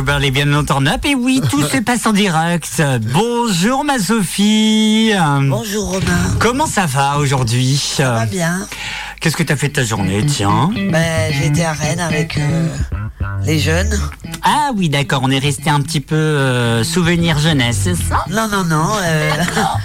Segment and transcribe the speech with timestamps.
[0.00, 1.04] parler bien de turn up.
[1.04, 2.82] Et oui, tout se passe en direct.
[3.12, 5.12] Bonjour ma Sophie.
[5.42, 6.36] Bonjour Romain.
[6.38, 7.76] Comment ça va aujourd'hui?
[7.76, 8.66] Ça va bien.
[9.20, 10.70] Qu'est-ce que t'as fait de ta journée, tiens?
[10.90, 12.68] Ben, J'étais à Rennes avec euh,
[13.44, 14.00] les jeunes.
[14.42, 18.24] Ah oui, d'accord, on est resté un petit peu euh, souvenir jeunesse, c'est ça?
[18.30, 18.88] Non, non, non.
[19.02, 19.78] euh, D'accord.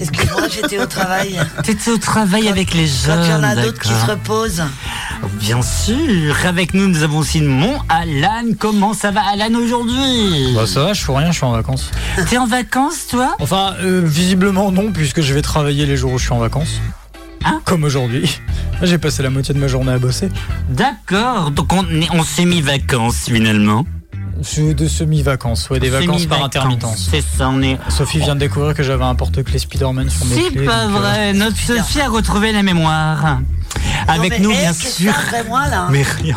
[0.00, 1.40] Excuse-moi, j'étais au travail.
[1.64, 3.24] T'étais au travail avec les Quand jeunes.
[3.24, 4.62] il y en a d'autres qui se reposent.
[5.40, 6.36] Bien sûr.
[6.46, 8.44] Avec nous, nous avons aussi mon Alan.
[8.58, 10.52] Comment ça va, Alan, aujourd'hui?
[10.54, 11.90] Bah ça va, je fais rien, je suis en vacances.
[12.30, 13.34] T'es en vacances, toi?
[13.40, 16.80] Enfin, euh, visiblement non, puisque je vais travailler les jours où je suis en vacances.
[17.44, 17.60] Hein?
[17.64, 18.40] Comme aujourd'hui.
[18.82, 20.28] J'ai passé la moitié de ma journée à bosser.
[20.68, 21.50] D'accord.
[21.50, 23.84] Donc on, est- on s'est mis vacances finalement.
[24.42, 27.08] C'est de semi-vacances, ouais, des vacances par intermittence.
[27.10, 27.76] C'est ça, on est.
[27.88, 30.64] Sophie vient de découvrir que j'avais un porte-clés Spider-Man sur mes C'est clés.
[30.66, 31.32] pas donc, euh, vrai.
[31.32, 31.56] Notre.
[31.58, 33.38] Sophie a retrouvé la mémoire.
[34.06, 35.12] Avec Non, nous, bien sûr.
[35.12, 36.36] que t'as après moi là Mais rien.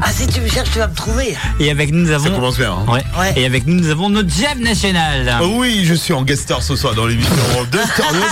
[0.00, 1.36] Ah, si tu me cherches, tu vas me trouver.
[1.60, 2.30] Et avec nous, nous Ça avons.
[2.34, 2.72] commence bien.
[2.72, 2.90] hein.
[2.92, 3.04] Ouais.
[3.20, 3.32] Ouais.
[3.36, 5.38] Et avec nous, nous avons notre Jeff National.
[5.42, 7.30] Oh oui, je suis en guest star ce soir dans l'émission
[7.70, 8.22] de Turn Up.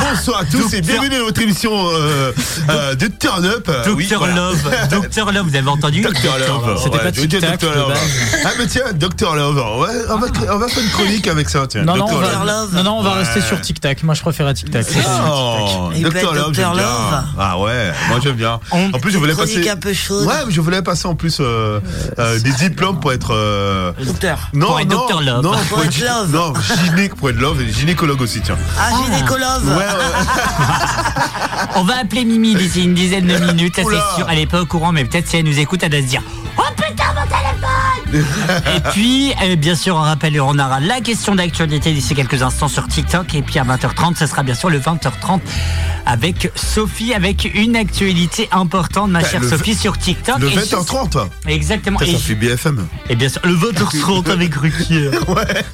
[0.10, 2.32] Bonsoir à tous et bienvenue dans votre émission euh,
[2.68, 3.66] euh, de Turn Up.
[3.66, 4.34] Docteur oui, voilà.
[4.34, 4.70] Love.
[4.90, 6.80] Docteur Love, vous avez entendu Docteur Love.
[6.84, 7.60] C'était pas Tic Tac,
[8.52, 9.56] Ah mais tiens, Docteur Love.
[9.80, 11.66] Ouais, on va, on va faire une chronique avec ça.
[11.68, 12.44] Tiens, Non, non, on va, Dr.
[12.44, 12.74] Love.
[12.74, 13.18] non, non, on va Ouais.
[13.18, 14.02] rester sur Tic Tac.
[14.02, 14.84] Moi, je préfère à Tic Tac.
[16.00, 17.24] Docteur Love, j'aime bien.
[17.38, 18.58] Ah ouais, moi j'aime bien.
[18.72, 19.68] En plus, je voulais passer.
[19.68, 20.26] un peu chaude.
[20.26, 21.80] Ouais, mais je voulais passer en plus euh,
[22.18, 23.32] euh, des diplômes pour être.
[23.34, 24.38] euh, Docteur.
[24.52, 25.20] Non, Pour être non, Dr.
[25.22, 25.42] Love.
[25.44, 26.30] non, Pour être love.
[26.32, 26.52] non,
[26.84, 28.56] gynéc, pour être love et gynécologue aussi, tiens.
[28.78, 29.64] Ah, gynécologue.
[29.66, 29.86] Ouais, ouais.
[31.76, 34.26] On va appeler Mimi d'ici une dizaine de minutes, ça c'est sûr.
[34.30, 36.22] Elle est pas au courant, mais peut-être si elle nous écoute, elle va se dire
[36.58, 37.68] Oh putain, mon téléphone
[38.14, 42.68] Et puis, euh, bien sûr, on rappelle, on aura la question d'actualité d'ici quelques instants
[42.68, 43.34] sur TikTok.
[43.34, 45.40] Et puis à 20h30, ce sera bien sûr le 20h30
[46.06, 50.38] avec Sophie, avec une actualité importante, ma Bah, chère le Sophie, sur TikTok.
[50.38, 51.26] Le Et 20h30.
[51.46, 51.98] Exactement.
[51.98, 52.86] Ça, Et, fait BFM.
[53.08, 55.10] et bien sûr, le 20h30 avec Ruquier.
[55.28, 55.64] Ouais.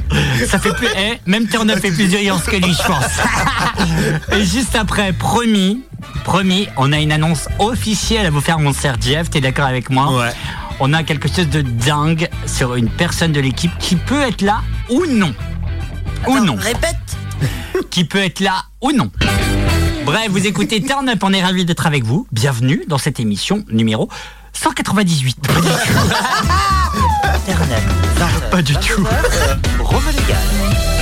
[0.47, 0.89] Ça fait plus.
[0.97, 4.33] eh, même Up fait plus d'audience que lui, je pense.
[4.33, 5.81] Et juste après, promis,
[6.25, 9.31] promis, on a une annonce officielle à vous faire, mon cher Jeff.
[9.31, 10.13] T'es d'accord avec moi?
[10.19, 10.31] Ouais.
[10.79, 14.61] On a quelque chose de dingue sur une personne de l'équipe qui peut être là
[14.91, 15.35] ou non.
[16.29, 16.57] ou non.
[16.57, 16.97] Répète.
[17.91, 19.11] Qui peut être là ou non.
[20.05, 22.27] Bref, vous écoutez Turn Up, on est ravis d'être avec vous.
[22.31, 24.09] Bienvenue dans cette émission numéro
[24.53, 25.39] 198.
[27.23, 27.83] Internet.
[28.51, 29.05] Pas du tout.
[29.81, 30.96] Romain Légal.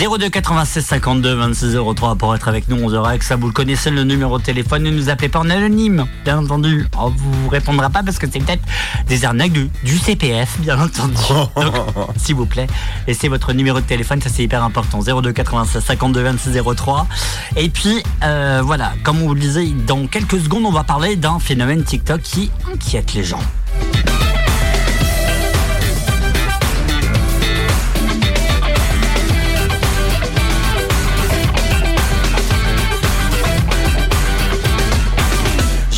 [0.00, 3.36] 02 96 52 26 03 pour être avec nous 11 heures avec ça.
[3.36, 6.06] Vous le connaissez le numéro de téléphone ne nous appelez pas en anonyme.
[6.24, 6.86] Bien entendu.
[6.98, 8.62] On vous répondra pas parce que c'est peut-être
[9.08, 11.14] des arnaques du, du CPF bien entendu.
[11.56, 12.66] Donc s'il vous plaît
[13.06, 15.00] laissez votre numéro de téléphone ça c'est hyper important.
[15.02, 17.06] 02 96 52 26 03
[17.56, 18.92] et puis euh, voilà.
[19.02, 22.50] Comme on vous le disait dans quelques secondes on va parler d'un phénomène TikTok qui
[22.72, 23.42] inquiète les gens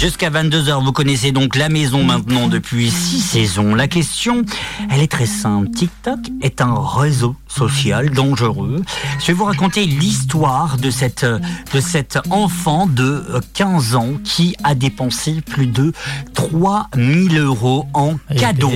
[0.02, 3.76] Jusqu'à 22h, vous connaissez donc la maison maintenant depuis 6 saisons.
[3.76, 4.42] La question,
[4.90, 5.70] elle est très simple.
[5.70, 8.82] TikTok est un réseau social dangereux.
[9.20, 14.56] Je vais vous raconter l'histoire de cette, de cet enfant de euh, 15 ans qui
[14.64, 15.92] a dépensé plus de
[16.34, 18.72] 3000 euros en cadeaux.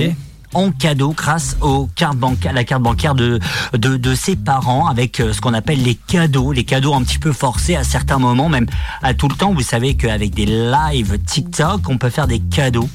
[0.53, 3.39] En cadeau grâce aux cartes bancaires, la carte bancaire de,
[3.73, 7.19] de, de ses parents avec euh, ce qu'on appelle les cadeaux, les cadeaux un petit
[7.19, 8.65] peu forcés à certains moments, même
[9.03, 9.53] à tout le temps.
[9.53, 12.89] Vous savez qu'avec des lives TikTok, on peut faire des cadeaux.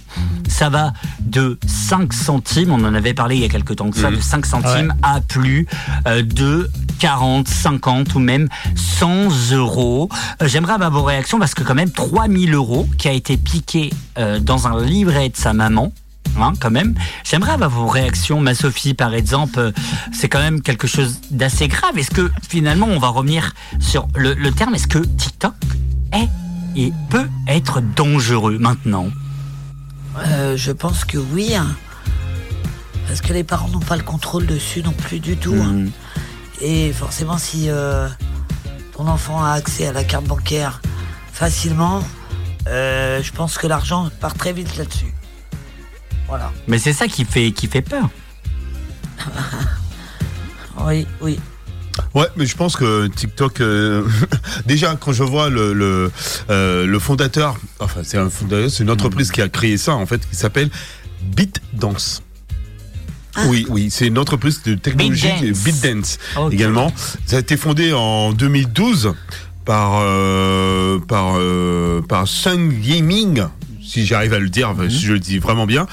[0.48, 3.98] Ça va de 5 centimes, on en avait parlé il y a quelques temps que
[3.98, 5.66] ça, de 5 centimes à plus
[6.06, 10.08] euh, de 40, 50 ou même 100 euros.
[10.42, 13.90] Euh, J'aimerais avoir vos réactions parce que quand même 3000 euros qui a été piqué
[14.42, 15.92] dans un livret de sa maman,
[16.40, 16.94] Hein, quand même.
[17.24, 19.72] J'aimerais avoir vos réactions, ma Sophie, par exemple.
[20.12, 21.98] C'est quand même quelque chose d'assez grave.
[21.98, 25.54] Est-ce que finalement, on va revenir sur le, le terme Est-ce que TikTok
[26.12, 26.28] est
[26.74, 29.08] et peut être dangereux maintenant?
[30.26, 31.54] Euh, je pense que oui.
[31.54, 31.66] hein.
[33.06, 35.54] Parce que les parents n'ont pas le contrôle dessus non plus du tout.
[35.54, 35.72] hein.
[35.72, 35.90] Mhm.
[36.62, 38.08] Et forcément, si euh,
[38.96, 40.80] ton enfant a accès à la carte bancaire
[41.32, 42.02] facilement,
[42.68, 45.12] euh, je pense que l'argent part très vite là-dessus.
[46.32, 46.50] Voilà.
[46.66, 48.08] Mais c'est ça qui fait, qui fait peur.
[50.86, 51.38] Oui, oui.
[52.14, 54.02] Ouais, mais je pense que TikTok, euh,
[54.66, 56.10] déjà quand je vois le le,
[56.48, 60.06] euh, le fondateur, enfin c'est un fondateur, c'est une entreprise qui a créé ça en
[60.06, 60.70] fait, qui s'appelle
[61.22, 62.22] BitDance.
[63.48, 66.18] Oui, oui, c'est une entreprise de technologie BitDance.
[66.50, 66.90] Également.
[67.26, 69.12] Ça a été fondé en 2012
[69.64, 73.44] par euh, par euh, par Sun Yiming,
[73.92, 74.90] si j'arrive à le dire, Mhm.
[74.90, 75.86] si je le dis vraiment bien.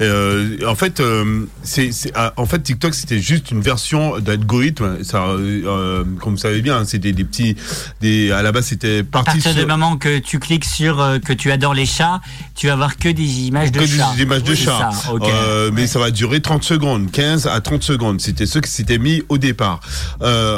[0.00, 5.02] Euh, en fait, euh, c'est c'est- ah, en fait TikTok c'était juste une version d'algorithme.
[5.02, 7.56] Ça, euh, comme vous savez bien, c'était des petits,
[8.00, 10.96] des à la base c'était À parti partir du sur moment que tu cliques sur
[11.24, 12.20] que tu adores les chats,
[12.54, 14.12] tu vas voir que des images de que chats.
[14.16, 14.90] des images de C'est chats.
[14.92, 15.12] ça,
[15.72, 18.20] mais ça va durer 30 secondes, 15 à 30 secondes.
[18.20, 19.80] C'était ce qui s'était mis au départ.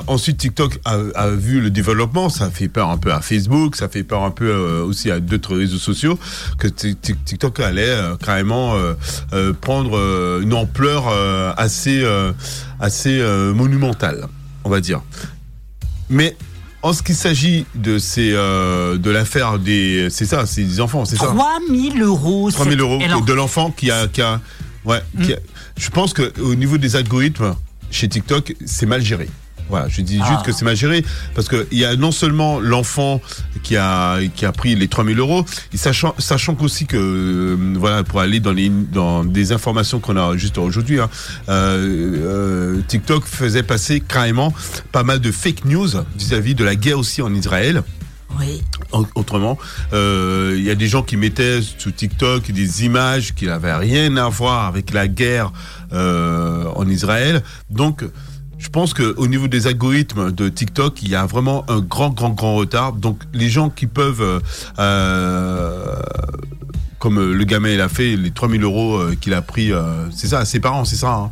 [0.07, 2.29] Ensuite, TikTok a, a vu le développement.
[2.29, 4.51] Ça fait peur un peu à Facebook, ça fait peur un peu
[4.81, 6.19] aussi à d'autres réseaux sociaux
[6.59, 6.69] que
[7.25, 8.95] TikTok allait euh, carrément euh,
[9.33, 11.09] euh, prendre une ampleur
[11.59, 12.05] assez,
[12.81, 13.21] assez
[13.55, 14.27] monumentale,
[14.65, 15.01] on va dire.
[16.09, 16.37] Mais
[16.83, 21.05] en ce qui s'agit de ces, euh, de l'affaire des, c'est ça, c'est des enfants,
[21.05, 21.27] c'est ça.
[21.27, 22.51] 3000 euros.
[22.51, 24.41] 3 000 c'est- euros Et alors, de l'enfant qui a, qui a,
[24.85, 25.39] ouais, qui a-
[25.77, 27.55] je pense que au niveau des algorithmes
[27.91, 29.29] chez TikTok, c'est mal géré.
[29.71, 30.29] Voilà, je dis Ah.
[30.29, 33.21] juste que c'est mal géré parce que il y a non seulement l'enfant
[33.63, 35.45] qui a qui a pris les 3000 euros,
[35.75, 40.37] sachant sachant qu'aussi que euh, voilà pour aller dans les dans des informations qu'on a
[40.37, 41.09] juste aujourd'hui, hein,
[41.49, 44.53] euh, euh, TikTok faisait passer carrément
[44.93, 45.89] pas mal de fake news
[46.19, 47.83] vis-à-vis de la guerre aussi en Israël.
[48.39, 48.63] Oui.
[48.93, 49.59] Au- Autrement,
[49.93, 54.17] euh, il y a des gens qui mettaient sur TikTok des images qui n'avaient rien
[54.17, 55.53] à voir avec la guerre
[55.93, 57.43] euh, en Israël.
[57.71, 58.05] Donc,
[58.61, 62.11] je pense que au niveau des algorithmes de TikTok, il y a vraiment un grand,
[62.11, 62.93] grand, grand retard.
[62.93, 64.39] Donc, les gens qui peuvent, euh,
[64.79, 65.97] euh,
[66.99, 69.73] comme le gamin il a fait, les 3000 euros euh, qu'il a pris,
[70.15, 71.13] c'est ça, ses parents, c'est ça.
[71.15, 71.31] hein.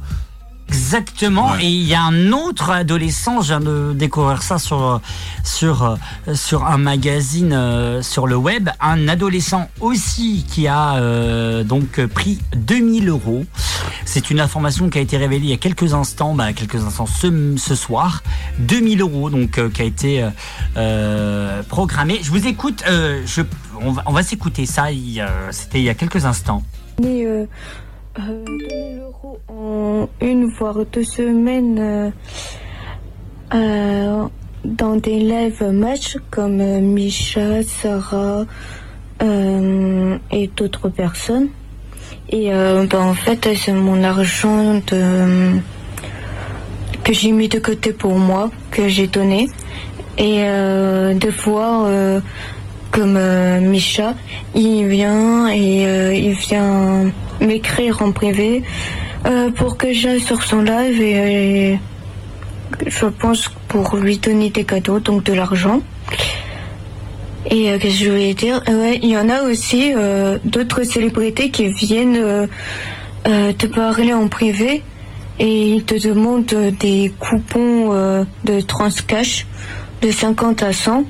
[0.68, 1.52] Exactement.
[1.52, 1.64] Ouais.
[1.64, 5.00] Et il y a un autre adolescent, je viens de découvrir ça sur
[5.44, 5.82] sur
[6.26, 12.04] euh, sur un magazine euh, sur le web, un adolescent aussi qui a euh, donc
[12.06, 13.44] pris 2000 euros.
[14.04, 17.06] C'est une information qui a été révélée il y a quelques instants, bah, quelques instants
[17.06, 18.22] ce, ce soir.
[18.58, 20.26] 2000 euros donc euh, qui a été
[21.68, 22.20] programmé.
[22.22, 22.84] Je vous écoute.
[22.88, 23.42] euh, je,
[23.80, 24.86] on va, on va s'écouter ça.
[25.50, 26.62] C'était il y a quelques instants.
[28.18, 32.10] Euh, euh, 2000 euros en une voire deux semaines euh,
[33.54, 34.26] euh,
[34.64, 38.44] dans des live matchs comme Misha, Sarah
[39.20, 41.48] et d'autres personnes.
[42.30, 45.60] Et bah, en fait, c'est mon argent que
[47.12, 49.48] j'ai mis de côté pour moi, que j'ai donné.
[50.18, 50.44] Et
[51.14, 52.20] des fois,
[52.90, 54.14] comme euh, Misha,
[54.54, 58.62] il vient et euh, il vient m'écrire en privé
[59.26, 61.78] euh, pour que j'aille sur son live et, et
[62.86, 65.80] je pense pour lui donner des cadeaux, donc de l'argent.
[67.50, 68.62] Et euh, qu'est-ce que je voulais dire?
[68.68, 72.46] Euh, Ouais, il y en a aussi euh, d'autres célébrités qui viennent euh,
[73.26, 74.82] euh, te parler en privé
[75.38, 79.46] et ils te demandent euh, des coupons euh, de transcash
[80.02, 81.04] de 50 à 100.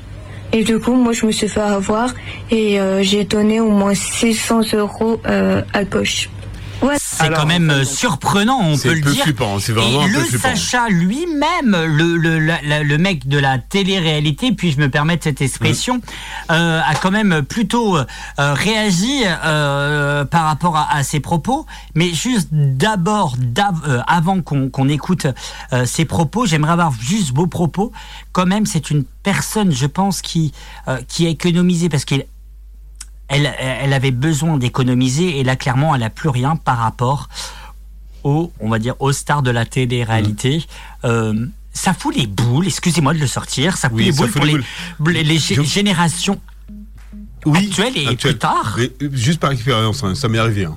[0.53, 2.15] Et du coup, moi, je me suis fait avoir
[2.51, 6.31] et euh, j'ai donné au moins 600 euros euh, à gauche.
[6.81, 6.97] Ouais.
[7.01, 9.25] C'est quand même euh, surprenant, on peut le peu dire.
[9.25, 10.49] flippant, c'est vraiment Et un peu le flippant.
[10.55, 15.41] Sacha lui-même, le, le, la- le mec de la télé-réalité, puis je me permettre cette
[15.43, 16.01] expression, Mm.
[16.53, 18.05] euh, a quand même plutôt euh,
[18.39, 21.67] réagi euh, par rapport à, à ses propos.
[21.95, 23.37] Mais juste d'abord,
[23.89, 25.27] euh, avant qu'on qu'on écoute
[25.73, 27.93] euh, ses propos, j'aimerais avoir juste vos propos.
[28.33, 30.53] Quand même, c'est une personne, je pense, qui,
[30.87, 32.25] euh, qui a économisé parce qu'il
[33.29, 37.29] elle, elle avait besoin d'économiser et là clairement elle a plus rien par rapport
[38.25, 40.65] aux on va dire aux stars de la télé-réalité.
[41.05, 44.37] Euh, ça fout les boules, excusez-moi de le sortir, ça fout Oui, les boules fout
[44.39, 44.65] pour les les,
[44.99, 45.13] boules.
[45.13, 46.41] les, les gé- Je- générations
[47.55, 48.75] actuelles et plus tard.
[48.79, 50.65] Mais, euh, juste par expérience, hein, ça m'est arrivé.
[50.65, 50.77] hein.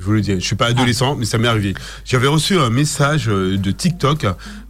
[0.00, 1.74] Je vous le dis, je suis pas adolescent, mais ça m'est arrivé.
[2.04, 4.26] J'avais reçu un message euh, de TikTok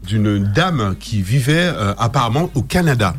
[0.08, 3.14] d'une dame qui vivait euh, apparemment au Canada.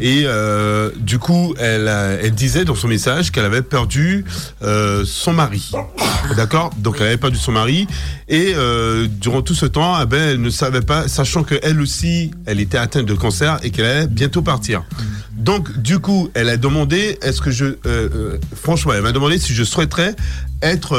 [0.00, 4.24] Et euh, du coup, elle, euh, elle disait dans son message qu'elle avait perdu
[4.62, 5.72] euh, son mari.
[6.36, 6.70] D'accord?
[6.78, 7.88] Donc elle avait perdu son mari.
[8.28, 8.54] Et
[9.20, 12.78] durant tout ce temps, eh ben, elle ne savait pas, sachant qu'elle aussi, elle était
[12.78, 14.84] atteinte de cancer et qu'elle allait bientôt partir.
[15.36, 17.66] Donc du coup, elle a demandé, est-ce que je...
[18.54, 20.14] franchement, elle m'a demandé si je souhaiterais
[20.62, 20.96] être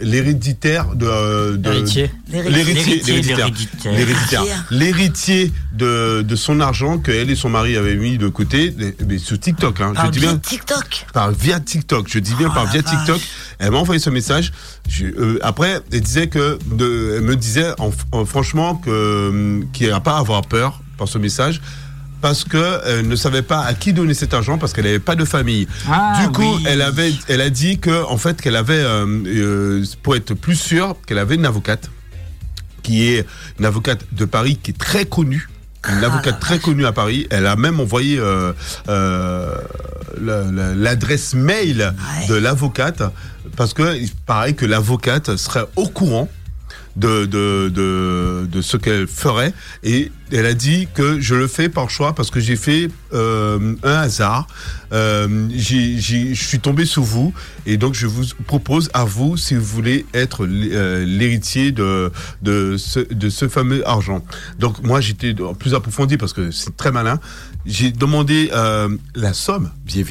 [0.00, 1.56] l'héréditaire de...
[1.56, 2.10] de Héritier.
[2.30, 3.48] L'héritier, L'héritier,
[3.84, 4.39] l'héréditaire.
[4.70, 8.74] L'héritier de, de son argent que elle et son mari avaient mis de côté,
[9.06, 11.06] mais- sur TikTok, hein, je Par dis bien TikTok.
[11.12, 12.06] par via TikTok.
[12.08, 12.90] Je dis bien Oh par via vache.
[12.90, 13.20] TikTok.
[13.58, 14.52] Elle m'a envoyé ce message.
[14.88, 19.66] Je- euh, après, elle disait que, de, elle me disait en- en- franchement que hum,
[19.72, 21.60] qu'il n'y a pas à avoir peur par ce message
[22.20, 25.16] parce que elle ne savait pas à qui donner cet argent parce qu'elle n'avait pas
[25.16, 25.66] de famille.
[25.90, 26.64] Ah, du coup, oui.
[26.66, 30.56] elle avait, elle a dit que en fait qu'elle avait, euh, euh, pour être plus
[30.56, 31.90] sûre, qu'elle avait une avocate
[32.90, 33.24] qui est
[33.60, 35.48] une avocate de Paris qui est très connue.
[35.88, 37.28] Une avocate très connue à Paris.
[37.30, 38.52] Elle a même envoyé euh,
[38.88, 39.54] euh,
[40.20, 42.26] la- la- l'adresse mail Ouais.
[42.26, 43.02] de l'avocate
[43.56, 46.28] parce que il paraît que l'avocate serait au courant
[46.96, 51.68] de, de, de, de ce qu'elle ferait et elle a dit que je le fais
[51.68, 54.46] par choix parce que j'ai fait euh, un hasard.
[54.92, 57.32] Euh, je suis tombé sous vous
[57.66, 62.10] et donc je vous propose à vous si vous voulez être euh, l'héritier de,
[62.42, 64.24] de, ce, de ce fameux argent.
[64.58, 67.18] Donc moi j'étais plus approfondi parce que c'est très malin.
[67.66, 69.70] J'ai demandé euh, la somme.
[69.86, 70.04] J'ai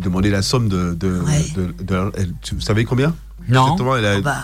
[0.00, 0.94] demandé la somme de...
[0.94, 1.44] de, Ouais.
[1.56, 3.14] de- de- elle- tu- vous savez combien?
[3.48, 3.62] Non.
[3.64, 4.36] Exactement, elle a, Oh, bah,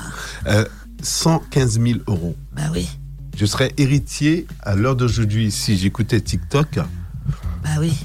[0.48, 0.64] euh,
[1.02, 2.36] 115 000 euros.
[2.54, 2.88] bah oui.
[3.36, 6.66] Je serais héritier à l'heure d'aujourd'hui si j'écoutais TikTok.
[7.62, 7.92] Bah oui.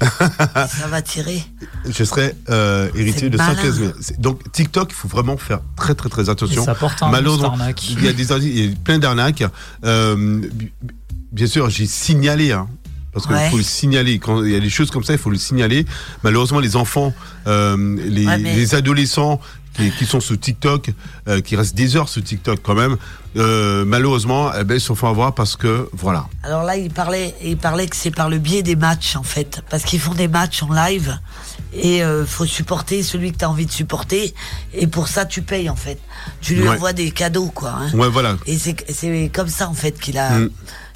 [0.68, 1.42] ça va tirer.
[1.88, 3.54] Je serais euh, héritier de malin.
[3.56, 3.92] 115 000.
[4.00, 6.64] C'est- Donc TikTok, il faut vraiment faire très très très attention.
[6.64, 7.56] ça porte un Malheureusement,
[7.98, 9.42] il y a des il y a plein d'arnaques.
[9.84, 10.70] Euh, bi-
[11.32, 12.52] bien sûr, j'ai signalé.
[12.52, 12.68] Hein,
[13.12, 13.48] parce qu'il Ouais.
[13.50, 14.18] faut le signaler.
[14.18, 15.86] Quand il y a des choses comme ça, il faut le signaler.
[16.24, 17.12] Malheureusement, les enfants,
[17.46, 19.40] euh, les, Ouais, mais- les adolescents
[19.74, 20.90] qui, qui sont sur TikTok,
[21.28, 22.96] euh, qui restent des heures sur TikTok quand même,
[23.36, 26.26] euh, malheureusement, eh ben, ils se font avoir parce que, voilà.
[26.44, 29.62] Alors là, il parlait, il parlait que c'est par le biais des matchs, en fait.
[29.70, 31.18] Parce qu'ils font des matchs en live.
[31.76, 34.32] Et euh, faut supporter celui que tu as envie de supporter.
[34.72, 35.98] Et pour ça, tu payes, en fait.
[36.40, 36.76] Tu lui Ouais.
[36.76, 37.70] envoies des cadeaux, quoi.
[37.70, 37.90] hein.
[37.94, 38.36] Ouais, voilà.
[38.46, 40.50] Et c'est c'est comme ça, en fait, qu'il a, Mm.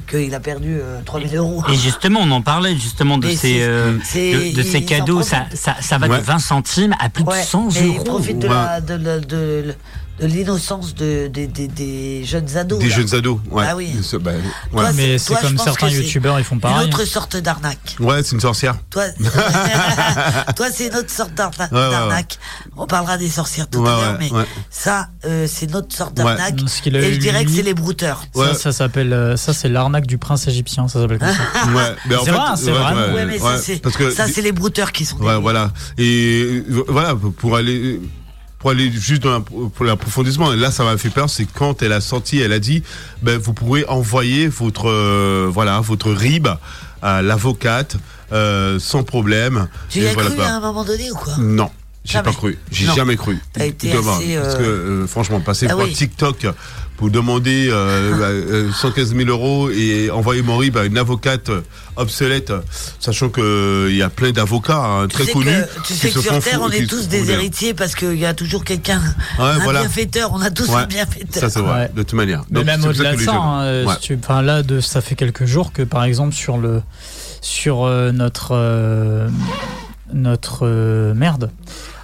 [0.09, 1.63] Qu'il a perdu euh, 3000 euros.
[1.71, 5.23] Et justement, on en parlait justement de ces, euh, de, de ces cadeaux.
[5.23, 5.59] Ça, profitent.
[5.59, 6.19] ça, ça va Ouais.
[6.19, 7.95] de 20 centimes à plus Ouais, de 100 mais euros.
[7.99, 8.55] ils profitent de Ouais.
[8.55, 9.75] la- de, la- de,
[10.21, 12.79] de l'innocence de, des- des- des jeunes ados.
[12.79, 12.97] Des là.
[12.97, 13.39] jeunes ados.
[13.51, 13.65] Ouais.
[13.69, 13.91] Ah oui.
[14.03, 14.33] C'est- bah,
[14.73, 14.93] Toi, ouais.
[14.95, 16.89] Mais c'est- toi, comme certains youtubeurs, ils font Une pareil.
[16.89, 17.97] autre sorte d'arnaque.
[18.01, 18.77] Ouais, c'est une sorcière.
[18.91, 19.05] Toi,
[20.57, 21.91] toi c'est une autre sorte d'arna- Ouais, ouais, ouais.
[21.91, 22.39] d'arnaque.
[22.77, 24.45] On parlera des sorcières tout Ouais, à l'heure, ouais, mais ouais.
[24.71, 26.55] ça, euh, c'est une autre sorte d'arnaque.
[26.67, 28.23] Ce Et je dirais que c'est les brouteurs.
[28.35, 28.55] Ça, Ouais.
[28.55, 31.35] ça s'appelle, euh, ça c'est l'arnaque du prince égyptien, ça s'appelle comme ça.
[31.75, 33.13] Ouais, mais en C'est fait, vrai, c'est vrai.
[33.15, 35.17] Ouais, mais ça, c'est parce que ça, c'est les brouteurs qui sont.
[35.19, 35.71] Ouais, voilà.
[35.99, 38.01] Et euh, voilà, pour aller
[38.59, 41.93] pour aller juste dans la- pour l'approfondissement, là ça m'a fait peur, c'est quand elle
[41.93, 42.83] a sorti, elle a dit,
[43.23, 46.49] ben vous pourrez envoyer votre euh, voilà votre RIB
[47.03, 47.97] à l'avocate
[48.33, 49.69] euh, sans problème.
[49.89, 51.35] Tu y Et as voilà, cru bah, à un moment donné ou quoi?
[51.39, 51.71] Non.
[52.05, 52.57] J'ai pas cru.
[52.71, 53.39] J'ai jamais cru.
[53.53, 55.93] T'as été Demain, assez, Parce euh, que, euh, franchement, passer Ah par oui.
[55.93, 56.47] TikTok
[56.99, 61.61] pour demander euh, euh, 115 000 euros et envoyer mon RIB à une avocate euh,
[61.97, 62.53] obsolète,
[62.99, 65.47] sachant qu'il y a plein d'avocats hein, Tu très sais connus.
[65.47, 67.35] que, tu sais que sur Terre, fou- on est tous des bien.
[67.35, 69.01] héritiers parce qu'il y a toujours quelqu'un,
[69.39, 69.81] Ouais, un voilà.
[69.83, 70.31] bienfaiteur.
[70.35, 70.75] On a tous Ouais.
[70.83, 71.41] un bienfaiteur.
[71.41, 71.91] Ça, c'est vrai, Ouais.
[71.95, 72.43] de toute manière.
[72.51, 73.95] Mais Donc, même au-delà de ça, hein, euh, Ouais.
[73.95, 76.83] si tu- enfin, là, de, ça fait quelques jours que, par exemple, sur le,
[77.41, 79.29] sur euh, notre, euh,
[80.13, 81.51] notre euh, merde.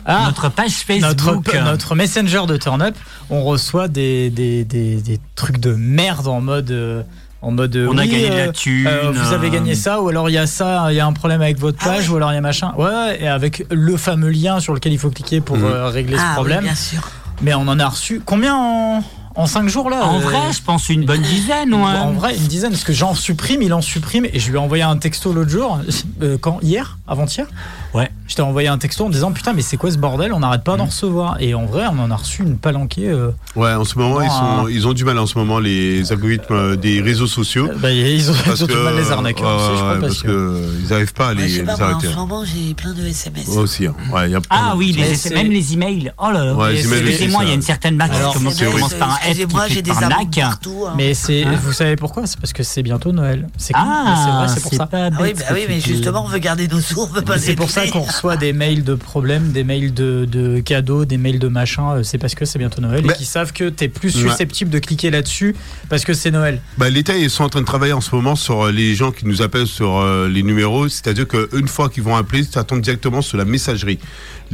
[0.06, 1.54] Ah, Notre page Facebook.
[1.64, 2.94] notre messenger de Turn Up,
[3.30, 6.70] on reçoit des, des, des, des trucs de merde en mode.
[6.70, 7.02] euh,
[7.42, 8.86] en mode on a gagné de euh, la thune.
[8.86, 11.06] euh, vous avez euh, gagné ça, ou alors il y a ça, il y a
[11.06, 12.14] un problème avec votre Ah page, ouais.
[12.14, 12.72] ou alors il y a machin.
[12.78, 16.20] Ouais, et avec le fameux lien sur lequel il faut cliquer pour euh, régler Ah,
[16.22, 16.64] ce oui, problème.
[16.64, 17.06] bien sûr.
[17.42, 19.02] Mais on en a reçu combien en,
[19.34, 21.80] en 5 jours là En euh, vrai, je pense une bonne dizaine, ouais.
[21.82, 24.60] En vrai, une dizaine, parce que j'en supprime, il en supprime, et je lui ai
[24.60, 25.80] envoyé un texto l'autre jour,
[26.22, 27.46] euh, quand Hier Avant-hier
[27.94, 28.10] Ouais.
[28.26, 30.32] Je t'ai envoyé un texto en disant putain, mais c'est quoi ce bordel?
[30.32, 31.36] On n'arrête pas d'en recevoir.
[31.40, 33.08] Et en vrai, on en a reçu une palanquée.
[33.08, 34.58] euh, Ouais, en ce moment, ils, Ah.
[34.62, 37.68] sont, ils ont du mal en ce moment, les algorithmes euh, des réseaux sociaux.
[37.80, 39.46] bah, ils ont, Parce ils ont tout que, le mal les arnaqueurs.
[39.46, 41.62] ouais, aussi, je crois, ouais, parce parce que- que ils n'arrivent pas à je les,
[41.62, 42.06] moi, en arrêter.
[42.08, 43.46] ce moment, j'ai plein de SMS.
[43.48, 43.94] Moi aussi, hein.
[44.12, 46.12] ouais, il y a Ah oui, les, même les emails.
[46.18, 46.70] Oh là là.
[46.72, 49.68] Excusez-moi, il y a une certaine marque Alors, qui commence, par un F qui Excusez-moi,
[49.68, 49.92] j'ai des
[50.40, 50.84] partout.
[50.88, 50.94] hein.
[50.96, 52.26] Mais c'est, Hein vous savez pourquoi?
[52.26, 53.46] C'est parce que c'est bientôt Noël.
[53.56, 54.88] C'est Ah, c'est vrai, c'est pour ça.
[54.92, 57.70] Ah oui, bah mais justement, on veut garder nos sourds, on veut pas C'est pour
[57.70, 61.48] ça qu'on reçoit des mails de problèmes, des mails de, de cadeaux, des mails de
[61.48, 61.96] machin.
[61.96, 64.30] euh, C'est parce que c'est bientôt Noël et qu'ils savent que t'es plus Ouais.
[64.30, 65.54] susceptible de cliquer là-dessus
[65.88, 66.60] parce que c'est Noël.
[66.78, 69.10] Bah, L'État, ils sont en train de travailler en ce moment sur euh, les gens
[69.12, 70.88] qui nous appellent sur euh, les numéros.
[70.88, 73.98] C'est-à-dire qu'une fois qu'ils vont appeler, ça tombe directement sur la messagerie.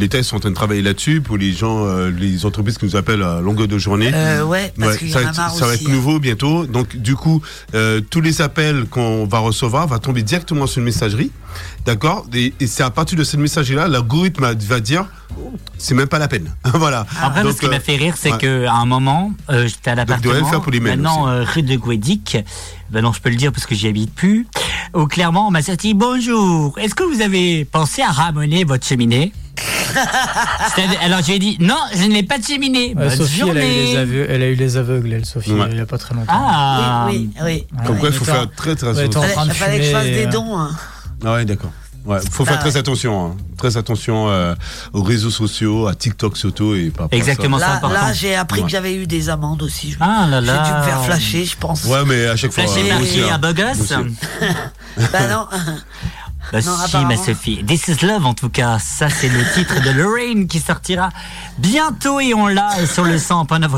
[0.01, 2.97] L'État, sont en train de travailler là-dessus pour les gens, euh, les entreprises qui nous
[2.97, 4.11] appellent à longueur de journée.
[4.15, 5.85] Euh, ouais, parce Ouais, qu'il y ça, en va a être- marre ça va aussi.
[5.85, 6.65] être nouveau bientôt.
[6.67, 7.43] Donc, du coup,
[7.75, 11.31] euh, tous les appels qu'on va recevoir va tomber directement sur une messagerie.
[11.85, 12.27] D'accord?
[12.33, 15.05] Et, et c'est à partir de cette messagerie-là, l'algorithme va- dire
[15.79, 16.51] c'est même pas la peine.
[16.75, 17.07] voilà.
[17.23, 18.39] Après, Donc, ce qui euh, m'a fait rire, c'est ouais.
[18.39, 20.49] que à un moment, euh, j'étais à Donc, l'appartement.
[20.51, 22.39] faire pour les mails Maintenant, euh, rue de Guédic.
[22.91, 24.47] Ben non, je peux le dire parce que j'y habite plus.
[24.95, 26.77] Où clairement, on m'a sorti bonjour.
[26.79, 29.33] Est-ce que vous avez pensé à ramener votre cheminée?
[31.03, 32.95] Alors j'ai dit non, je n'ai pas de cheminée.
[32.97, 33.85] Euh, Bonne Sophie, elle a, eu journée.
[33.93, 35.69] les aveugles, elle a eu les aveugles, elle, Sophie, Ouais.
[35.73, 36.27] il y a pas très longtemps.
[36.33, 37.07] Ah.
[37.09, 37.67] Oui, oui, oui.
[37.87, 39.09] Comme Ouais, quoi, il faut faire très très attention.
[39.09, 40.59] t'es en train de Il fallait que je fasse des euh, dons.
[40.59, 40.71] hein.
[41.25, 41.71] Ah ouais, d'accord.
[42.07, 42.79] Ouais, faut faire Ah très ouais.
[42.79, 43.37] attention, hein.
[43.59, 44.55] très attention euh,
[44.95, 47.09] aux réseaux sociaux, à TikTok surtout et pas.
[47.11, 47.59] Exactement.
[47.59, 48.67] c'est Là, là j'ai appris Ouais.
[48.67, 49.93] que j'avais eu des amendes aussi.
[49.93, 50.63] Je- Ah là J'ai là.
[50.65, 51.85] dû me faire flasher, je pense.
[51.85, 52.65] Ouais, mais à chaque fois.
[52.65, 53.39] Flasher euh, Marie aussi, hein.
[53.39, 53.81] beau gosse.
[53.81, 53.95] Aussi.
[55.13, 55.47] Bah non.
[56.53, 57.65] Bah Non, si, ma Sophie.
[57.65, 58.79] This is Love, en tout cas.
[58.79, 61.11] Ça, c'est le titre de Lorraine qui sortira
[61.59, 63.69] bientôt et on l'a sur le 100.9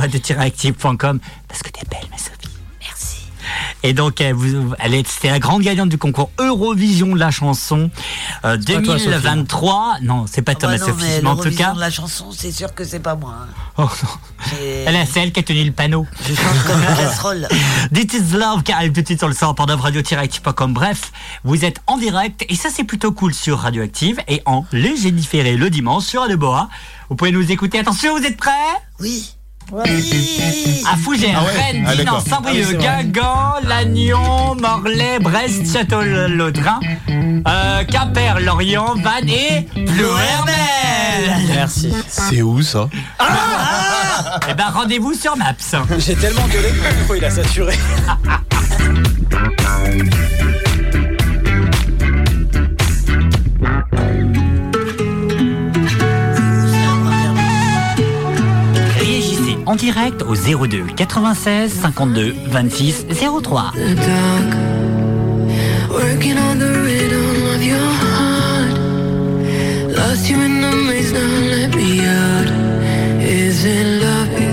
[1.49, 2.42] parce que t'es belle, ma Sophie.
[3.83, 7.31] Et donc, elle, vous- elle est, c'était la grande gagnante du concours Eurovision de la
[7.31, 7.91] chanson
[8.45, 9.07] euh, pas toi, Sophie.
[9.07, 9.97] 2023.
[10.03, 11.05] non, c'est pas Ah toi, bah non, Sophie.
[11.05, 13.35] mais Mais en tout cas, de la chanson, c'est sûr que c'est pas moi.
[13.43, 13.47] hein.
[13.79, 14.09] oh, non.
[14.87, 16.07] Elle, c'est elle qui a tenu le panneau.
[16.29, 17.49] Je chante comme une casserole.
[17.93, 20.73] This is Love qui arrive tout de suite sur le 100 radio-active.com.
[20.73, 21.13] Bref,
[21.45, 25.57] vous êtes en direct et ça c'est plutôt cool sur Radioactive et en léger différé
[25.57, 26.69] le dimanche sur Radio Boa.
[27.09, 27.79] Vous pouvez nous écouter.
[27.79, 28.51] Attention, vous êtes prêts?
[29.01, 29.35] Oui.
[29.71, 30.83] Oui.
[30.91, 32.21] À Fougères, Ah ouais Rennes, Ah, Dinan.
[32.21, 32.79] Saint-Brieuc, Ah oui.
[33.07, 41.47] Guingamp, Lannion, Morlaix, Brest, Château-Laudrin, euh, Quimper, Lorient, Vannes et Plouermel.
[41.55, 41.93] Merci.
[42.09, 42.89] C'est où ça?
[44.49, 45.55] Eh ben rendez-vous sur Maps.
[45.99, 46.69] J'ai tellement gueulé
[47.09, 47.75] que il a saturé.
[59.67, 63.73] en direct au 02 96 52 26 03.
[63.75, 64.55] the dark,
[65.91, 68.79] working on the rhythm of your heart.
[69.97, 72.51] Lost you in the maze, now let me out.
[73.21, 74.52] Is love?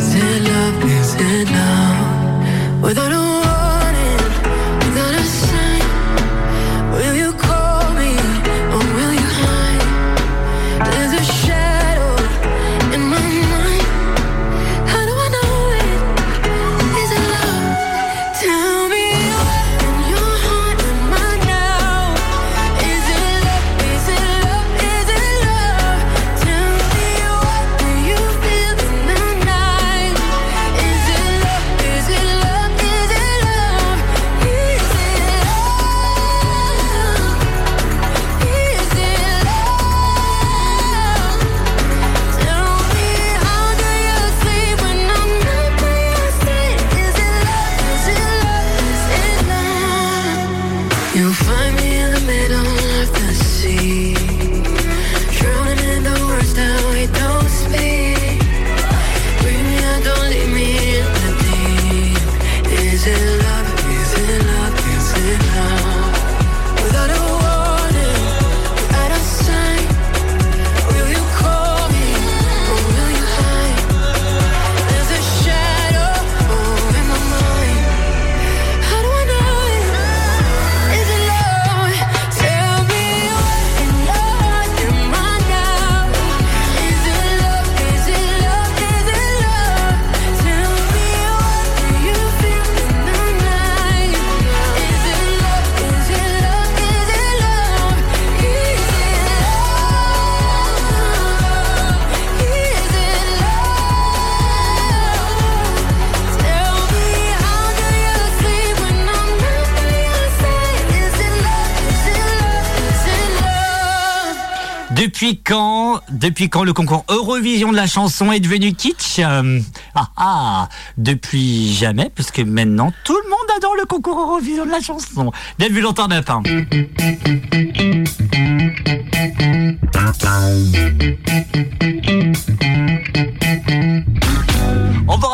[115.20, 119.60] Depuis quand, depuis quand le concours Eurovision de la chanson est devenu kitsch Euh,
[119.94, 124.79] Ah ah, depuis jamais, puisque maintenant tout le monde adore le concours Eurovision de la
[124.79, 125.34] chanson.
[125.58, 126.08] Bien vu longtemps.
[126.10, 126.42] Hein.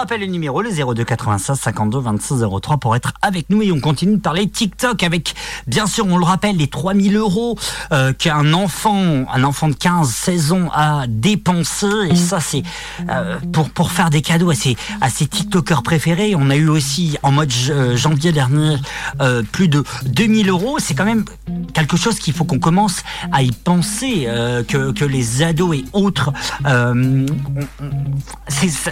[0.06, 3.80] Rappelle le numéro, le 02 96 52 26 03 pour être avec nous et on
[3.80, 5.34] continue de parler TikTok avec,
[5.66, 7.58] bien sûr, on le rappelle, les 3000 euros
[7.92, 12.62] euh, qu'un enfant, un enfant de 15, 16 ans a dépensé et ça c'est
[13.10, 16.36] euh, pour, pour faire des cadeaux à ses, à ses TikTokers préférés.
[16.38, 18.76] On a eu aussi en mois de j- janvier dernier
[19.22, 20.78] euh, plus de 2000 euros.
[20.78, 21.26] C'est quand même
[21.74, 25.86] quelque chose qu'il faut qu'on commence à y penser, euh, que, que les ados et
[25.94, 26.32] autres
[26.68, 27.26] euh,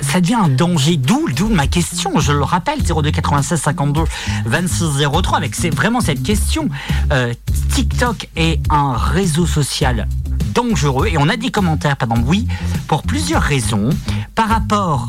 [0.02, 0.98] ça devient un danger.
[1.06, 4.02] D'où, ma question, je le rappelle, 02 96 52
[4.46, 6.70] 26 03, avec c'est vraiment cette question.
[7.12, 7.34] Euh,
[7.74, 10.08] TikTok est un réseau social
[10.54, 12.48] dangereux et on a des commentaires, pardon, oui,
[12.88, 13.90] pour plusieurs raisons.
[14.36, 15.08] Par rapport,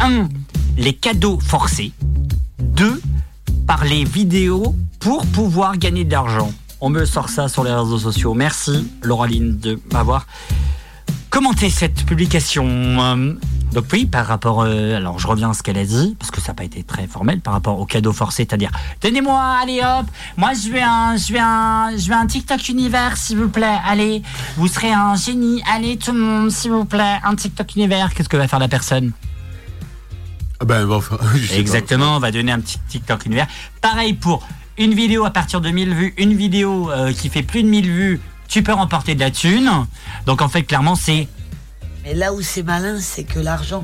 [0.00, 0.28] un,
[0.76, 1.92] les cadeaux forcés,
[2.58, 3.00] deux,
[3.66, 6.52] par les vidéos pour pouvoir gagner de l'argent.
[6.80, 8.34] On me sort ça sur les réseaux sociaux.
[8.34, 10.26] Merci, Lauraline, de m'avoir
[11.32, 12.66] commenté cette publication.
[12.66, 13.32] Euh,
[13.72, 16.42] Donc oui, par rapport, euh, alors je reviens à ce qu'elle a dit, parce que
[16.42, 20.06] ça n'a pas été très formel, par rapport au cadeau forcé, c'est-à-dire, tenez-moi, allez hop,
[20.36, 24.22] moi je veux un, je un, je un TikTok univers, s'il vous plaît, allez,
[24.58, 28.28] vous serez un génie, allez tout le monde, s'il vous plaît, un TikTok univers, qu'est-ce
[28.28, 29.12] que va faire la personne?
[30.60, 31.02] Ah ben, bon.
[31.56, 33.46] Exactement, on va donner un petit TikTok univers.
[33.80, 37.62] Pareil pour une vidéo à partir de 1000 vues, une vidéo euh, qui fait plus
[37.62, 38.20] de 1000 vues,
[38.52, 39.70] tu peux remporter de la thune.
[40.26, 41.26] Donc en fait, clairement, c'est
[42.04, 43.82] Mais là où c'est malin, c'est que l'argent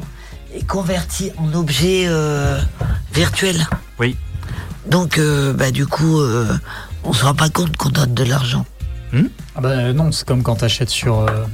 [0.54, 2.60] est converti en objet euh,
[3.14, 3.66] virtuel.
[3.98, 4.16] oui.
[4.86, 6.56] Donc, euh, bah, du coup, euh,
[7.04, 8.64] on se rend pas compte qu'on donne de l'argent.
[9.12, 11.20] Ah bah non, c'est comme quand t'achètes sur.
[11.20, 11.44] euh,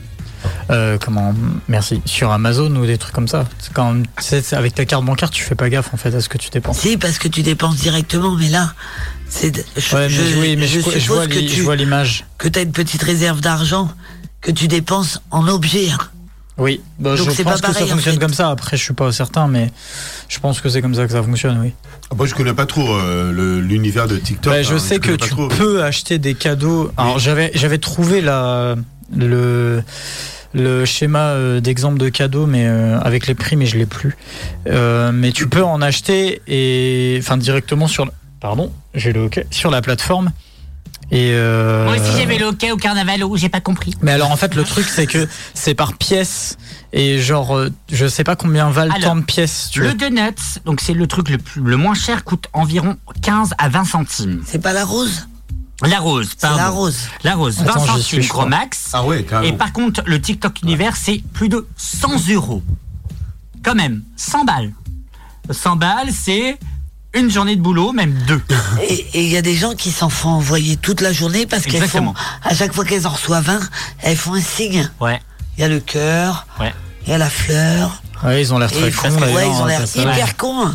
[0.70, 1.34] euh, comment
[1.68, 2.00] Merci.
[2.04, 3.44] Sur Amazon ou des trucs comme ça.
[3.72, 6.38] Quand tu avec ta carte bancaire, tu fais pas gaffe en fait à ce que
[6.38, 6.78] tu dépenses.
[6.78, 8.72] Si, parce que tu dépenses directement, mais là,
[9.34, 9.64] c'est.
[9.76, 11.76] Je, Ouais, mais je- oui, mais je, je je suppose vois que tu je vois
[11.76, 12.24] l'image.
[12.38, 13.90] que as une petite réserve d'argent
[14.40, 15.88] que tu dépenses en objet.
[15.90, 15.98] hein.
[16.56, 18.20] Oui, bah, Donc je pense pas que pareil, ça en fonctionne fait.
[18.20, 18.48] comme ça.
[18.50, 19.72] Après, je suis pas certain, mais
[20.28, 21.72] je pense que c'est comme ça que ça fonctionne, oui.
[22.10, 24.52] Ah, Moi, je connais pas trop euh, le- l'univers de TikTok.
[24.52, 25.48] Bah, je hein, sais que tu trop.
[25.48, 26.92] peux acheter des cadeaux.
[26.96, 28.76] Alors j'avais j'avais trouvé la
[29.16, 29.82] le
[30.52, 34.16] le schéma euh, d'exemple de cadeaux, mais euh, avec les prix, mais je l'ai plus.
[34.68, 38.06] Euh, mais tu peux en acheter et enfin directement sur.
[38.44, 40.30] Pardon, j'ai le OK sur la plateforme.
[41.10, 43.94] Et euh, Moi aussi j'avais le hockey au carnaval où j'ai pas compris.
[44.02, 46.58] mais alors en fait le truc c'est que c'est par pièce
[46.92, 49.70] et genre euh, je sais pas combien valent Alors, tant de pièces.
[49.72, 49.94] Tu Le vois.
[49.94, 50.34] donut,
[50.66, 54.42] donc c'est le truc le, plus- le moins cher, coûte environ 15 à 20 centimes.
[54.46, 55.26] C'est pas la rose?
[55.82, 56.56] La rose, C'est pardon.
[56.58, 56.98] la rose.
[57.22, 58.90] La rose, 20 Attends, j'y centimes suis, je gros max.
[58.92, 62.62] Ah ouais, Et par contre, le TikTok univers, c'est plus de 100 euros.
[63.62, 64.72] Quand même, 100 balles.
[65.50, 66.58] 100 balles, c'est
[67.14, 68.42] une journée de boulot, même deux.
[68.82, 71.74] Et il y a des gens qui s'en font envoyer toute la journée parce qu'elles
[71.74, 72.14] font, Exactement.
[72.42, 73.60] à chaque fois qu'elles en reçoivent un,
[74.00, 74.90] elles font un signe.
[75.00, 75.20] Ouais,
[75.56, 76.72] Il y a le cœur, ouais.
[77.06, 78.02] il y a la fleur.
[78.24, 80.70] Ouais, ils ont l'air très cons ouais, ils ont hein, l'air hyper cons.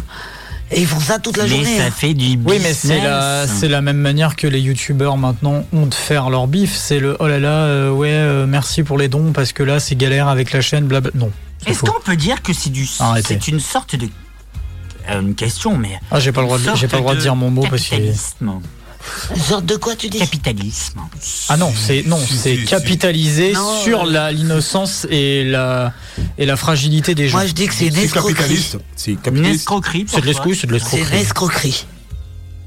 [0.71, 1.77] Et ils font ça toute la mais journée.
[1.77, 1.91] ça hein.
[1.91, 3.59] fait du Oui, mais c'est la, business.
[3.59, 6.75] c'est la même manière que les youtubeurs maintenant ont de faire leur bif.
[6.75, 9.79] C'est le oh là là, euh, ouais, euh, merci pour les dons parce que là
[9.79, 11.09] c'est galère avec la chaîne, blabla.
[11.15, 11.31] Non.
[11.65, 14.07] Est-ce qu'on peut dire que c'est du, c'est une sorte de,
[15.17, 17.21] une question, mais Ah, j'ai pas le droit, de, sorte j'ai pas le droit de
[17.21, 17.89] dire mon mot parce que.
[17.91, 18.51] capitalisme.
[19.49, 20.19] Genre de quoi tu dis?
[20.19, 20.99] Capitalisme.
[21.47, 22.57] Ah non, c'est non, c'est
[23.53, 25.93] Non, sur euh, la l'innocence et la
[26.37, 27.37] et la fragilité des gens.
[27.37, 28.33] Moi je dis que c'est une C'est escroquerie.
[28.35, 28.77] capitaliste.
[28.95, 29.69] C'est capitaliste.
[30.07, 31.17] C'est de l'escroc, c'est de C'est l'escroquerie.
[31.21, 31.85] escroquerie.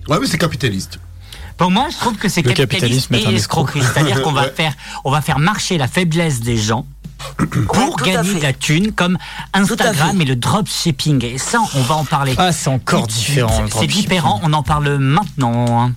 [0.08, 0.98] Ouais, mais c'est capitaliste.
[1.58, 3.82] Pour moi, je trouve que c'est Le capitalisme, capitalisme est un et escroquerie.
[3.82, 4.52] C'est-à-dire qu'on va Ouais.
[4.56, 4.72] faire,
[5.04, 6.86] on va faire marcher la faiblesse des gens
[7.66, 9.18] pour gagner de la thune, comme
[9.52, 11.24] Instagram et le dropshipping.
[11.24, 12.34] Et ça, on va en parler.
[12.38, 13.64] Ah, c'est encore différent.
[13.68, 14.40] C'est différent.
[14.42, 15.90] On en parle maintenant.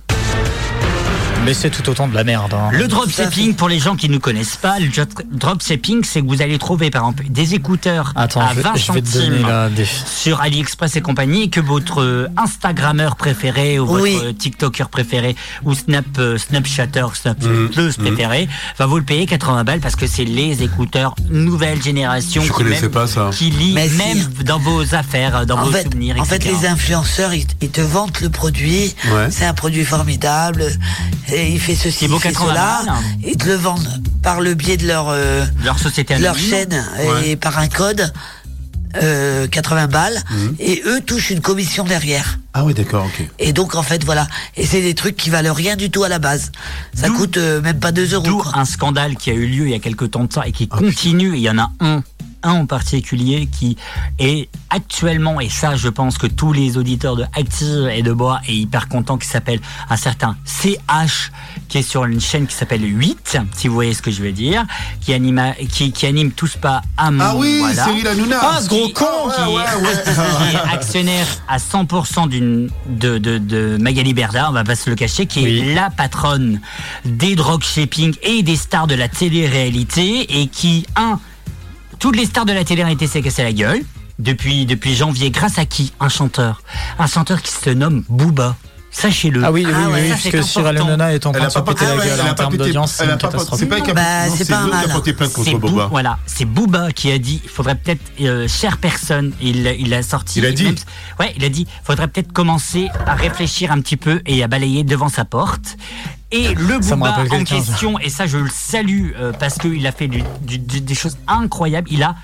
[1.46, 2.52] Mais c'est tout autant de la merde.
[2.54, 2.70] hein.
[2.72, 6.42] Le dropshipping, pour les gens qui ne connaissent pas, le dro- dropshipping, c'est que vous
[6.42, 10.40] allez trouver par exemple des écouteurs Attends, à je vais, 20 je vais centimes sur
[10.40, 14.18] AliExpress et compagnie et que votre euh, Instagrammeur préféré ou votre Oui.
[14.24, 17.14] euh, TikToker préféré ou Snap euh, Snapchatter, Mmh.
[17.14, 22.42] Snapchatteuse préférée va vous le payer 80 balles parce que c'est les écouteurs nouvelle génération
[22.42, 23.30] Je qui, connaissais même- pas ça.
[23.32, 23.96] qui lit Mais si.
[23.98, 27.70] même dans vos affaires, dans En vos fait, souvenirs, en fait, les influenceurs, ils, ils
[27.70, 28.94] te vantent le produit.
[29.12, 29.28] Ouais.
[29.30, 30.64] C'est un produit formidable.
[31.28, 32.54] Et il fait ceci, il fait 80 cela.
[32.86, 32.94] balles.
[33.26, 36.84] Ils te le vendent par le biais de leur, euh, leur société de leur chaîne
[37.24, 38.12] et par un code.
[39.02, 40.18] euh, 80 balles
[40.58, 43.28] et eux touchent une commission derrière Ah ouais, d'accord, ok.
[43.38, 46.08] et donc en fait voilà et c'est des trucs qui valent rien du tout à
[46.08, 46.50] la base
[46.94, 49.72] ça coûte euh, même pas 2 euros D'où un scandale qui a eu lieu il
[49.72, 51.34] y a quelques temps de ça et qui Ah, continue.
[51.34, 52.02] Et il y en a un,
[52.42, 53.76] un en particulier qui
[54.18, 58.40] est actuellement, et ça je pense que tous les auditeurs de Active et de Bois
[58.48, 61.30] est hyper content, qui s'appelle un certain CH,
[61.68, 64.32] qui est sur une chaîne qui s'appelle 8, si vous voyez ce que je veux
[64.32, 64.64] dire,
[65.00, 67.84] qui anime, qui, qui anime tous pas à mon, Ah oui, voilà.
[67.84, 68.38] Cyril Hanouna.
[68.40, 70.02] Ah, ce gros con qui, ouais, ouais, ouais.
[70.04, 74.88] qui est actionnaire à 100% d'une de, de, de Magali Berda, on va pas se
[74.90, 75.58] le cacher, qui Oui.
[75.58, 76.60] est la patronne
[77.04, 81.18] des dropshipping et des stars de la télé-réalité et qui, un,
[81.98, 83.80] toutes les stars de la télé-réalité s'est cassé la gueule
[84.18, 86.62] depuis, depuis janvier grâce à qui Un chanteur.
[86.98, 88.56] Un chanteur qui se nomme Booba.
[88.90, 89.44] Sachez-le.
[89.44, 90.78] Ah oui, oui, Ah oui, ouais, oui, ça, parce c'est que Cyril.
[90.78, 92.20] Hanouna est en train Elle de a se pas péter porté- la ah gueule elle
[92.20, 93.18] a en pas termes pété- d'audience, c'est pas.
[93.58, 95.88] C'est pas, Bah, non, c'est pas porté plainte contre C'est Bou- Boba.
[95.90, 100.02] voilà, c'est Booba qui a dit, il faudrait peut-être, euh, chère personne, il, il a
[100.02, 100.38] sorti.
[100.38, 100.76] Il a dit même-
[101.20, 104.82] Ouais, il a dit, faudrait peut-être commencer à réfléchir un petit peu et à balayer
[104.82, 105.76] devant sa porte.
[106.32, 110.08] Et le Booba en question, et ça je le salue euh, parce qu'il a fait
[110.08, 111.88] du- du- du- des choses incroyables.
[111.90, 112.16] Il a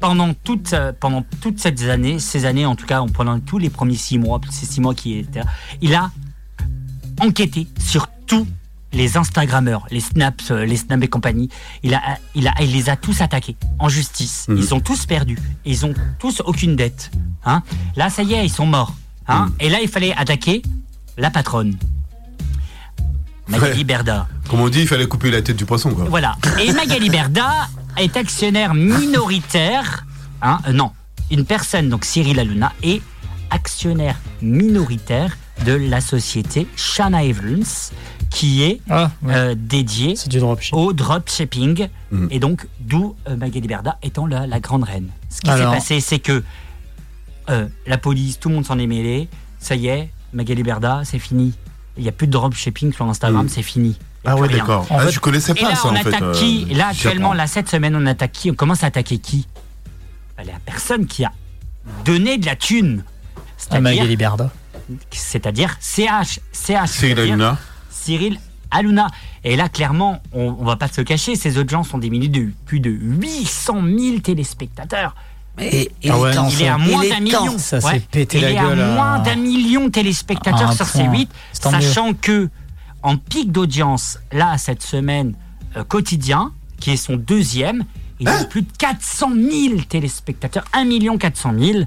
[0.00, 3.70] pendant toute euh, pendant toutes ces années, ces années en tout cas, pendant tous les
[3.70, 5.46] premiers six mois, ces six mois qui étaient, là,
[5.80, 6.10] il a
[7.20, 8.46] enquêté sur tous
[8.92, 11.48] les Instagrammeurs, les Snaps, euh, les Snaps et compagnie,
[11.82, 12.00] il, a,
[12.36, 14.46] il, a, il les a tous attaqués en justice.
[14.48, 14.56] Mhm.
[14.58, 15.38] Ils sont tous perdus.
[15.64, 17.10] Ils ont tous aucune dette.
[17.44, 17.62] Hein
[17.96, 18.94] là, ça y est, ils sont morts.
[19.26, 19.52] Hein Mhm.
[19.60, 20.62] Et là, il fallait attaquer
[21.18, 21.74] la patronne.
[23.48, 23.84] Magali Ouais.
[23.84, 24.26] Berda.
[24.48, 26.04] Comme on dit, il fallait couper la tête du poisson, quoi.
[26.08, 26.36] Voilà.
[26.62, 30.04] Et Magali Berda est actionnaire minoritaire.
[30.42, 30.90] Hein, euh, non,
[31.30, 33.02] une personne, donc Cyril Hanouna, est
[33.50, 37.62] actionnaire minoritaire de la société Shana Evans,
[38.30, 39.34] qui est Ah, ouais.
[39.34, 40.14] euh, dédiée
[40.72, 41.88] au dropshipping.
[42.10, 42.28] Mhm.
[42.30, 45.08] Et donc, d'où euh, Magali Berda étant la, la grande reine.
[45.30, 46.42] Ce qui s'est passé, c'est que
[47.50, 49.28] euh, la police, tout le monde s'en est mêlé.
[49.60, 51.54] Ça y est, Magali Berda, c'est fini.
[51.96, 53.96] Il n'y a plus de dropshipping sur Instagram, c'est fini.
[54.24, 54.86] Ah ouais, d'accord.
[54.90, 56.08] En Ah, fait- je connaissais Et pas là, ça, on en fait.
[56.08, 56.64] attaque euh, qui?
[56.74, 58.50] Là, actuellement, là, cette semaine, on attaque qui?
[58.50, 59.46] On commence à attaquer qui?
[60.36, 61.30] Bah, La personne qui a
[62.04, 63.04] donné de la thune.
[65.10, 66.40] C'est-à-dire, CH.
[66.52, 66.88] CH.
[66.90, 67.58] Cyril Hanouna.
[67.90, 68.38] Cyril
[68.70, 69.06] Hanouna.
[69.44, 72.28] Et là, clairement, on, on va pas se le cacher, ces autres gens sont diminués
[72.28, 75.14] de plus de 800 000 téléspectateurs.
[75.60, 76.42] Et, il Ah ouais, est temps.
[76.44, 77.20] non, Il est à Il moins est d'un temps.
[77.44, 77.58] million.
[77.58, 80.72] Ça s'est pété Il la est gueule à à- moins d'un million de téléspectateurs un
[80.72, 81.02] sur point.
[81.04, 81.80] C8, C'est tant mieux.
[81.80, 82.48] sachant que
[83.02, 85.34] en pic d'audience, là, cette semaine,
[85.76, 87.84] euh, quotidien, qui est son deuxième,
[88.20, 91.80] il Hein a plus de 400 000 téléspectateurs, 1 400 000.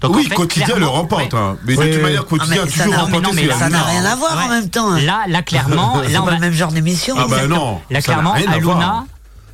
[0.00, 1.32] Donc, oui, en fait, quotidien le remporte.
[1.32, 1.38] ouais.
[1.38, 1.56] hein.
[1.64, 4.48] Mais de toute manière, Ah, quotidien mais toujours remporté Ça n'a rien à voir en
[4.48, 4.60] Ouais.
[4.60, 4.90] même temps.
[4.92, 5.00] hein.
[5.00, 7.14] Là, là, clairement, là, on pas va- le même genre d'émission.
[7.18, 7.80] Ah bah non.
[7.90, 9.04] Là, ça n'a clairement, rien à Aluna voir.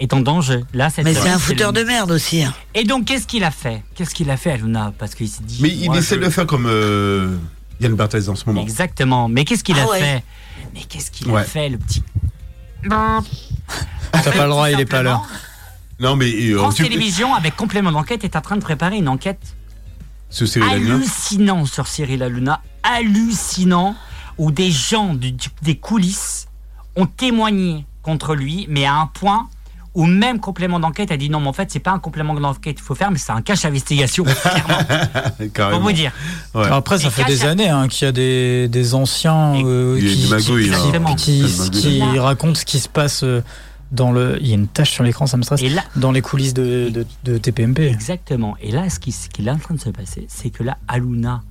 [0.00, 0.60] Est en danger.
[0.72, 2.42] Là, cette Mais c'est un fouteur de merde aussi.
[2.42, 2.52] hein.
[2.74, 3.82] Et donc, qu'est-ce qu'il a fait?
[3.94, 4.92] Qu'est-ce qu'il a fait, Aluna?
[4.98, 5.58] Parce qu'il s'est dit.
[5.62, 7.36] Mais il essaie je- de le faire comme euh,
[7.80, 8.62] Yann Barthès en ce moment.
[8.62, 9.28] Exactement.
[9.28, 10.00] Mais qu'est-ce qu'il Ah a ouais.
[10.00, 10.24] fait?
[10.74, 11.42] Mais qu'est-ce qu'il Ouais.
[11.42, 12.02] a fait, le petit?
[12.88, 15.26] T'as pas le droit, il est pas à l'heure.
[16.00, 19.08] Non, mais euh, France tu- Télévisions, avec complément d'enquête, est en train de préparer une
[19.08, 19.40] enquête
[20.28, 20.94] ce Cyril Hanouna.
[20.96, 23.94] hallucinante sur Cyril Hanouna, hallucinant,
[24.36, 26.48] où des gens du- du- des coulisses
[26.96, 29.48] ont témoigné contre lui, mais à un point
[29.94, 32.76] où même complément d'enquête a dit non, mais en fait, c'est pas un complément d'enquête
[32.76, 34.24] qu'il faut faire, mais c'est un cache investigation,
[35.54, 36.12] clairement, pour vous dire.
[36.54, 36.66] Ouais.
[36.66, 40.00] Après, ça Et fait des années hein, qu'il y a des, des anciens euh,
[41.16, 43.42] qui, racontent ce qui se passe euh,
[43.92, 44.38] dans le.
[44.40, 45.62] Il y a une tache sur l'écran, ça me stresse.
[45.62, 47.80] Et là, Dans les coulisses de, de, de TPMP.
[47.80, 48.56] Exactement.
[48.60, 50.78] Et là, ce qui, ce qui est en train de se passer, c'est que là,
[50.88, 51.42] Aluna,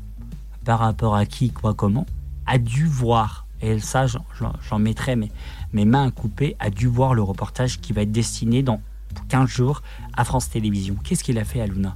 [0.65, 2.05] par rapport à qui, quoi, comment,
[2.45, 5.31] a dû voir, et ça, j'en- mettrai mes,
[5.73, 8.81] mes mains à couper, a dû voir le reportage qui va être destiné dans
[9.29, 9.81] 15 jours
[10.15, 10.95] à France Télévisions.
[11.03, 11.95] Qu'est-ce qu'il a fait, Aluna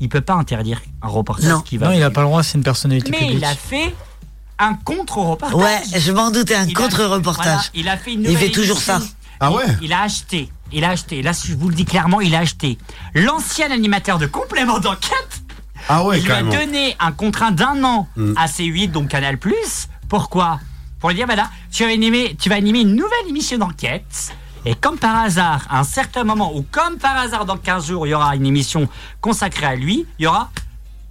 [0.00, 1.60] Il peut pas interdire un reportage Non.
[1.60, 1.88] qui va.
[1.88, 3.38] Non, il a pas le droit, c'est une personnalité Mais publique.
[3.38, 3.94] il a fait
[4.58, 5.54] un contre-reportage.
[5.60, 7.44] Ouais, je m'en doutais, un contre-reportage.
[7.44, 9.00] voilà, il a fait une Il fait toujours ça.
[9.40, 12.34] Ah ouais Il a acheté, il a acheté, là je vous le dis clairement, il
[12.36, 12.78] a acheté
[13.14, 15.42] l'ancien animateur de complément d'enquête
[15.88, 18.34] Ah ouais, il lui a donné un contrat d'un an Mm.
[18.36, 19.38] à C8, donc Canal+.
[20.08, 20.60] Pourquoi?
[21.04, 24.32] Pour lui dire, voilà, tu vas, animer, tu vas animer une nouvelle émission d'enquête.
[24.64, 28.06] Et comme par hasard, à un certain moment, ou comme par hasard, dans 15 jours,
[28.06, 28.88] il y aura une émission
[29.20, 30.50] consacrée à lui, il y aura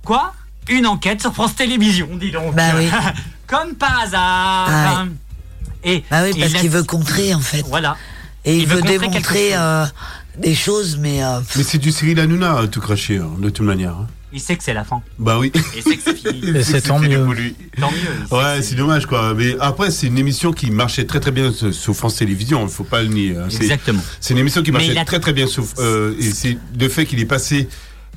[0.04, 0.34] quoi?
[0.68, 2.56] Une enquête sur France Télévisions, dis donc.
[2.56, 2.90] Bah oui.
[3.46, 4.66] comme par hasard.
[4.68, 5.06] Ah
[5.84, 7.62] Et, Bah oui, parce qu'il veut contrer en fait.
[7.68, 7.96] Voilà.
[8.46, 9.60] Et il, il veut démontrer chose.
[9.60, 9.86] euh,
[10.40, 13.64] des choses, mais euh, Mais c'est du Cyril Hanouna, euh, tout craché, hein, de toute
[13.64, 13.92] manière.
[13.92, 14.08] hein.
[14.34, 15.02] Il sait que c'est la fin.
[15.20, 15.52] Bah oui.
[15.76, 16.50] Il sait que c'est fini.
[16.58, 17.24] Et c'est tant mieux.
[17.24, 17.56] pour lui.
[17.80, 18.36] Tant mieux.
[18.38, 19.34] Ouais, c'est dommage quoi.
[19.36, 22.64] Mais après, c'est une émission qui marchait très très bien sur France Télévisions.
[22.64, 23.38] Il faut pas le nier.
[23.38, 23.48] hein.
[23.50, 24.02] Exactement.
[24.20, 25.64] C'est une émission qui marchait a- très très bien sur.
[25.80, 27.70] euh, et c'est le fait qu'il est passé.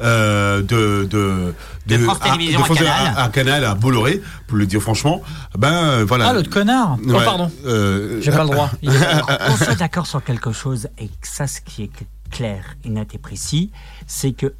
[0.03, 1.55] euh, de, de,
[1.87, 3.15] De France Télévisions à France Canal.
[3.17, 5.23] à, à Canal à Bolloré pour le dire franchement
[5.57, 7.51] ben euh, voilà Ah, l'autre connard Oh, Ouais, pardon.
[7.65, 8.71] euh, J'ai pas le droit.
[8.85, 11.91] Qu'on soit d'accord sur quelque chose et que ça, ce qui est
[12.31, 13.71] clair et net et précis,
[14.07, 14.53] c'est que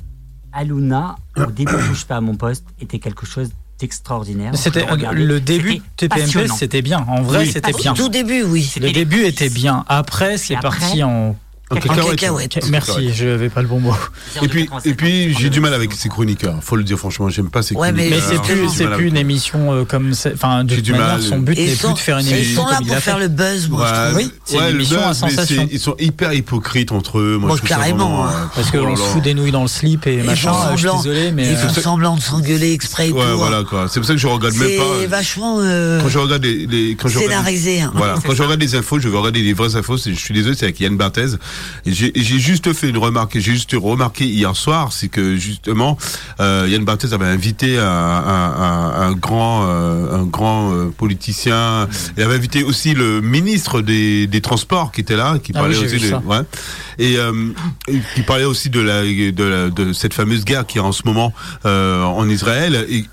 [0.57, 4.57] Aluna, au début, touche pas à mon poste, était quelque chose d'extraordinaire.
[4.57, 7.05] C'était Je le début TPMP, c'était bien.
[7.09, 7.93] En vrai, Oui, c'était au bien.
[7.93, 8.73] tout début, oui.
[8.81, 9.85] Le début était bien.
[9.89, 11.37] Après, c'est parti en.
[11.69, 12.21] En En cacahuète.
[12.21, 12.57] cacahuète.
[12.63, 13.93] Ok, Merci, je n'avais pas le bon mot.
[14.41, 16.59] Et puis, et puis j'ai du mal avec ces chroniqueurs.
[16.63, 18.45] Faut le dire franchement, j'aime pas ces Ouais, mais Mais chroniqueurs.
[18.47, 20.15] c'est Euh, plus, c'est plus une émission euh, comme.
[20.15, 21.23] c'est- Enfin, de J'ai toute du manière, mal.
[21.23, 23.19] son but n'est plus de faire une et ils émission sont là comme pour faire
[23.19, 24.17] le buzz, moi, je Ouais, trouve.
[24.19, 25.67] Oui, c'est une le émission à buzz, mais sensation.
[25.69, 27.37] c'est- Ils sont hyper hypocrites entre eux.
[27.39, 28.33] Moi, Bon, je trouve ça carrément, vraiment, hein.
[28.45, 29.09] euh, Parce oh qu'on se là.
[29.09, 30.53] fout des nouilles dans le slip et Ils machin.
[30.53, 31.51] euh, Je suis désolé, mais.
[31.51, 33.27] Ils font euh, semblant de s'engueuler exprès et Ouais, tout.
[33.29, 33.35] hein.
[33.37, 33.87] voilà quoi.
[33.91, 35.17] C'est pour ça que je regarde même C'est pas.
[35.17, 37.81] vachement euh, Quand je regarde les, je regarde- scénarisé.
[37.81, 37.91] hein.
[37.95, 39.97] Voilà, quand je regarde les infos, je vais regarder les vraies infos.
[39.99, 41.27] c'est- Je suis désolé, c'est avec Yann Barthez.
[41.85, 43.35] J'ai juste fait une remarque.
[43.35, 45.97] J'ai juste remarqué hier soir, c'est que justement,
[46.41, 51.89] euh, Yann Barthez avait invité un, un, un, un grand, euh, un grand euh, politicien.
[52.17, 55.77] Il avait invité aussi le ministre des, des Transports qui était là, qui Ah parlait
[55.79, 56.23] oui, aussi de, ça.
[56.25, 56.41] ouais,
[56.99, 57.51] et euh,
[57.89, 60.93] et qui parlait aussi de la, de la, de cette fameuse guerre qui est en
[60.93, 61.33] ce moment
[61.67, 62.87] euh, en Israël.
[62.91, 63.05] Et,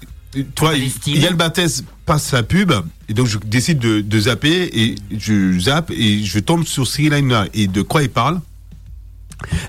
[0.56, 1.22] Palestine.
[1.22, 2.72] Yann Barthez passe la pub
[3.08, 7.14] et donc je décide de, de zapper et je zappe et je tombe sur Cyril
[7.14, 8.42] Hanouna et de quoi il parle?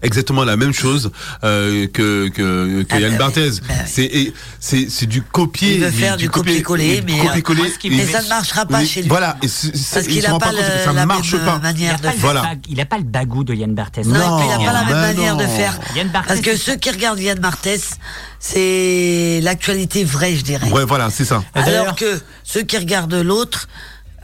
[0.03, 1.11] Exactement la même chose
[1.45, 3.51] euh, que que, que Ah, Yann bah oui, Barthez.
[3.61, 3.75] bah oui.
[3.87, 5.75] C'est c'est c'est du copier.
[5.75, 7.23] Il veut mais faire du copier- copier-coller, mais, euh,
[7.55, 9.09] moi, ce Mais ça ne marchera pas mais chez lui.
[9.09, 9.37] Voilà.
[9.43, 11.57] Et Parce qu'il se n'a pas compte que le- ça la marche même pas.
[11.57, 12.21] Il manière n'a de pas, le faire.
[12.21, 12.55] Voilà.
[12.69, 14.07] il a pas le bagou de Yann Barthès.
[14.07, 15.79] Non, Non, et puis il n'a pas la même bah manière de faire.
[16.27, 17.99] Parce que ceux qui regardent Yann Barthès,
[18.39, 20.71] c'est l'actualité vraie, je dirais.
[20.71, 21.43] Ouais, voilà, c'est ça.
[21.55, 23.69] Alors que ceux qui regardent l'autre,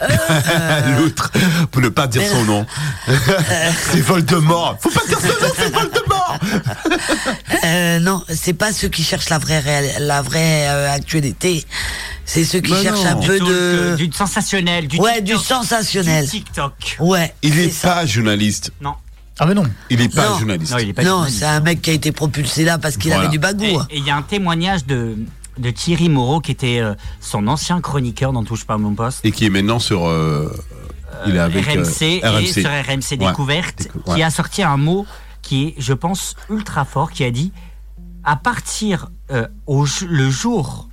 [0.98, 1.30] L'autre,
[1.70, 2.66] pour ne pas dire son nom.
[3.92, 4.76] c'est Voldemort.
[4.80, 6.38] Faut pas dire son nom, c'est Voldemort.
[7.64, 9.62] euh, non, c'est pas ceux qui cherchent la vraie,
[10.00, 11.64] la vraie euh, actualité.
[12.24, 13.22] C'est ceux qui Bah cherchent non.
[13.22, 13.96] un peu de.
[13.96, 16.24] du sensationnel, du Ouais, TikTok, du sensationnel.
[16.24, 16.96] du TikTok.
[17.00, 17.34] Ouais.
[17.42, 17.94] Il est ça.
[17.96, 18.70] pas journaliste.
[18.80, 18.94] Non,
[19.38, 19.64] Ah mais non.
[19.90, 20.38] Il est pas Non.
[20.38, 20.72] journaliste.
[20.72, 21.38] non, il est pas Non, journaliste.
[21.40, 23.22] c'est un mec qui a été propulsé là parce qu'il Voilà.
[23.28, 23.64] avait du bagou.
[23.90, 25.16] Et il y a un témoignage de,
[25.60, 29.24] de Thierry Moreau qui était euh, son ancien chroniqueur dans Touche pas à mon poste.
[29.24, 30.06] Et qui est maintenant sur.
[30.06, 30.50] euh,
[31.26, 32.42] il est avec euh, RMC, RMC.
[32.42, 34.22] et sur RMC Découverte, Décou- qui ouais.
[34.22, 35.06] a sorti un mot
[35.42, 37.52] qui est, je pense, ultra fort, qui a dit
[38.24, 40.88] à partir euh, au le jour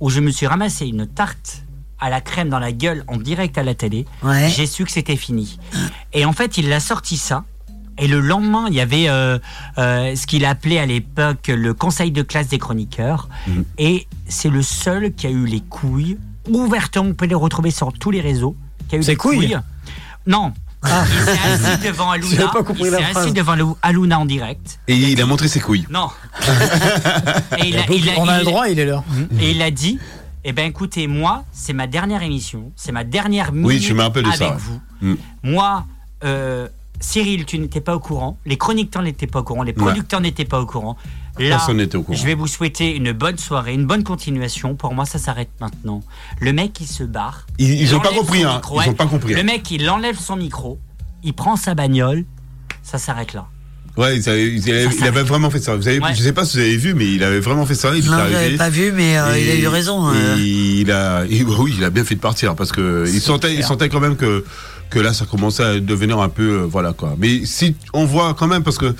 [0.00, 1.62] où je me suis ramassé une tarte
[1.98, 4.48] à la crème dans la gueule en direct à la télé, Ouais.
[4.48, 5.58] j'ai su que c'était fini.
[6.14, 7.44] Et en fait, il a sorti ça.
[8.00, 9.38] Et le lendemain, il y avait euh,
[9.78, 13.28] euh, ce qu'il appelait à l'époque le conseil de classe des chroniqueurs.
[13.46, 13.64] Mhm.
[13.78, 16.16] Et c'est le seul qui a eu les couilles
[16.48, 17.10] ouvertement.
[17.10, 18.56] On peut les retrouver sur tous les réseaux.
[18.88, 19.56] Qui a eu Ses les couilles
[20.26, 20.52] Non.
[20.82, 22.48] Il s'est assis devant Aluna.
[22.48, 24.80] pas compris il s'est assis devant Aluna en direct.
[24.88, 25.86] Et il a montré ses couilles.
[25.90, 26.08] Non.
[27.58, 29.04] et il a, il a- on a il- le droit, il est là.
[29.40, 29.98] Et il a dit
[30.42, 34.00] Eh ben écoutez, moi, c'est ma dernière émission, c'est ma dernière minute Oui, je me
[34.02, 34.80] rappelle de avec ça, vous.
[35.02, 35.14] Mm.
[35.42, 35.84] Moi,
[36.24, 36.66] euh,
[37.00, 40.44] Cyril, tu n'étais pas au courant, les chroniqueurs n'étaient pas au courant, les producteurs n'étaient
[40.44, 40.96] pas au courant.
[41.38, 42.18] Là, Personne n'était au courant.
[42.18, 44.74] je vais vous souhaiter une bonne soirée, une bonne continuation.
[44.74, 46.02] Pour moi, ça s'arrête maintenant.
[46.40, 47.46] Le mec, il se barre.
[47.58, 48.56] Ils, ils Il ont pas compris, hein.
[48.56, 48.88] micro, Ils ouais.
[48.90, 49.32] ont pas compris.
[49.32, 50.78] Le mec, il enlève son micro,
[51.24, 52.24] il prend sa bagnole,
[52.82, 53.46] ça s'arrête là.
[53.96, 55.74] Ouais, il avait vraiment fait ça.
[55.76, 56.14] Vous avez, Ouais.
[56.14, 57.94] je sais pas si vous avez vu, mais il avait vraiment fait ça.
[57.96, 60.08] Il Non, je l'avais pas vu, mais euh, Et- il a eu raison.
[60.08, 60.36] euh.
[60.38, 63.88] il a, oui, il a bien fait de partir parce que il sentait, il sentait
[63.88, 64.44] quand même que
[64.90, 67.14] que là, ça commençait à devenir un peu, euh, voilà quoi.
[67.18, 68.94] Mais si on voit quand même parce que.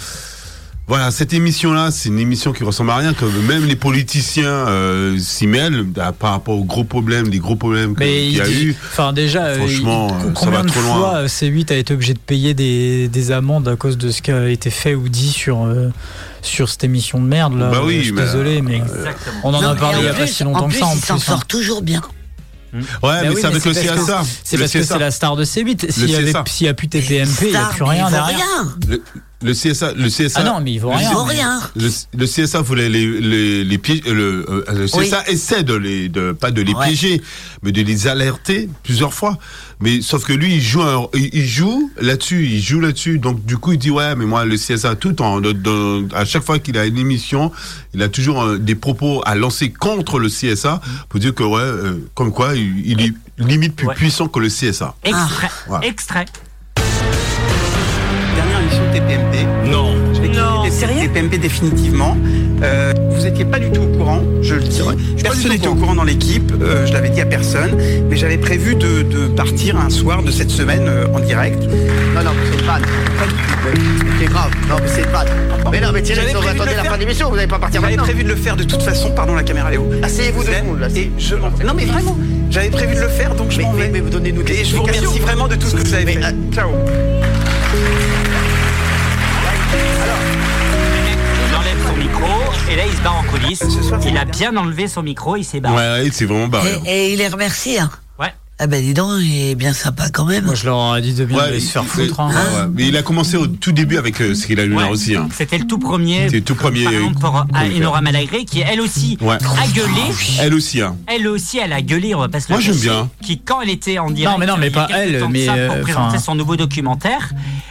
[0.89, 5.17] Voilà, cette émission-là, c'est une émission qui ressemble à rien, que même les politiciens euh,
[5.21, 8.65] s'y mêlent à- par rapport aux gros problèmes, les gros problèmes qu'il y a dit-
[8.65, 8.77] eu.
[8.91, 10.97] enfin déjà, euh, Franchement, il- euh, ça va de trop loin.
[10.99, 14.21] fois euh, C8 a été obligé de payer des, des amendes à cause de ce
[14.21, 15.91] qui a été fait ou dit sur euh,
[16.43, 17.71] sur cette émission de merde là?
[17.71, 19.41] Bah oui, je suis mais, désolé, mais Exactement.
[19.45, 20.75] on en Non, a parlé en il y a pas plus- si longtemps en que
[20.75, 20.87] ça.
[20.87, 21.25] En plus, il s'en plus, hein.
[21.37, 22.03] sort toujours bien.
[22.73, 24.23] Ouais, Bah mais oui, c'est avec le parce que- CSA.
[24.45, 25.91] C'est Le parce que c'est la star de C8.
[25.91, 26.45] S'il y avait, CSA.
[26.47, 28.37] s'il y a plus TPMP, il n'y a plus mais rien derrière.
[28.39, 28.75] rien.
[28.89, 29.03] Le,
[29.43, 30.41] le CSA, le CSA.
[30.41, 31.13] Ah non, mais il vaut le- rien.
[31.13, 31.61] Vaut rien.
[31.77, 35.07] Le, le CSA voulait les, les, les piéger, le, euh, le Oui.
[35.09, 36.87] CSA essaie de les, de, pas de les Ouais.
[36.87, 37.23] piéger,
[37.63, 39.39] mais de les alerter plusieurs fois.
[39.83, 43.19] Mais sauf que lui, il joue, un- il, il joue là-dessus, il joue là-dessus.
[43.19, 46.59] Donc du coup, il dit ouais, mais moi le CSA tout de- à chaque fois
[46.59, 47.51] qu'il a une émission,
[47.95, 51.61] il a toujours euh, des propos à lancer contre le CSA pour dire que ouais,
[51.61, 53.95] euh, comme quoi, il, il est limite plus Ouais.
[53.95, 54.95] puissant que le CSA.
[55.03, 55.51] Extrait.
[55.71, 55.79] Ouais.
[55.89, 56.27] Extrait.
[60.87, 62.17] Les TPMP définitivement.
[62.63, 64.81] Euh, vous n'étiez pas du tout au courant, je le dis.
[65.23, 67.77] Personne n'était au courant dans l'équipe, euh, je l'avais dit à personne,
[68.11, 71.63] mais j'avais prévu de, de partir un soir de cette semaine euh, en direct.
[72.15, 72.83] Non, non, c'est une vanne.
[74.19, 74.51] C'est grave.
[74.69, 75.29] Non, mais c'est une vanne.
[75.73, 76.91] Mais non, mais Thierry, J'avais de attendez la faire.
[76.93, 78.05] fin de l'émission, vous n'allez pas partir J'avais maintenant.
[78.13, 79.87] prévu de le faire de toute façon, pardon la caméra Léo.
[80.03, 80.89] Asseyez-vous deux secondes, là.
[80.95, 81.35] Et je.
[81.37, 82.17] Non mais vraiment,
[82.51, 83.89] j'avais prévu de le faire donc je m'en vais.
[83.91, 86.05] mais vous donnez-nous des Et je vous remercie vraiment de tout ce que vous avez
[86.05, 86.25] Mais, fait.
[86.25, 86.71] euh, Ciao.
[92.71, 93.61] Et là il se barre en coulisses.
[93.61, 94.57] Ce Il a bien.
[94.57, 95.77] enlevé son micro, il s'est barré.
[95.77, 96.71] Ouais, ouais, c'est vraiment barré.
[96.87, 97.79] Et, et il est remercié.
[97.81, 97.91] Hein.
[98.19, 98.33] Ouais.
[98.59, 100.45] Ah ben dis donc, il est bien sympa quand même.
[100.45, 102.21] Moi, je leur aurais dit de bien Ouais, aller se faire il- foutre.
[102.21, 102.29] hein.
[102.29, 102.67] ouais, ouais.
[102.75, 104.91] Mais il a commencé au tout début avec euh, Cyril Hanouna Ouais.
[104.91, 105.17] aussi.
[105.17, 105.29] Hein.
[105.35, 106.25] C'était le tout premier.
[106.25, 107.77] C'était le tout premier, Par exemple, pour euh.
[107.79, 109.37] Enora Malagré, qui elle aussi Ouais.
[109.37, 110.03] a gueulé.
[110.41, 110.97] Elle aussi, hein.
[111.07, 113.09] Elle aussi, elle a gueulé, on va pas se le Moi, j'aime bien.
[113.23, 115.47] Qui, quand elle était en direct, Non, mais non, mais il a pas elle, mais,
[115.47, 117.31] ça, euh, pour présenter son nouveau documentaire,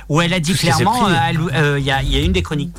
[0.10, 1.14] où elle a dit clairement, euh,
[1.54, 2.76] euh, il y, a, il y a une des chroniques,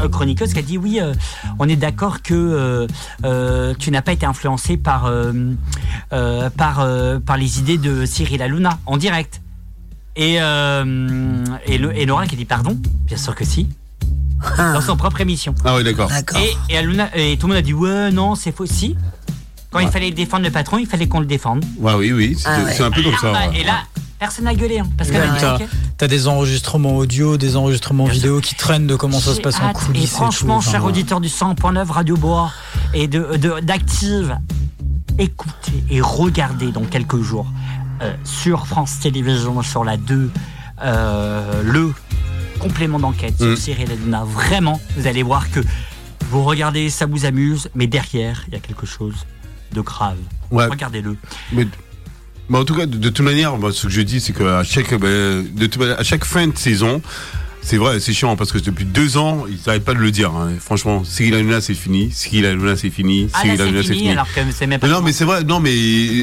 [0.00, 1.14] euh, chroniqueuses qui a dit oui, euh,
[1.60, 2.86] on est d'accord que euh,
[3.24, 5.32] euh, tu n'as pas été influencé par euh,
[6.12, 9.40] euh, par euh, par les idées de Cyril Hanouna en direct.
[10.16, 13.68] Et, euh, et, le, et Laura qui dit pardon, bien sûr que si,
[14.58, 15.54] Ah, dans son propre émission.
[15.64, 16.10] Ah oui, d'accord.
[16.36, 18.96] Et, et, Hanouna- et tout le monde a dit ouais non c'est faux si.
[19.70, 21.62] Quand il fallait défendre le patron, il fallait qu'on le défende.
[21.78, 22.34] Ouais, oui, oui.
[22.38, 22.80] C'est Ah ouais.
[22.80, 23.30] un peu comme ça.
[23.32, 23.60] Ouais.
[23.60, 23.80] Et là,
[24.18, 25.64] personne n'a gueulé, hein, parce qu'elle Ouais, a dit
[25.98, 29.72] T'as des enregistrements audio, des enregistrements vidéo qui traînent de comment ça se passe en
[29.72, 30.04] coulisses.
[30.04, 30.58] Et franchement, tout.
[30.58, 30.92] Enfin, cher voilà.
[30.98, 32.50] auditeur du 100.9 Radio Bois
[32.94, 34.36] et de de- d'Active,
[35.18, 37.46] écoutez et regardez dans quelques jours
[38.02, 40.30] euh, sur France Télévisions, sur la 2,
[40.82, 41.94] euh, le
[42.58, 43.56] complément d'enquête sur Mm.
[43.56, 44.24] Cyril Hanouna.
[44.24, 45.60] Vraiment, vous allez voir que
[46.30, 49.14] vous regardez, ça vous amuse, mais derrière, il y a quelque chose
[49.72, 50.16] de grave.
[50.50, 50.66] Ouais.
[50.66, 51.16] Regardez-le.
[51.52, 51.66] Mais,
[52.48, 54.92] mais en tout cas, de, toute manière, moi, ce que je dis, c'est qu'à chaque,
[54.92, 57.02] à chaque fin de saison,
[57.66, 60.30] c'est vrai, c'est chiant parce que depuis deux ans, ils n'arrêtent pas de le dire.
[60.30, 60.50] hein.
[60.60, 62.10] Franchement, Cyril Hanouna, c'est fini.
[62.12, 63.28] Cyril Hanouna, c'est fini.
[63.34, 64.86] Ah Cyril c'est Hanouna, fini, alors que c'est même pas.
[64.86, 65.42] Mais non, mais c'est vrai.
[65.42, 65.74] Non, mais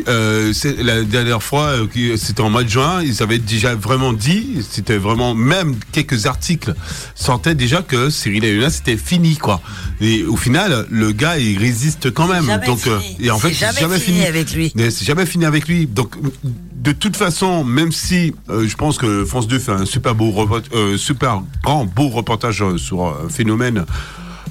[0.08, 1.68] euh, la dernière fois,
[1.98, 6.26] euh, c'était en mois de juin, ils avaient déjà vraiment dit, c'était vraiment même quelques
[6.28, 6.74] articles
[7.14, 9.62] sortaient déjà que Cyril Hanouna c'était fini quoi.
[10.00, 12.46] Et au final, le gars il résiste quand même.
[12.66, 13.26] Donc euh, fini.
[13.28, 14.72] et en fait, C'est jamais fini avec lui.
[14.76, 15.88] Mais C'est jamais fini avec lui.
[15.88, 16.16] Donc
[16.76, 20.32] de toute façon, même si euh, je pense que France 2 fait un super beau
[20.32, 20.98] report- euh,
[21.64, 23.86] grand beau reportage euh, sur un phénomène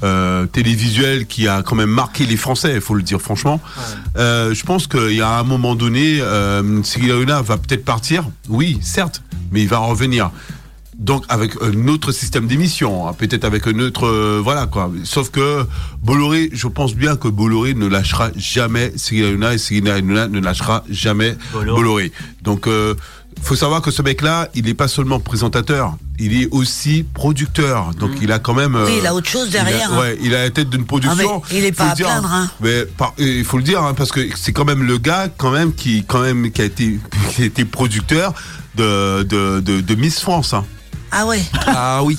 [0.03, 3.61] euh, télévisuel qui a quand même marqué les Français, il faut le dire franchement.
[4.17, 8.29] Euh, je pense qu'il y a un moment donné, euh, Cyril Hanouna va peut-être partir,
[8.49, 9.23] oui, certes,
[9.53, 10.31] mais il va revenir.
[10.99, 14.91] Donc avec un autre système d'émission, hein, peut-être avec un autre, euh, voilà quoi.
[15.05, 15.65] Sauf que
[16.03, 20.41] Bolloré, je pense bien que Bolloré ne lâchera jamais Cyril Hanouna et Cyril Hanouna ne
[20.41, 21.75] lâchera jamais Bolloré.
[21.75, 22.13] Bolloré.
[22.43, 22.95] Donc euh,
[23.41, 27.91] faut savoir que ce mec-là, il n'est pas seulement présentateur, il est aussi producteur.
[27.99, 28.75] Donc il a quand même.
[28.75, 30.01] Oui, euh, il a autre chose derrière, Il a, hein.
[30.01, 31.43] ouais, il a la tête d'une production.
[31.45, 32.51] Ah, il est pas à dire, plaindre, hein.
[32.61, 35.29] Mais par- et il faut le dire hein, parce que c'est quand même le gars
[35.37, 36.99] quand même qui quand même qui a été
[37.35, 38.35] qui a été producteur
[38.77, 40.55] de de, de, de Miss France.
[40.55, 40.65] hein.
[41.11, 41.43] Ah ouais.
[41.67, 42.19] Ah oui.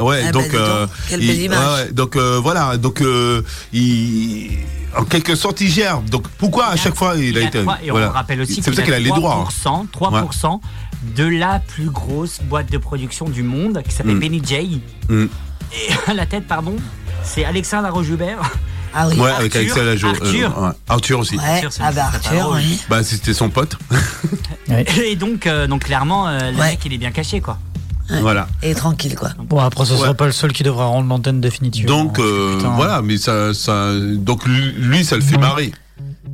[0.00, 1.58] Ouais, Ah bah, donc, donc, euh, quelle il- belle image.
[1.58, 3.42] ouais, ouais, donc euh, voilà, donc euh,
[3.72, 4.50] il,
[4.96, 6.00] en quelque sorte il gère.
[6.00, 8.08] Donc pourquoi à chaque fois il a Il a été et voilà.
[8.10, 9.46] on rappelle aussi C'est pour ça qu'il a les droits.
[9.48, 9.48] hein.
[9.64, 10.60] 3%, 3%
[11.16, 14.20] de la plus grosse boîte de production du monde qui s'appelle Mm.
[14.20, 14.80] Benny J.
[15.08, 15.24] Mm.
[15.72, 16.76] Et à la tête, pardon,
[17.22, 18.38] c'est Alexandre Arojubert.
[18.96, 19.16] Ah oui.
[19.18, 20.08] Ouais, avec Arthur, Alexia Lajo.
[20.08, 20.58] Arthur.
[20.62, 20.68] ouais.
[20.88, 21.36] Arthur aussi.
[21.36, 21.44] Ouais.
[21.44, 22.80] Arthur, c'est- Ah bah Arthur, oui.
[22.88, 23.76] Bah c'était son pote.
[25.04, 26.70] Et donc, euh, donc clairement, euh, le Ouais.
[26.70, 27.58] mec, il est bien caché, quoi.
[28.20, 28.46] Voilà.
[28.62, 29.30] Et tranquille quoi.
[29.48, 29.98] Bon, après, ce Ouais.
[30.00, 32.04] sera pas le seul qui devra rendre l'antenne définitivement.
[32.04, 32.70] Donc euh, Putain.
[32.76, 35.72] voilà, mais ça, ça, donc lui, ça le fait marrer.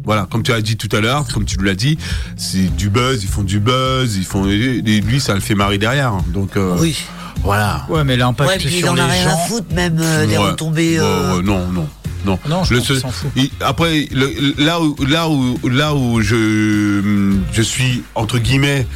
[0.05, 1.99] Voilà, comme tu as dit tout à l'heure, comme tu l'as dit,
[2.37, 5.79] c'est du buzz, ils font du buzz, ils font, et lui, ça le fait marrer
[5.79, 6.15] derrière.
[6.29, 6.97] Donc euh, Oui.
[7.43, 7.85] voilà.
[7.91, 9.37] Ouais, mais l'impact Ouais, puis il sur en les a rien à gens.
[9.49, 10.51] foutre même euh, des Ouais.
[10.51, 10.99] retombées.
[10.99, 11.87] Ouais, euh, ouais, non, non,
[12.25, 12.39] non.
[12.49, 13.31] Non, je Le seul- s'en fout.
[13.37, 18.87] il- après, le- là où, là où, là où je, je suis entre guillemets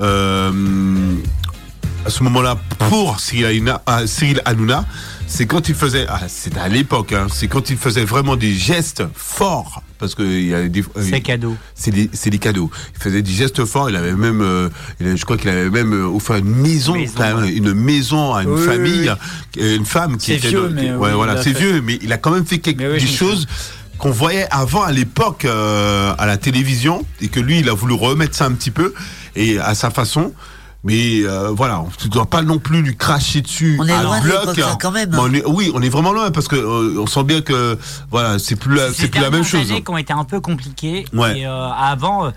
[0.00, 0.50] euh,
[2.04, 2.56] à ce moment-là
[2.88, 4.84] pour Cyril Hanouna, ah, Cyril Hanouna,
[5.26, 8.54] c'est quand il faisait, ah, c'était à l'époque, hein, c'est quand il faisait vraiment des
[8.54, 11.56] gestes forts, parce que il y a des, C'est cadeau.
[11.74, 12.70] c'est des, c'est des cadeaux.
[12.96, 13.88] Il faisait des gestes forts.
[13.88, 14.68] Il avait même, euh,
[15.00, 17.08] je crois qu'il avait même euh, offert une maison, ouais.
[17.54, 19.12] une maison à une Oui, oui, famille,
[19.60, 20.48] euh, une femme qui C'est était.
[20.48, 21.60] vieux, dans- mais ouais, oui, voilà, il a c'est fait.
[21.60, 23.46] vieux, mais il a quand même fait quelque, choses
[23.98, 27.94] qu'on voyait avant à l'époque euh, à la télévision et que lui, il a voulu
[27.94, 28.92] remettre ça un petit peu
[29.36, 30.32] et à sa façon.
[30.84, 33.76] Mais euh, voilà, tu dois pas non plus lui cracher dessus.
[33.80, 34.56] On est à loin de bloc.
[34.58, 35.22] ça, quand même, Mais hein.
[35.28, 37.78] on est- oui, on est vraiment loin parce que euh, on sent bien que
[38.10, 39.70] voilà, c'est plus la, Ces c'est plus la même chose.
[39.70, 41.04] années qui ont été un peu compliquées.
[41.12, 41.38] Ouais.
[41.40, 42.32] Et euh, avant,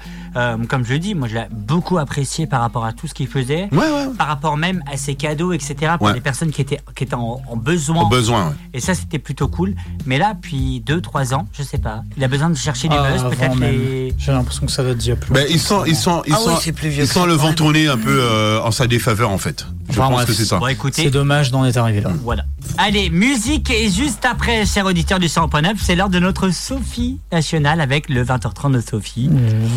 [0.69, 3.27] comme je le dis, moi je l'ai beaucoup apprécié par rapport à tout ce qu'il
[3.27, 3.67] faisait.
[3.71, 4.07] Ouais, ouais.
[4.17, 5.93] Par rapport même à ses cadeaux, etc.
[5.97, 6.13] Pour Ouais.
[6.13, 8.03] les personnes qui étaient, qui étaient en, en besoin.
[8.03, 8.49] Au besoin.
[8.49, 8.53] ouais.
[8.75, 9.73] Et ça, c'était plutôt cool.
[10.05, 12.03] Mais là, depuis 2-3 ans, je sais pas.
[12.15, 14.13] Il a besoin de chercher du Ah, buzz, peut-être les.
[14.19, 15.33] J'ai l'impression que ça va être déjà plus.
[15.33, 18.21] Ben, ils sont, ils sont, ils Ah sont, ils sont le vent tourner un peu
[18.35, 19.65] euh, en sa défaveur en fait.
[19.87, 20.27] Je Enfin, pense bref.
[20.27, 20.59] que c'est ça.
[20.59, 20.67] Bon.
[20.91, 22.11] C'est dommage d'en être arrivé là.
[22.23, 22.43] Voilà.
[22.77, 27.81] Allez, musique et juste après, chers auditeurs du 100.9, c'est l'heure de notre Sophie nationale
[27.81, 29.29] avec le 20h30 de Sophie.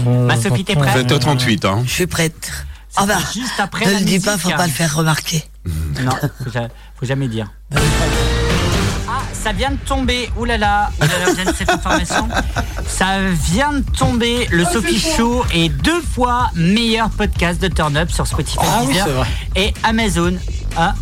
[0.07, 1.83] Ma Sophie, t'es prête 20h38, hein.
[1.87, 2.51] Je suis prête.
[2.97, 5.45] Ah bah, juste après ne la le dis pas, faut pas le faire remarquer.
[6.03, 6.11] Non,
[6.43, 7.47] faut, ja- faut jamais dire.
[9.41, 10.31] Ah, ça vient de tomber.
[10.37, 12.29] Ouh là là, ouh là là, vous avez cette information.
[12.87, 13.21] Ça
[13.53, 14.47] vient de tomber.
[14.51, 18.95] Le Sophie Show est deux fois meilleur podcast de Turn Up sur Spotify, Ah oui,
[18.99, 19.27] vrai.
[19.57, 20.35] et Amazon.
[20.77, 20.95] Ah,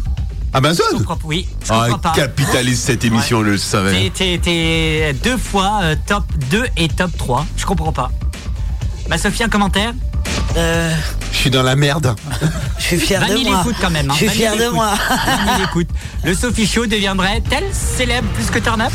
[0.53, 0.85] Amazon?
[0.93, 2.13] Je comprends- oui, je Ah, comprends pas.
[2.13, 4.11] capitalise cette émission, je le savais.
[4.11, 7.47] T'es- deux fois euh, top 2 et top 3.
[7.57, 8.11] Je comprends pas.
[9.09, 9.93] Ma Sophie, un commentaire?
[10.57, 10.93] Euh,
[11.33, 12.15] Je suis dans la merde.
[12.79, 13.61] je suis fier 20 de 000 moi.
[13.63, 14.11] écoutes quand même.
[14.11, 14.15] hein.
[14.15, 14.91] Je suis 20 000 fier de moi.
[15.47, 15.89] 20 000 écoutes.
[16.25, 18.93] Le Sophie Show deviendrait tel célèbre plus que Turn Up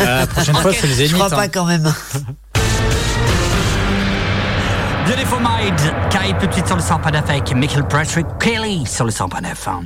[0.00, 0.76] Euh, La prochaine fois, Ok.
[0.80, 1.14] c'est le Je Zénith.
[1.14, 1.36] crois hein.
[1.36, 1.92] pas quand même.
[5.06, 5.80] Beautiful Mind
[6.14, 9.84] arrive tout de suite sur le 100.9 avec Michael Patrick Kelly sur le 100.9.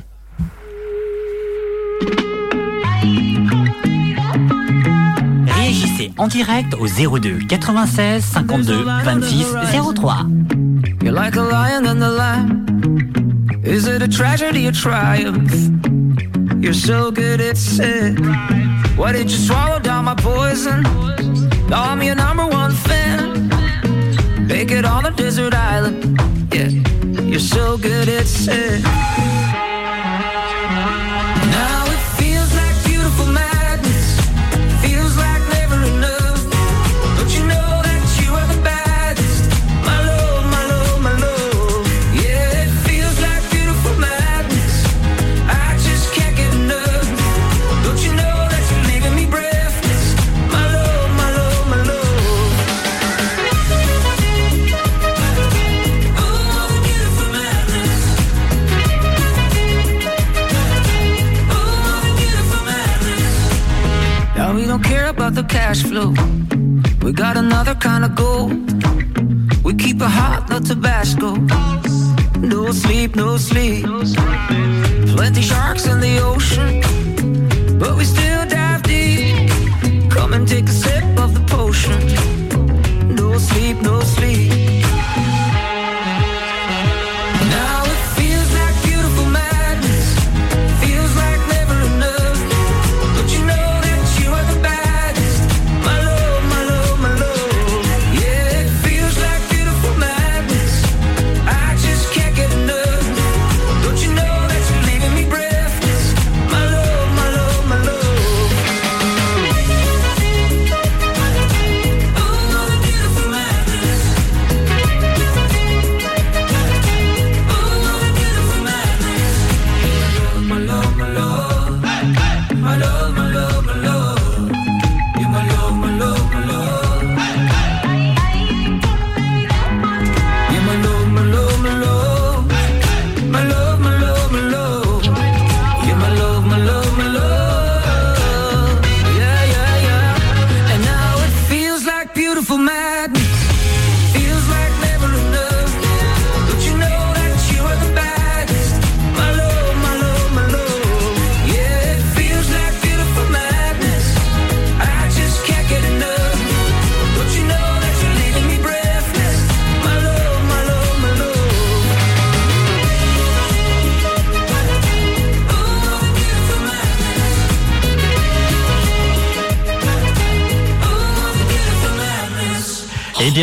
[6.16, 9.46] en direct au 02 96 52 26
[9.94, 10.26] 03.
[11.02, 12.66] You're like a lion in the lamb.
[13.64, 15.52] Is it a tragedy or triumph?
[16.60, 18.18] You're so good at it.
[18.96, 20.82] Why did you swallow down my poison?
[21.68, 23.28] Now I'm your number one fan.
[24.48, 26.20] naked on a desert island.
[26.52, 26.68] Yeah,
[27.22, 29.37] you're so good at it.
[65.28, 66.14] About the cash flow.
[67.02, 68.48] We got another kind of goal.
[69.62, 71.36] We keep it hot, no Tabasco.
[72.38, 73.84] No sleep, no sleep.
[75.14, 76.80] Plenty sharks in the ocean,
[77.78, 79.50] but we still dive deep.
[80.10, 82.00] Come and take a sip of the potion.
[83.14, 84.77] No sleep, no sleep.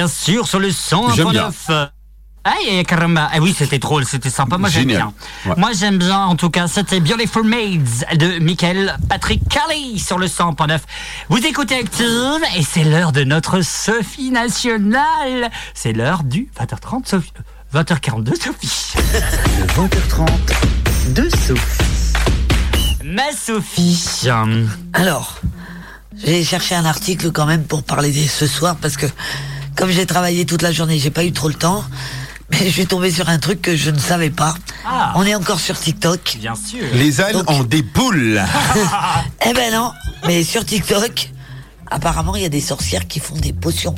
[0.05, 1.15] Bien sûr, sur le 101.9.
[1.15, 1.51] J'aime bien.
[2.43, 3.27] Aïe, caramba.
[3.33, 4.59] Ah oui, c'était drôle, c'était sympa.
[4.59, 5.11] Moi, j'aime bien.
[5.47, 5.55] Ouais.
[5.57, 10.27] Moi, j'aime bien, en tout cas, c'était Beautiful Maids de Michael Patrick Kelly sur le
[10.27, 10.79] 100.9.
[11.29, 15.49] Vous écoutez Active et c'est l'heure de notre Sophie nationale.
[15.73, 17.33] C'est l'heure du 20h30, Sophie.
[17.73, 18.93] 20h42, Sophie.
[19.75, 22.13] 20h30 de Sophie.
[23.03, 24.27] Ma Sophie.
[24.93, 25.39] Alors,
[26.23, 29.07] j'ai cherché un article quand même pour parler de ce soir parce que
[29.75, 31.83] comme j'ai travaillé toute la journée, j'ai pas eu trop le temps.
[32.51, 34.53] Mais je suis tombé sur un truc que je ne savais pas.
[34.85, 35.13] Ah.
[35.15, 36.37] On est encore sur TikTok.
[36.39, 36.83] Bien sûr.
[36.93, 38.41] Les ânes Donc- ont des boules.
[39.47, 39.91] Eh ben non,
[40.27, 41.31] mais sur TikTok,
[41.89, 43.95] apparemment il y a des sorcières qui font des potions.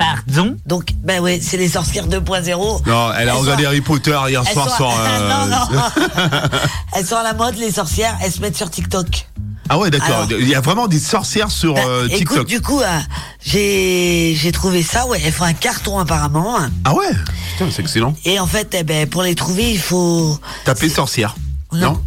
[0.00, 2.88] Pardon Donc, ben ouais, c'est les sorcières 2.0.
[2.88, 4.90] Non, elle a regardé Harry Potter hier soir sont- sur.
[4.98, 5.66] euh, non, non.
[6.96, 9.26] Elles sont à la mode, les sorcières, elles se mettent sur TikTok.
[9.68, 10.26] Ah ouais, d'accord.
[10.30, 12.46] Il y a vraiment des sorcières sur Ben, euh, écoute, TikTok.
[12.48, 12.98] du coup, euh,
[13.44, 16.56] j'ai j'ai trouvé ça, ouais, elles font un carton apparemment.
[16.84, 17.10] Ah ouais
[17.52, 18.14] Putain, c'est excellent.
[18.24, 20.40] Et en fait, eh ben, pour les trouver, il faut.
[20.64, 21.36] Taper sorcière.
[21.72, 21.80] Non.
[21.92, 22.02] Non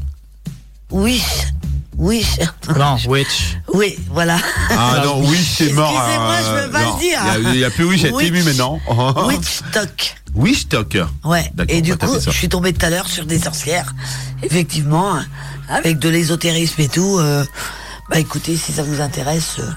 [0.91, 1.21] Oui.
[1.97, 2.25] Oui.
[2.77, 3.57] Non, Witch.
[3.73, 4.37] Oui, voilà.
[4.71, 5.91] Ah non, oui, c'est mort.
[5.93, 6.93] Excusez-moi, euh, je peux pas non.
[6.95, 7.19] le dire.
[7.23, 8.27] Il y a- Il n'y a, plus oui, j'ai été Witch.
[8.27, 8.79] ému maintenant.
[9.27, 10.15] Witchstock.
[10.35, 10.97] Wishstock.
[11.23, 11.51] Ouais.
[11.69, 13.93] Et du coup, je suis tombé tout à l'heure sur des sorcières.
[14.41, 15.13] Effectivement,
[15.69, 17.17] avec de l'ésotérisme et tout.
[17.19, 17.45] euh,
[18.09, 19.69] bah écoutez, si ça vous intéresse, euh,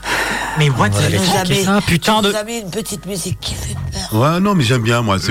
[0.59, 4.21] Mais what the fuck ça, putain de- vous avais une petite musique qui fait peur.
[4.21, 5.31] Ouais, non, mais j'aime bien, moi, c'est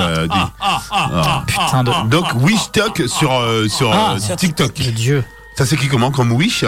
[0.00, 0.34] euh, dit.
[0.60, 2.08] Ah, Putain de.
[2.08, 2.24] Donc,
[3.06, 4.76] sur, euh, sur, Ah, euh, sur TikTok.
[4.78, 5.24] Le dieu.
[5.56, 6.64] Ça s'écrit comment Comme Wish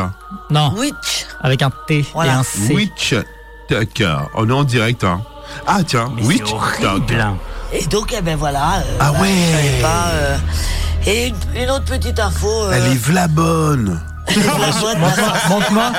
[0.51, 1.27] Non, Witch.
[1.41, 2.73] avec un T et un C.
[2.75, 4.03] Witchstock.
[4.35, 5.23] On est en direct, hein.
[5.67, 6.61] Ah, tiens, Mais Witchstock.
[6.83, 7.27] horrible.
[7.73, 8.77] Et donc, eh ben voilà.
[8.79, 9.81] euh, Ah bah, ouais.
[9.83, 10.37] pas, euh,
[11.07, 12.47] Et une, une autre petite info.
[12.49, 14.01] euh, Elle est v'la bonne.
[14.29, 14.99] La bonne-
[15.49, 15.93] Montre-moi.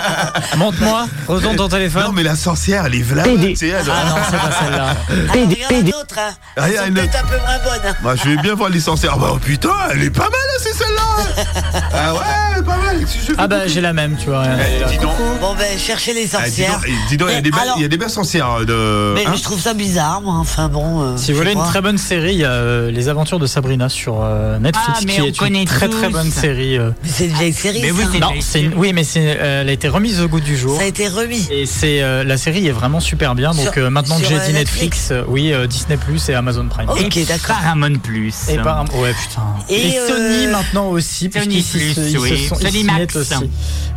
[0.57, 1.05] Montre-moi.
[1.27, 2.03] Retourne ton téléphone.
[2.03, 3.19] Non, mais la sorcière, elle est bonne.
[3.19, 3.55] elle-
[3.89, 4.95] Ah non, c'est pas celle-là.
[5.31, 6.33] Alors, il y en a d'autres, hein.
[6.57, 7.89] Ah, une peut-être un peu moins bonnes.
[7.91, 7.95] hein.
[8.01, 9.17] Moi, je vais bien voir les sorcières.
[9.17, 11.81] Bah, oh, putain, elle est pas mal, c'est celle-là.
[11.93, 12.19] ah ouais,
[12.53, 13.07] elle est pas mal.
[13.07, 14.43] Si je fais Ah bah j'ai la même, tu vois.
[14.45, 15.11] Eh, dis donc.
[15.41, 16.81] Bon, ben, cherchez les Eh, sorcières.
[16.87, 18.09] eh, dis donc, il y a Mais des belles- alors- il y a des belles
[18.09, 19.13] sorcières de.
[19.15, 20.35] Mais hein je trouve ça bizarre, moi.
[20.37, 21.01] Enfin bon.
[21.03, 23.47] euh, Si vous voulez une très bonne série, il y a euh, Les Aventures de
[23.47, 26.77] Sabrina sur euh, Netflix, Ah, mais qui on est une très très bonne série.
[26.77, 26.91] euh.
[27.05, 27.81] C'est une vieille série.
[28.19, 30.77] Non, c'est une- oui, mais c'est, euh, elle a été remise au goût du jour.
[30.77, 31.47] Ça a été remis.
[31.51, 33.51] Et c'est euh, la série est vraiment super bien.
[33.53, 36.67] Donc Sur- euh, maintenant que j'ai dit Netflix Netflix, oui, euh, Disney Plus et Amazon
[36.67, 36.89] Prime.
[36.89, 37.55] Ok, Et d'accord.
[37.57, 38.33] Paramount Plus.
[38.49, 39.43] Et par ouais putain.
[39.69, 41.29] Et, Et, euh, Sony maintenant aussi.
[41.31, 42.47] Sony Plus, ils se oui.
[42.47, 43.15] sont- ils Sony Max.
[43.15, 43.33] aussi.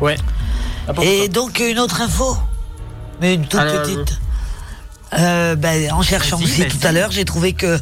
[0.00, 0.16] Ouais.
[1.02, 2.36] Et donc une autre info,
[3.20, 4.18] mais une toute Alors, petite.
[5.18, 7.78] Euh, ben, en cherchant aussi tout à l'heure, j'ai trouvé que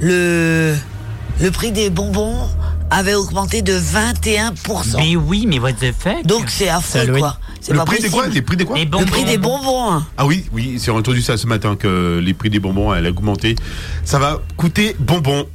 [0.00, 0.74] le
[1.40, 2.36] le prix des bonbons
[2.90, 4.96] avait augmenté de 21%.
[4.96, 6.24] Mais oui, mais what the fuck?
[6.24, 7.20] Donc c'est affreux Halloween.
[7.20, 7.38] quoi.
[7.60, 8.24] C'est Le pas prix des quoi?
[8.24, 8.34] Possible.
[8.36, 8.76] Les prix des quoi?
[8.76, 9.06] Les Le bonbons.
[9.06, 9.92] prix des bonbons.
[9.92, 10.06] hein.
[10.16, 13.10] Ah oui, oui, j'ai entendu ça ce matin que les prix des bonbons elle a
[13.10, 13.56] augmenté.
[14.04, 15.46] Ça va coûter bonbon.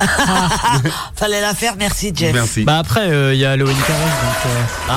[1.14, 2.32] Fallait la faire, merci Jeff.
[2.32, 2.64] Merci.
[2.64, 4.46] Bah après, il y a Halloween qui arrive, donc.
[4.90, 4.94] euh,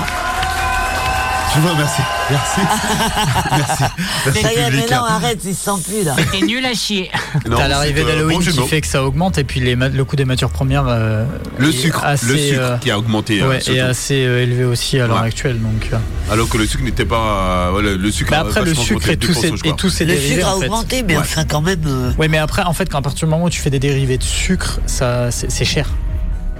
[1.53, 2.01] Tu vois, merci.
[2.31, 2.59] Merci.
[3.51, 3.83] merci.
[4.25, 4.91] Merci Ça y est, mais public.
[4.91, 6.15] non, arrête, il se sent plus là.
[6.17, 7.11] C'était nul à chier.
[7.45, 10.25] T'as l'arrivée d'Halloween bon qui fait que ça augmente et puis les le coût des
[10.25, 10.85] matières premières.
[10.87, 11.25] euh,
[11.57, 13.41] Le sucre, assez, le sucre euh, qui a augmenté.
[13.41, 15.27] hein, ouais, est assez euh, élevé aussi à l'heure Ouais.
[15.27, 15.59] actuelle.
[15.61, 15.97] Donc, euh.
[16.31, 17.69] Alors que le sucre n'était pas.
[17.75, 18.31] euh, le sucre.
[18.31, 19.53] Mais a après, le sucre et tous 2%, ces, je
[19.87, 20.35] et ces Le dérivés.
[20.35, 22.13] sucre a augmenté, mais enfin quand même.
[22.17, 24.17] Ouais, mais après, en fait, quand à partir du moment où tu fais des dérivés
[24.17, 25.87] de sucre, ça, c'est cher.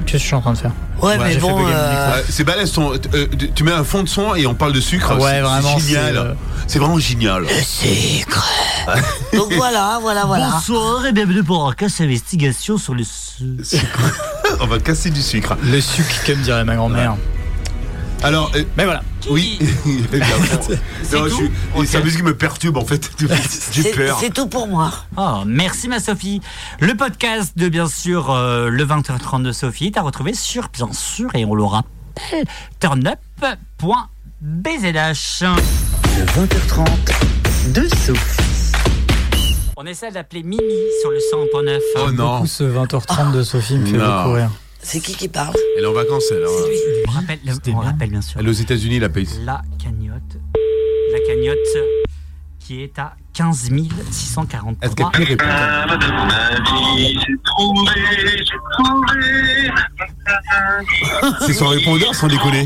[0.06, 1.66] Qu'est-ce que je suis en train de faire Ouais, Ouais, mais bon.
[1.68, 4.74] euh, Ouais, c'est balèze ton- euh, tu mets un fond de son et on parle
[4.74, 5.18] de sucre.
[5.18, 6.14] Ouais, c'est- vraiment, C'est génial.
[6.14, 6.34] c'est, euh,
[6.68, 7.42] C'est vraiment génial.
[7.44, 8.48] Le sucre.
[9.34, 10.50] Donc voilà, voilà, voilà.
[10.52, 14.00] Bonsoir et bienvenue pour un casse investigation sur le sucre.
[14.62, 15.56] on va casser du sucre.
[15.64, 17.16] Le sucre, comme dirait ma grand-mère.
[18.24, 19.02] Alors, euh, Mais voilà.
[19.30, 19.60] oui.
[21.04, 21.86] C'est Non, je tout suis- Ok.
[21.88, 23.10] Sa musique me perturbe en fait.
[23.72, 24.18] J'ai peur.
[24.20, 24.92] c'est tout pour moi.
[25.18, 26.42] Oh, merci ma Sophie.
[26.80, 31.30] Le podcast de bien sûr euh, le 20h30 de Sophie, t'as retrouvé sur bien sûr
[31.36, 32.46] et on le rappelle
[32.80, 33.56] turnup.bzh.
[36.16, 38.72] Le 20h30 de Sophie.
[39.76, 40.62] On essaie d'appeler Mimi
[41.02, 41.80] sur le 100.9.
[41.98, 42.36] Oh non.
[42.36, 44.18] Beaucoup ce 20h30 de Sophie me fait Non.
[44.24, 44.50] beaucoup rire.
[44.84, 46.44] C'est qui qui parle Elle est en vacances, elle.
[46.44, 46.48] hein.
[46.64, 46.78] C'est lui.
[47.08, 47.40] On rappelle,
[47.74, 49.28] on rappelle bien sûr Elle est aux États-Unis, la paye.
[49.44, 50.38] la cagnotte.
[51.12, 51.58] La cagnotte
[52.60, 53.70] qui est à 15
[54.12, 54.88] 643.
[54.88, 55.54] Est-ce qu'elle peut répondre
[61.46, 62.66] C'est son répondeur sans déconner.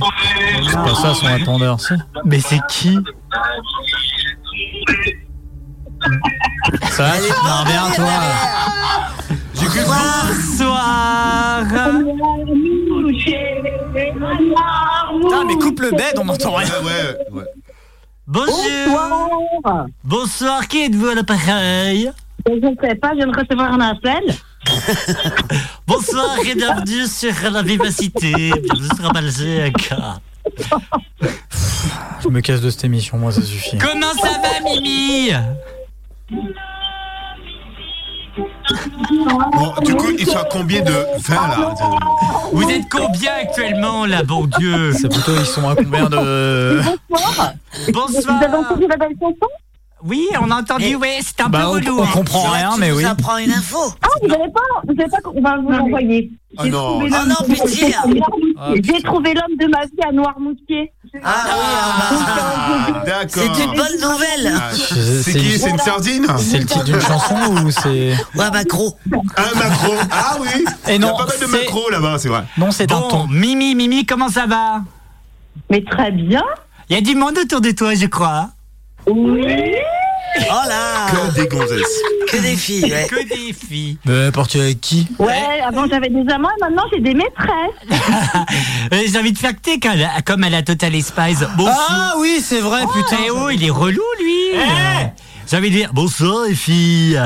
[0.67, 1.93] C'est pas ça son répondeur, si.
[2.25, 2.97] Mais c'est qui
[6.91, 8.05] Ça va, tu te marres bien, toi
[9.85, 11.63] Bonsoir
[15.21, 16.67] Putain, mais coupe le bed, on n'entend rien.
[16.67, 16.85] Ouais,
[17.31, 17.45] ouais, ouais.
[18.25, 18.55] Bonjour
[20.03, 22.11] Bonsoir, qui êtes-vous à l'appareil?
[22.47, 24.23] Je ne sais pas, je viens de recevoir un appel.
[25.87, 29.93] Bonsoir et bienvenue sur la vivacité, bienvenue sur Balzac.
[32.23, 33.77] Je me casse de cette émission, moi, ça suffit.
[33.77, 35.31] Comment ça va Mimi?
[38.37, 41.73] Bon, du coup, ils sont à combien de 20 là
[42.51, 44.93] Vous êtes combien actuellement là, bon Dieu?
[44.93, 46.79] C'est plutôt, ils sont à combien de.
[47.09, 47.53] Bonsoir.
[47.71, 49.47] Vous avez Bonsoir entendu la belle chanson?
[50.07, 51.99] Oui, on a entendu, oui, c'est un Bah, peu on, relou.
[51.99, 52.09] on hein.
[52.13, 53.03] comprend rien, mais oui.
[53.03, 53.77] apprends une info.
[54.01, 56.31] Ah, vous n'avez pas, vous savez pas qu'on va vous l'envoyer.
[56.57, 57.01] Ah non.
[57.13, 57.93] Ah non, pitié.
[58.57, 60.91] Ah, J'ai trouvé l'homme de ma vie à Noirmoutier.
[61.23, 61.51] Ah oui,
[62.27, 63.29] ah bah, D'accord.
[63.55, 64.53] c'est une bonne nouvelle.
[64.55, 67.35] Ah, C'est- qui C'est une sardine C'est le titre d'une chanson
[67.65, 68.15] ou c'est.
[68.35, 68.97] Ouais, macro.
[69.11, 69.93] Un macro.
[70.11, 72.43] Ah oui Et Il y non, a pas mal de macros là-bas, c'est vrai.
[72.57, 73.27] Non, c'est un ton.
[73.27, 74.81] Mimi, Mimi, comment ça va?
[75.69, 76.43] Mais très bien.
[76.89, 78.49] Il y a du monde autour de toi, je crois.
[79.05, 79.75] Oui.
[80.49, 82.01] Oh là Que des gonzesses.
[82.31, 83.07] Que des filles, ouais.
[83.09, 83.97] Que des filles.
[84.05, 85.07] Mais parti avec qui?
[85.19, 87.89] Ouais, avant j'avais des amants et maintenant j'ai des maîtresses.
[88.93, 91.43] Euh, J'ai envie de faire que t'es, quand elle- comme elle a Total Spice.
[91.57, 91.87] Bonsoir.
[91.89, 93.17] Ah oui, c'est vrai, putain.
[93.25, 94.59] Eh oh, il est relou, lui.
[95.49, 97.19] J'ai envie de dire bonsoir, les filles.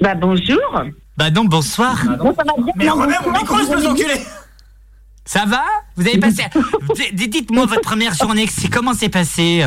[0.00, 0.82] Bah bonjour.
[1.16, 1.96] Bah donc, bonsoir.
[2.18, 2.72] Bon, ça va bien.
[2.76, 4.20] Mais Non, remets mon bonsoir, micro, je peux vous avez- enculer
[5.24, 5.62] Ça va?
[5.96, 6.42] Vous avez passé...
[7.14, 9.64] D- Dites-moi votre première journée, c'est comment c'est passé?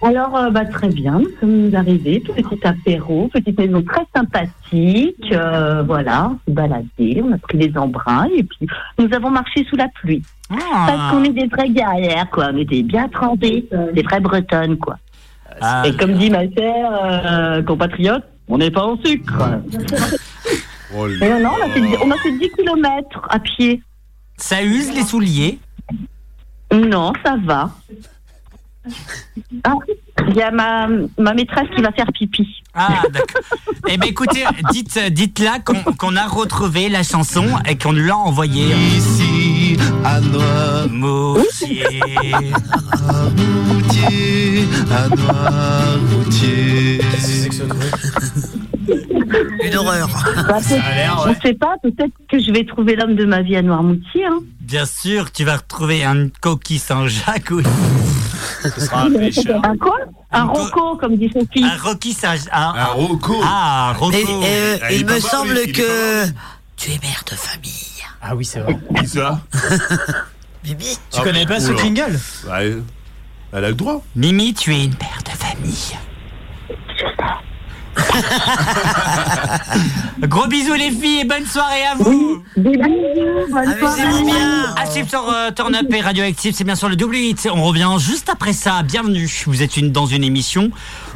[0.00, 5.32] Alors, euh, bah, très bien, nous sommes arrivés, tout petit apéro, petite maison très sympathique,
[5.32, 8.66] euh, voilà, on s'est baladé, on a pris des embruns et puis
[8.98, 10.22] nous avons marché sous la pluie.
[10.48, 10.62] Parce
[10.96, 11.10] Ah.
[11.10, 14.98] qu'on est des vraies guerrières, quoi, on était bien trempées, des vraies bretonnes, quoi.
[15.60, 19.42] Ah, et comme dit ma chère euh, compatriote, on n'est pas en sucre.
[20.96, 23.82] Oh non, non, on a fait, on a fait 10 km à pied.
[24.38, 25.58] Ça use les souliers?
[26.72, 27.70] Non, ça va.
[29.64, 29.74] Ah,
[30.28, 32.46] il y a ma, ma maîtresse qui va faire pipi.
[32.74, 33.42] Ah, d'accord.
[33.88, 38.74] Eh ben écoutez, dites, dites-là qu'on qu'on a retrouvé la chanson et qu'on l'a envoyée.
[38.96, 40.20] Ici, à
[40.88, 41.84] Moutier.
[43.28, 47.00] Noirmoutier, à Noirmoutier.
[47.18, 47.94] C'est que ce truc?
[49.64, 50.08] Une horreur.
[50.48, 50.74] Bah, peut-
[51.34, 54.24] je sais pas, peut-être que je vais trouver l'homme de ma vie à Noirmoutier.
[54.26, 54.38] Hein.
[54.60, 57.50] Bien sûr, tu vas retrouver un coquille Saint-Jacques.
[57.50, 57.62] Oui.
[58.62, 59.60] Ce sera un pêcheur.
[59.64, 59.96] Un quoi?
[60.32, 61.64] Un co- roco, comme dit Sophie.
[61.64, 62.48] Un Rocky Saint-Jacques.
[62.52, 63.36] Un, Un Rocco.
[63.42, 64.16] Ah, Rocco.
[64.16, 66.26] Et, euh, Ah, il est il pas me semble lui, il est que
[66.76, 67.72] tu es mère de famille.
[68.20, 68.78] Ah oui, c'est vrai.
[69.00, 69.40] Qui ça?
[70.64, 71.82] Bibi Tu Ah, connais pas ce oula.
[71.82, 72.18] jingle?
[72.50, 72.76] Ouais.
[73.52, 74.02] Elle a le droit.
[74.16, 75.96] Mimi, tu es une mère de famille.
[80.22, 82.42] Gros bisous les filles et bonne soirée à vous.
[82.56, 84.02] Des bisous, bonne soirée.
[84.02, 84.74] Amusez-vous bien.
[84.76, 87.48] À suivre sur euh, Turn Up et Radioactive, c'est bien sûr le double hit.
[87.52, 88.82] On revient juste après ça.
[88.82, 89.28] Bienvenue.
[89.46, 90.70] Vous êtes une, dans une émission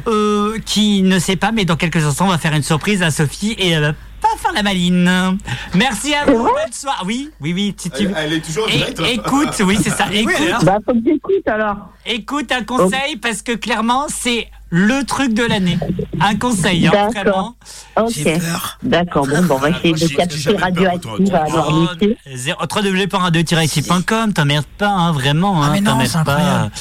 [0.07, 3.11] euh, qui ne sait pas, mais dans quelques instants, on va faire une surprise à
[3.11, 5.37] Sophie et elle va pas faire la maline.
[5.75, 6.43] Merci à vous.
[6.43, 7.03] Bonne soirée.
[7.05, 7.75] Oui, oui, oui.
[7.77, 8.05] Si tu...
[8.05, 8.99] Elle, elle est toujours É- direct.
[9.01, 9.05] hein.
[9.11, 10.05] écoute, oui, c'est ça.
[10.13, 11.75] Écoute, Bah, faut que j'écoute alors.
[12.05, 15.77] écoute un conseil parce que clairement, c'est le truc de l'année.
[16.19, 17.11] Un conseil, hein, D'accord.
[17.13, 17.55] vraiment.
[17.95, 18.39] Ok.
[18.81, 22.17] D'accord, bon, bon, on va essayer de capter radioactive à Oh, Noirmoutier.
[22.33, 26.31] zéro- www.radio-active.com, t'emmerdes pas, hein, vraiment, Ah, hein, mais non, t'emmerdes c'est pas.
[26.33, 26.71] incroyable.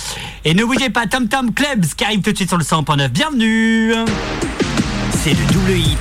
[0.46, 3.08] Et ne bougez pas, Tom Tom Clubs qui arrive tout de suite sur le 100.9.
[3.10, 3.92] Bienvenue
[5.22, 5.98] C'est le double hit.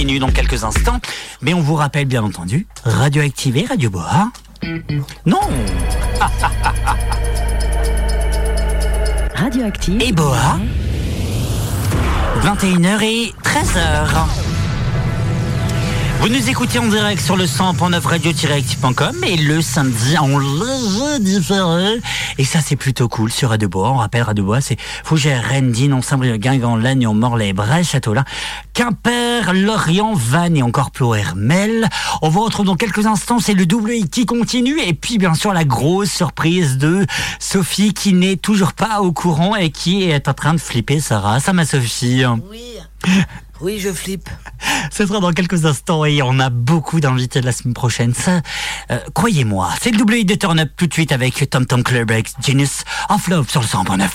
[0.00, 0.98] Continue dans quelques instants.
[1.42, 4.30] Mais on vous rappelle bien entendu, Radioactivé, Radio Boa.
[5.26, 5.40] Non
[9.34, 10.00] Radioactive.
[10.00, 10.58] Et Boa
[12.42, 14.24] 21h et 13h.
[16.20, 20.28] Vous nous écoutez en direct sur le 100.9 radio-active.com et le samedi en
[21.18, 21.98] différé.
[22.36, 23.90] Et ça, c'est plutôt cool sur Radio Bois.
[23.90, 28.26] On rappelle Radio Bois, c'est Fougères, Rennes, Dinan, Saint-Brieuc, Guingamp, Lannion, Morlaix, Brest, Châteaulin,
[28.74, 29.10] Quimper,
[29.52, 31.88] Lorient, Vannes et encore plus Hermel.
[32.22, 33.38] On vous retrouve dans quelques instants.
[33.38, 34.80] C'est le double hit qui continue.
[34.80, 37.06] Et puis, bien sûr, la grosse surprise de
[37.38, 41.40] Sophie qui n'est toujours pas au courant et qui est en train de flipper Sarah.
[41.40, 42.24] Ça, ma Sophie.
[42.50, 42.78] Oui.
[43.60, 44.28] Oui, je flippe.
[44.90, 48.14] Ce sera dans quelques instants et on a beaucoup d'invités la semaine prochaine.
[48.14, 48.40] Ça,
[48.90, 51.82] euh, croyez-moi, c'est le double hit de Turn Up tout de suite avec Tom Tom
[51.82, 52.10] Club
[52.44, 54.08] Genius of Love sur le 100.9.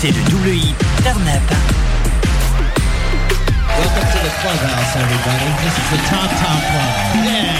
[0.00, 1.87] C'est le double hit Turn Up.
[4.28, 5.48] The clubhouse, everybody.
[5.64, 7.24] This is the Tom Tom Club.
[7.24, 7.57] Yeah.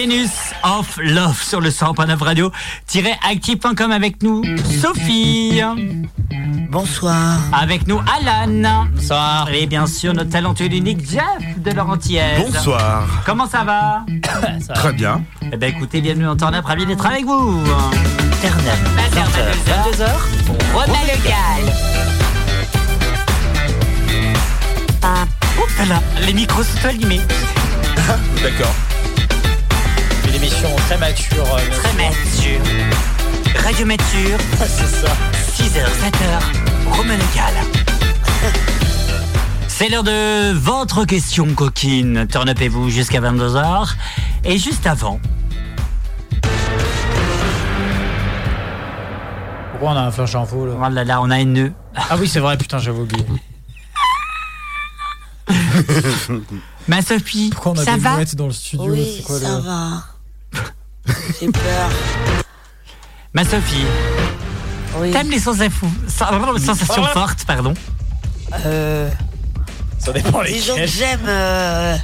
[0.00, 0.30] Genus
[0.62, 2.50] of Love sur le 100.9 radio.
[3.22, 4.42] Active.com avec nous
[4.80, 5.60] Sophie.
[6.70, 7.38] Bonsoir.
[7.52, 8.86] Avec nous Alan.
[8.94, 9.50] Bonsoir.
[9.52, 13.06] Et bien sûr notre talentueux et unique Jeff de Laurentière Bonsoir.
[13.26, 14.06] Comment ça va?
[14.74, 15.22] Très bien.
[15.52, 17.62] Eh ben écoutez, bienvenue dans Turn Up, ravi d'être avec vous.
[18.42, 18.78] Internet
[19.12, 20.08] 20h, 22h,
[20.72, 21.74] Romain Le Gall
[25.02, 25.26] Ah,
[25.58, 27.20] oups là, les micros sont allumés
[28.42, 28.74] D'accord.
[30.40, 31.44] Émission très mature.
[31.54, 32.60] euh, Très mature.
[33.64, 34.38] Radio mature.
[34.58, 35.12] C'est ça.
[35.54, 36.40] 6h, 7h,
[36.96, 37.54] Romain Legal.
[39.68, 42.26] C'est l'heure de votre question coquine.
[42.30, 43.94] Turn up et vous jusqu'à 22h.
[44.44, 45.18] Et juste avant,
[49.72, 51.72] Pourquoi on a un flash info là oh là là, on a une nœud.
[51.96, 53.24] Ah oui, c'est vrai, putain, j'avais oublié.
[56.88, 59.38] Ma Sophie, Pourquoi on a ça des va mouettes dans le studio Oui, C'est quoi,
[59.40, 60.04] ça le- va.
[61.40, 61.90] J'ai peur.
[63.32, 63.84] Ma Sophie,
[64.98, 65.10] Oui.
[65.12, 67.74] t'aimes les sensations, sensations fortes, pardon
[68.66, 69.08] Euh,
[69.98, 71.20] Ça dépend disons que j'aime.
[71.28, 71.96] euh,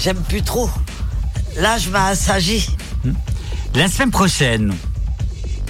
[0.00, 0.68] j'aime plus trop.
[1.56, 2.68] Là, je m'assagis.
[3.74, 4.74] La semaine prochaine,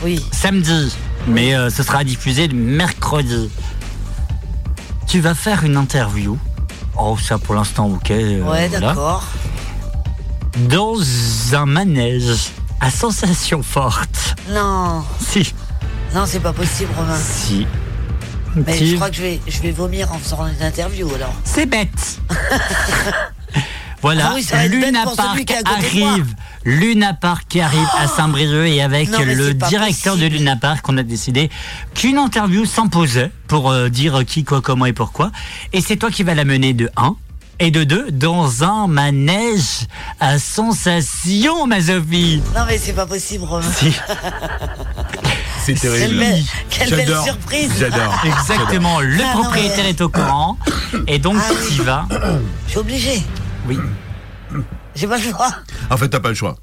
[0.03, 0.25] Oui.
[0.33, 0.95] samedi,
[1.27, 3.51] mais euh, ce sera diffusé le mercredi.
[5.07, 6.39] Tu vas faire une interview.
[6.99, 8.11] Oh, ça pour l'instant, ok.
[8.11, 8.81] euh, Ouais, voilà.
[8.81, 9.25] d'accord.
[10.57, 10.97] Dans
[11.55, 12.51] un manège
[12.81, 14.35] à sensations fortes.
[14.51, 15.55] Non, Si,
[16.15, 17.19] non, c'est pas possible, Romain.
[17.19, 17.67] si.
[18.55, 21.35] Mais je crois que je vais, je vais vomir en faisant une interview alors.
[21.45, 22.19] C'est bête.
[24.03, 26.35] voilà, Ah oui, Luna Park arrive.
[26.65, 30.31] Luna Park qui arrive à Saint-Brieuc et avec Non, le directeur possible.
[30.31, 31.51] de Luna Park, on a décidé
[31.95, 35.33] qu'une interview s'imposait pour euh, dire qui, quoi, comment et pourquoi.
[35.75, 37.15] Et c'est toi qui vas la mener de 1
[37.59, 39.87] et de 2 dans un manège
[40.21, 42.43] à sensation, ma Sophie.
[42.55, 43.71] Non, mais c'est pas possible, Romain.
[43.73, 43.93] Si.
[45.65, 46.19] C'est terrible.
[46.21, 47.73] belle, quelle belle surprise.
[47.77, 48.15] J'adore.
[48.25, 50.57] Exactement, le Ah, non, propriétaire mais- est au courant.
[51.09, 52.07] Et donc, Ah tu y vas.
[52.67, 53.23] Je suis obligé.
[53.69, 53.77] Oui.
[54.95, 55.51] J'ai pas le choix.
[55.91, 56.55] En fait, t'as pas le choix.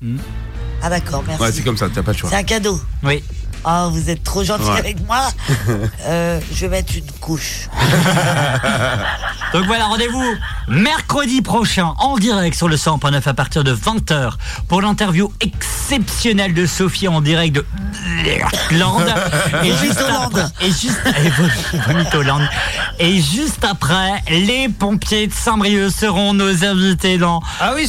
[0.82, 1.44] Ah, d'accord, merci.
[1.44, 2.30] Ouais, c'est comme ça, t'as pas le choix.
[2.30, 2.80] C'est un cadeau.
[3.04, 3.22] Oui.
[3.66, 4.80] Oh, vous êtes trop gentil Ouais.
[4.80, 5.20] avec moi.
[6.06, 7.70] Euh, je vais mettre une couche.
[9.54, 10.24] Donc voilà, rendez-vous
[10.68, 14.32] mercredi prochain en direct sur le 100.9 à partir de 20h
[14.68, 17.66] pour l'interview exceptionnelle de Sophie en direct de
[18.72, 19.14] Irlande.
[19.64, 21.02] Et juste après, et juste,
[23.00, 27.88] et juste après, les pompiers de Saint-Brieuc seront nos invités dans Ah oui,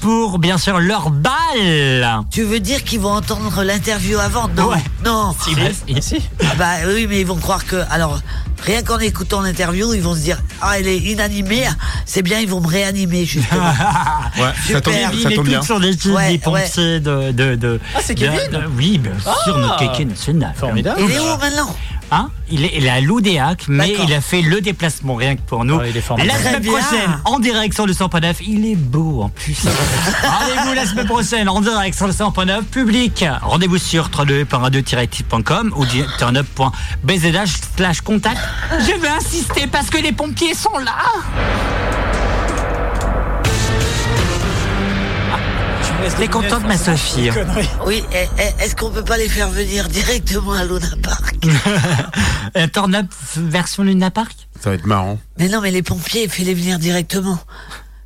[0.00, 2.22] pour bien sûr leur balle.
[2.30, 4.48] Tu veux dire qu'ils vont entendre l'interview avant?
[4.48, 4.82] Non, Ouais.
[5.04, 5.34] Non.
[5.42, 6.16] Si, bah, si.
[6.42, 7.76] Ah bah oui, mais ils vont croire que.
[7.90, 8.20] Alors,
[8.60, 11.62] Rien qu'en écoutant l'interview, ils vont se dire Ah, elle est inanimée,
[12.04, 13.62] c'est bien, ils vont me réanimer, justement.
[14.36, 15.10] Ouais, ça tombe bien.
[15.22, 15.62] Ça tombe bien.
[15.62, 17.80] sur l'équipe Ouais, des pompiers de, de, de.
[17.94, 19.58] Ah, c'est Kevin de- Oui, bien sûr, Ah.
[19.60, 20.52] notre Kevin national.
[20.56, 21.00] Formidable.
[21.04, 21.76] Il est où maintenant?
[22.10, 22.30] Hein?
[22.50, 25.64] Il, est, il est à l'Oudéac, mais il a fait le déplacement rien que pour
[25.64, 25.78] nous.
[25.78, 26.72] Ah, la semaine Très bien.
[26.72, 29.58] prochaine, en direct sur le 100.9, il est beau en plus.
[30.24, 33.24] Rendez-vous la semaine prochaine en direct sur le 100.9 public.
[33.42, 35.84] Rendez-vous sur www.radio-type.com ou
[36.18, 38.38] turnup.bzh slash contact.
[38.80, 40.96] Je veux insister parce que les pompiers sont là.
[46.16, 47.30] T'es contente, ma Sophie
[47.86, 48.02] Oui,
[48.60, 51.36] est-ce qu'on peut pas les faire venir directement à Luna Park?
[52.56, 53.06] Euh, Turn Up
[53.36, 54.32] version Luna Park?
[54.58, 55.18] Ça va être marrant.
[55.38, 57.38] Mais non, mais les pompiers, fais-les venir directement.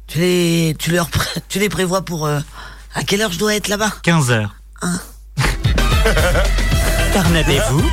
[0.08, 1.08] Tu les, tu leur,
[1.48, 2.26] tu les prévois pour.
[2.26, 2.40] euh,
[2.94, 3.92] à quelle heure je dois être là-bas?
[4.02, 4.54] 15 heures.
[7.12, 7.84] Turn Up et vous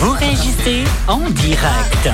[0.00, 2.08] Vous réagissez en direct.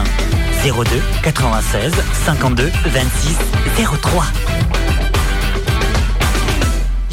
[0.65, 1.93] 02 96
[2.25, 3.37] 52 26
[4.01, 4.25] 03.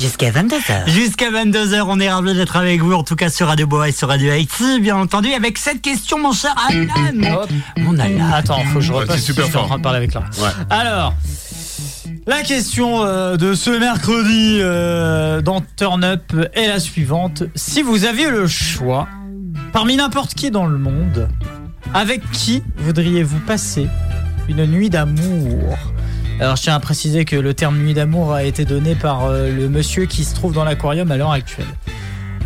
[0.02, 0.88] Jusqu'à 22h.
[0.90, 3.92] Jusqu'à 22h, on est ravis d'être avec vous, en tout cas sur Radio Boa et
[3.92, 6.88] sur Radio Haïti, bien entendu, avec cette question, mon cher Alan.
[7.44, 7.50] Hop.
[7.78, 8.32] Mon Alan.
[8.34, 9.18] Attends, faut que je Ouais, repasse.
[9.18, 9.68] c'est super je suis en fort.
[9.70, 10.24] train de parler avec là.
[10.40, 10.50] Ouais.
[10.72, 11.14] Alors,
[12.26, 17.44] la question euh, de ce mercredi euh, dans Turn Up est la suivante.
[17.56, 19.08] Si vous aviez le choix,
[19.72, 21.30] parmi n'importe qui dans le monde,
[21.94, 23.88] avec qui voudriez-vous passer
[24.50, 25.78] une nuit d'amour?
[26.42, 29.52] Alors je tiens à préciser que le terme nuit d'amour a été donné par euh,
[29.52, 31.68] le monsieur qui se trouve dans l'aquarium à l'heure actuelle.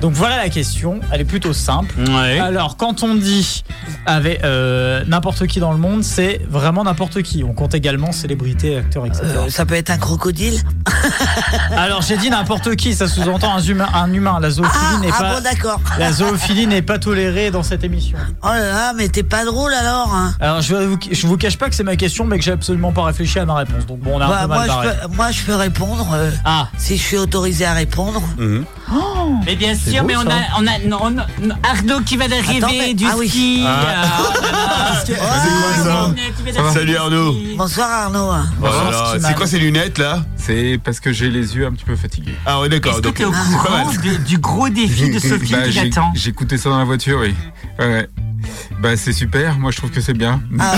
[0.01, 1.95] Donc voilà la question, elle est plutôt simple.
[1.99, 2.39] Ouais.
[2.39, 3.63] Alors, quand on dit
[4.05, 7.43] avec euh, n'importe qui dans le monde, c'est vraiment n'importe qui.
[7.43, 9.23] On compte également célébrités, acteurs, etc.
[9.25, 10.59] Euh, Ça peut être un crocodile
[11.75, 13.87] Alors, j'ai dit n'importe qui, ça sous-entend un humain.
[13.93, 14.39] Un humain.
[14.39, 15.35] La zoophilie Ah, n'est ah pas.
[15.35, 15.79] bon, d'accord.
[15.99, 18.17] La zoophilie n'est pas tolérée dans cette émission.
[18.43, 20.33] Oh là là, mais t'es pas drôle alors hein.
[20.39, 22.91] Alors, je, vous, je vous cache pas que c'est ma question, mais que j'ai absolument
[22.91, 23.85] pas réfléchi à ma réponse.
[23.85, 24.87] Donc, bon, on a un Bah, peu moi, mal barré.
[25.01, 28.21] je peux, moi, je peux répondre euh, Ah, si je suis autorisé à répondre.
[28.87, 29.41] Mhm.
[29.45, 30.29] Mais bien sûr, beau, mais on ça.
[30.29, 30.99] a, on a non,
[31.63, 33.29] Arnaud qui va d'arriver Attends, mais- du ah oui.
[33.29, 33.63] ski.
[33.67, 34.11] Ah.
[35.09, 36.13] euh, oh
[36.57, 37.35] d'arriver Salut Arnaud.
[37.57, 38.31] Bonsoir Arnaud.
[38.61, 38.67] Oh.
[39.19, 40.21] C'est quoi ces lunettes là?
[40.45, 42.35] C'est parce que j'ai les yeux un petit peu fatigués.
[42.45, 42.93] Ah ouais d'accord.
[42.93, 45.71] Est-ce que t'es au c'est pas courant de- du gros défi de Sophie Bah, qui
[46.13, 47.33] j'ai écouté ça dans la voiture, oui.
[47.79, 48.09] Ouais, ouais.
[48.79, 50.39] Bah c'est super, moi je trouve que c'est bien.
[50.59, 50.77] Ah,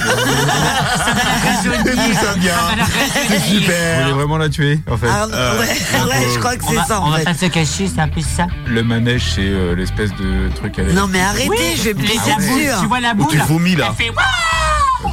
[1.63, 2.53] Tout ça bien.
[3.27, 4.15] C'est Vous voulez super.
[4.15, 5.07] vraiment la tuer, en fait.
[5.07, 7.23] Arnaud, Euh, ouais, ouais, je crois que On c'est va, ça on en va fait.
[7.25, 8.47] pas se cacher, c'est un peu ça.
[8.67, 10.93] Le manège, c'est euh, l'espèce de truc à la...
[10.93, 12.61] Non mais arrêtez, je vais me pisser dessus.
[12.63, 12.85] tu hein.
[12.87, 13.93] vois la Où boule tu vomis là.
[13.99, 14.11] Elle fait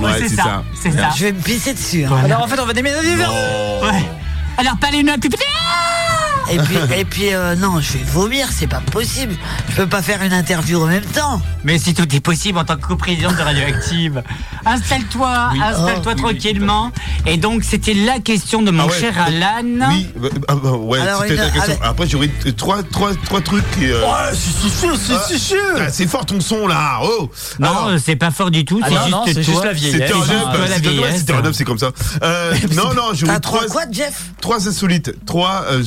[0.01, 0.65] Ouais, c'est c'est ça, ça.
[0.81, 1.11] c'est ça.
[1.17, 2.05] Je vais me pisser dessus.
[2.05, 2.09] hein.
[2.09, 2.25] Voilà.
[2.27, 3.31] alors en fait, on va déménager vers.
[3.33, 3.85] Oh.
[3.87, 4.05] Ouais.
[4.57, 5.31] Alors pas les notes plus
[6.51, 9.35] Et puis, et puis euh, non, je vais vomir, c'est pas possible.
[9.71, 11.41] Je peux pas faire une interview en même temps.
[11.65, 14.23] Mais si tout est possible en tant que coprésidente de Radioactive,
[14.67, 15.61] installe-toi, Oui.
[15.63, 16.23] installe-toi Oh, oui, oui.
[16.23, 16.93] tranquillement.
[17.27, 19.01] Et donc c'était la question de mon Ah ouais.
[19.01, 19.89] cher Alan.
[19.91, 21.79] Oui, bah, ah bah, ouais, c'était ta question.
[21.83, 23.65] Après, j'aurais euh, trois, trois, trois trucs.
[23.81, 24.51] et, euh, Ouais, si,
[25.29, 25.55] si, si.
[25.79, 26.99] ah, c'est fort ton son là.
[27.03, 27.31] Oh.
[27.59, 30.11] Non, euh, c'est pas fort du tout, Ah c'est juste c'est juste la vieillesse.
[31.19, 31.91] C'était un la c'est comme ça.
[32.23, 34.25] Euh, non, non, T'as j'aurais trois trois, quoi, Jeff?
[34.41, 35.13] trois insolites.
[35.27, 35.83] Trois, euh,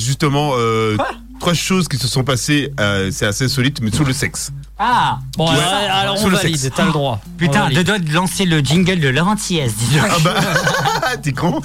[0.56, 0.96] euh,
[1.40, 4.52] trois choses qui se sont passées, euh, c'est assez insolite, mais sous le sexe.
[4.78, 5.56] Ah, Bon, Ouais.
[5.58, 6.74] alors, alors Sous on le valide, sexe.
[6.76, 7.20] t'as le droit.
[7.24, 7.78] On putain, valide.
[7.78, 10.06] je dois de lancer le jingle de Laurent Thiès, dis donc.
[10.08, 10.34] Ah bah,
[11.22, 11.60] t'es con.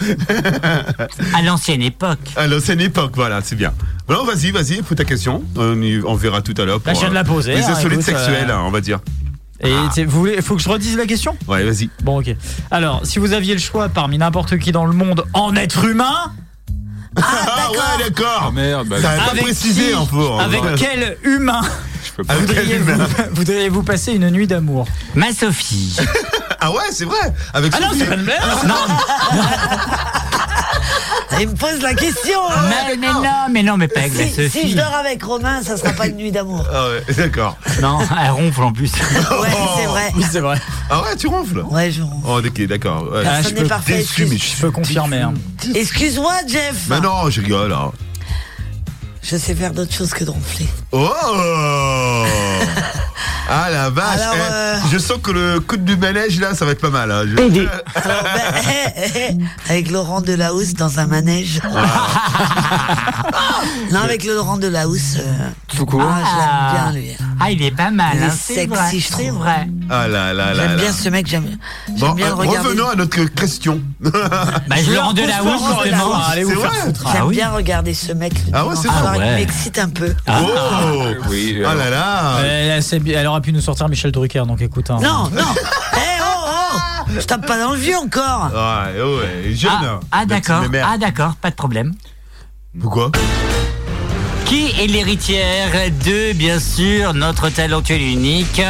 [1.34, 2.20] À l'ancienne époque.
[2.36, 3.74] À l'ancienne époque, voilà, c'est bien.
[4.10, 5.44] Non, vas-y, vas-y, pose ta question.
[5.56, 6.80] On, y- on verra tout à l'heure.
[6.86, 8.82] Là, je viens de la poser, Les hein, insolites écoute, sexuelles, euh, hein, on va
[8.82, 9.00] dire.
[9.62, 11.38] Et t'sais, vous voulez, faut que je redise la question?
[11.48, 11.90] Ouais, vas-y.
[12.04, 12.36] Bon, ok.
[12.70, 16.34] Alors, si vous aviez le choix parmi n'importe qui dans le monde en être humain,
[17.22, 18.46] Ah, ouais, d'accord.
[18.48, 20.26] Ah merde, bah, T'avais pas avec précisé qui- un peu.
[20.32, 20.40] hein.
[20.40, 21.62] avec quel humain
[22.06, 22.34] je peux pas.
[22.34, 25.98] Avec quel voudriez-vous humain voudriez-vous passer une nuit d'amour Ma Sophie.
[26.66, 27.34] Ah ouais, c'est vrai.
[27.54, 28.00] Avec Ah non, Sophie.
[28.00, 28.76] c'est pas une blague non,
[31.40, 32.40] Il me pose la question.
[32.50, 32.62] hein.
[32.70, 33.22] mais, mais non,
[33.52, 34.72] mais non, mais pas avec la Si, si Sophie.
[34.72, 36.66] je dors avec Romain, ça sera pas une nuit d'amour.
[36.72, 37.58] Ah ouais, d'accord.
[37.82, 38.92] Non, elle ronfle en plus.
[38.94, 40.12] Ouais, c'est vrai.
[40.16, 40.58] Oui, c'est vrai.
[40.90, 41.60] Ah ouais, tu ronfles?
[41.70, 42.26] Ouais, je ronfle.
[42.28, 43.04] Oh, ok, d'accord.
[43.12, 43.24] Ouais.
[43.26, 43.98] Ah, Ça je n'est peux parfait.
[43.98, 45.18] déçu, mais excuse- Je peux confirmer.
[45.22, 45.34] hein.
[45.74, 46.88] Excuse-moi, Jeff.
[46.88, 47.74] Bah non, je rigole.
[47.74, 47.92] hein.
[49.24, 50.68] Je sais faire d'autres choses que de ronfler.
[50.92, 51.10] Oh
[53.50, 56.64] Ah la vache Alors, eh, euh, Je sens que le coup du manège là, ça
[56.66, 57.12] va être pas mal.
[57.12, 57.24] hein.
[57.28, 57.38] Je-
[58.00, 58.64] Alors, ben,
[58.96, 59.12] eh,
[59.68, 61.60] eh, avec Laurent Delahousse dans un manège.
[63.92, 65.18] non, avec Laurent Delahousse.
[65.20, 66.02] euh, Tout court.
[66.04, 67.18] ah, je l'aime bien, lui.
[67.40, 69.32] Ah, il est pas mal, Il est hein, c'est sexy, vrai, je trouve.
[69.40, 69.68] vrai.
[69.90, 70.82] Ah là là là J'aime là.
[70.84, 71.58] bien ce mec, j'aime
[72.00, 72.60] Bon, bien euh, le regarder.
[72.70, 73.82] revenons à notre question.
[74.00, 74.12] Bah,
[74.84, 76.08] je le rends de la housse, Laurent justement.
[76.16, 76.54] Delahousse.
[77.12, 78.34] J'aime Ah bien regarder ce mec.
[78.54, 79.13] Ah ouais, c'est vrai.
[79.14, 79.36] Ah ouais.
[79.36, 80.14] m'excite un peu.
[80.28, 80.32] Oh
[81.30, 84.90] Oui, Ah là là Elle, elle, aurait pu nous sortir Michel Drucker, donc écoute.
[84.90, 85.00] hein.
[85.02, 85.44] Non, non.
[85.96, 88.52] Eh oh, oh Je tape pas dans le vieux encore.
[88.54, 89.72] Ouais, ouais, jeune.
[89.74, 91.94] Ah, ah, d'accord, ah d'accord, pas de problème.
[92.80, 93.12] Pourquoi?
[94.46, 95.72] Qui est l'héritière
[96.06, 98.62] de, bien sûr, notre talentueux et unique?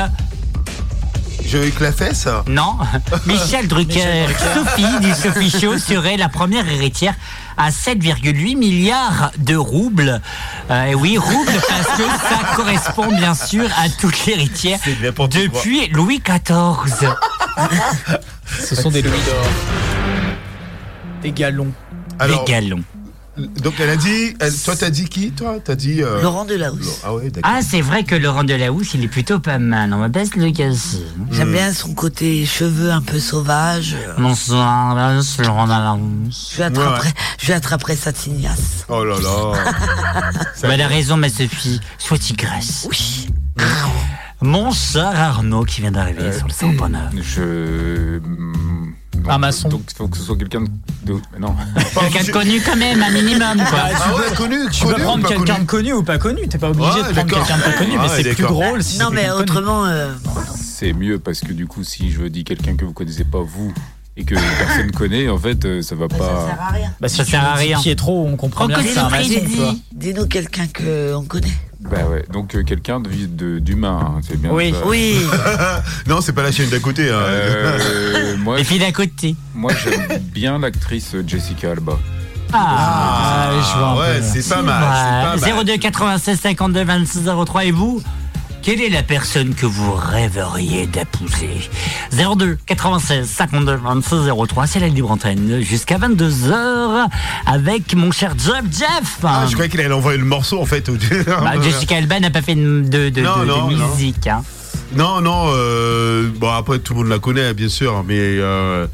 [1.54, 2.78] Jean-Luc Lafesse Non,
[3.28, 4.26] Michel Drucker.
[4.56, 7.14] Sophie du Sophie Show serait la première héritière
[7.58, 10.20] à 7,8 milliards de roubles.
[10.72, 16.24] Euh, et oui, roubles parce que ça correspond bien sûr à toute l'héritière depuis Louis
[16.26, 17.10] XIV.
[18.60, 19.46] Ce sont des louis d'or.
[21.22, 21.72] Des galons.
[22.18, 22.84] Alors, Des galons.
[23.36, 25.56] Donc elle a dit, elle- toi t'as dit qui toi?
[25.64, 27.00] T'as dit euh, Laurent Delahousse.
[27.04, 27.52] Ah ouais, d'accord.
[27.52, 29.92] Ah, c'est vrai que Laurent Delahousse, il est plutôt pas mal.
[29.92, 31.04] On va pas se le casser.
[31.32, 33.96] J'aime bien son côté cheveux un peu sauvage.
[34.20, 36.50] Bonsoir, là, c'est Laurent Delahousse.
[36.52, 38.86] Je lui attraperai, je lui attraperai sa tignasse.
[38.88, 39.54] Oh là là.
[40.62, 41.80] Bah, elle a raison, ma Sophie.
[41.98, 42.86] Sois tigresse.
[42.88, 43.30] Oui.
[44.42, 47.22] Mon cher Arnaud qui vient d'arriver sur le 100.9.
[47.22, 48.20] Je.
[49.30, 49.70] Un maçon.
[49.70, 51.14] Donc il faut que ce soit quelqu'un de.
[51.34, 51.56] mais Non.
[52.12, 53.66] Quelqu'un de connu quand même, un minimum quoi.
[53.72, 56.18] Bah, tu Ah peux- ouais, connu, Tu connu peux prendre quelqu'un de connu ou pas
[56.18, 56.48] connu.
[56.48, 59.00] T'es pas obligé Ouais, de prendre quelqu'un de pas connu, mais c'est plus drôle si
[59.00, 60.12] non, mais autrement, euh,
[60.56, 63.74] C'est mieux parce que du coup, si je dis quelqu'un que vous connaissez pas, vous,
[64.18, 66.46] et que personne connaît, en fait, euh, ça va ça pas.
[66.46, 66.94] sert à rien.
[67.00, 67.80] Bah, si Ça sert à dis rien.
[67.80, 69.10] Pietro, on comprend bien que c'est un
[69.94, 71.48] Dis-nous quelqu'un qu'on connaît.
[71.90, 74.52] Bah ouais, donc euh, quelqu'un de- de- d'humain, hein, c'est bien.
[74.52, 74.72] Oui.
[74.72, 74.86] ça.
[74.88, 75.18] Oui.
[76.08, 77.10] non, c'est pas la chaîne d'à côté.
[77.10, 77.14] Hein.
[77.16, 79.36] Euh, moi, Les filles d'à côté.
[79.54, 81.98] moi j'aime bien l'actrice Jessica Alba.
[82.54, 84.84] Ah, Ah, je vois ouais, c'est pas mal.
[85.38, 85.66] c'est pas mal.
[85.66, 88.02] 02 96 52 26 03 et vous?
[88.64, 91.70] Quelle est la personne que vous rêveriez d'épouser?
[92.12, 94.16] 02 96 52 26
[94.48, 97.08] 03 c'est la libre antenne jusqu'à 22h
[97.46, 100.90] avec mon cher Jeff Jeff Ah, je croyais qu'il allait envoyer le morceau en fait.
[101.28, 104.44] Bah, Jessica Alba n'a pas fait de, de, de- Non, de- musique hein.
[104.96, 108.86] Non, non, euh, bon après tout le monde la connaît bien sûr, mais euh,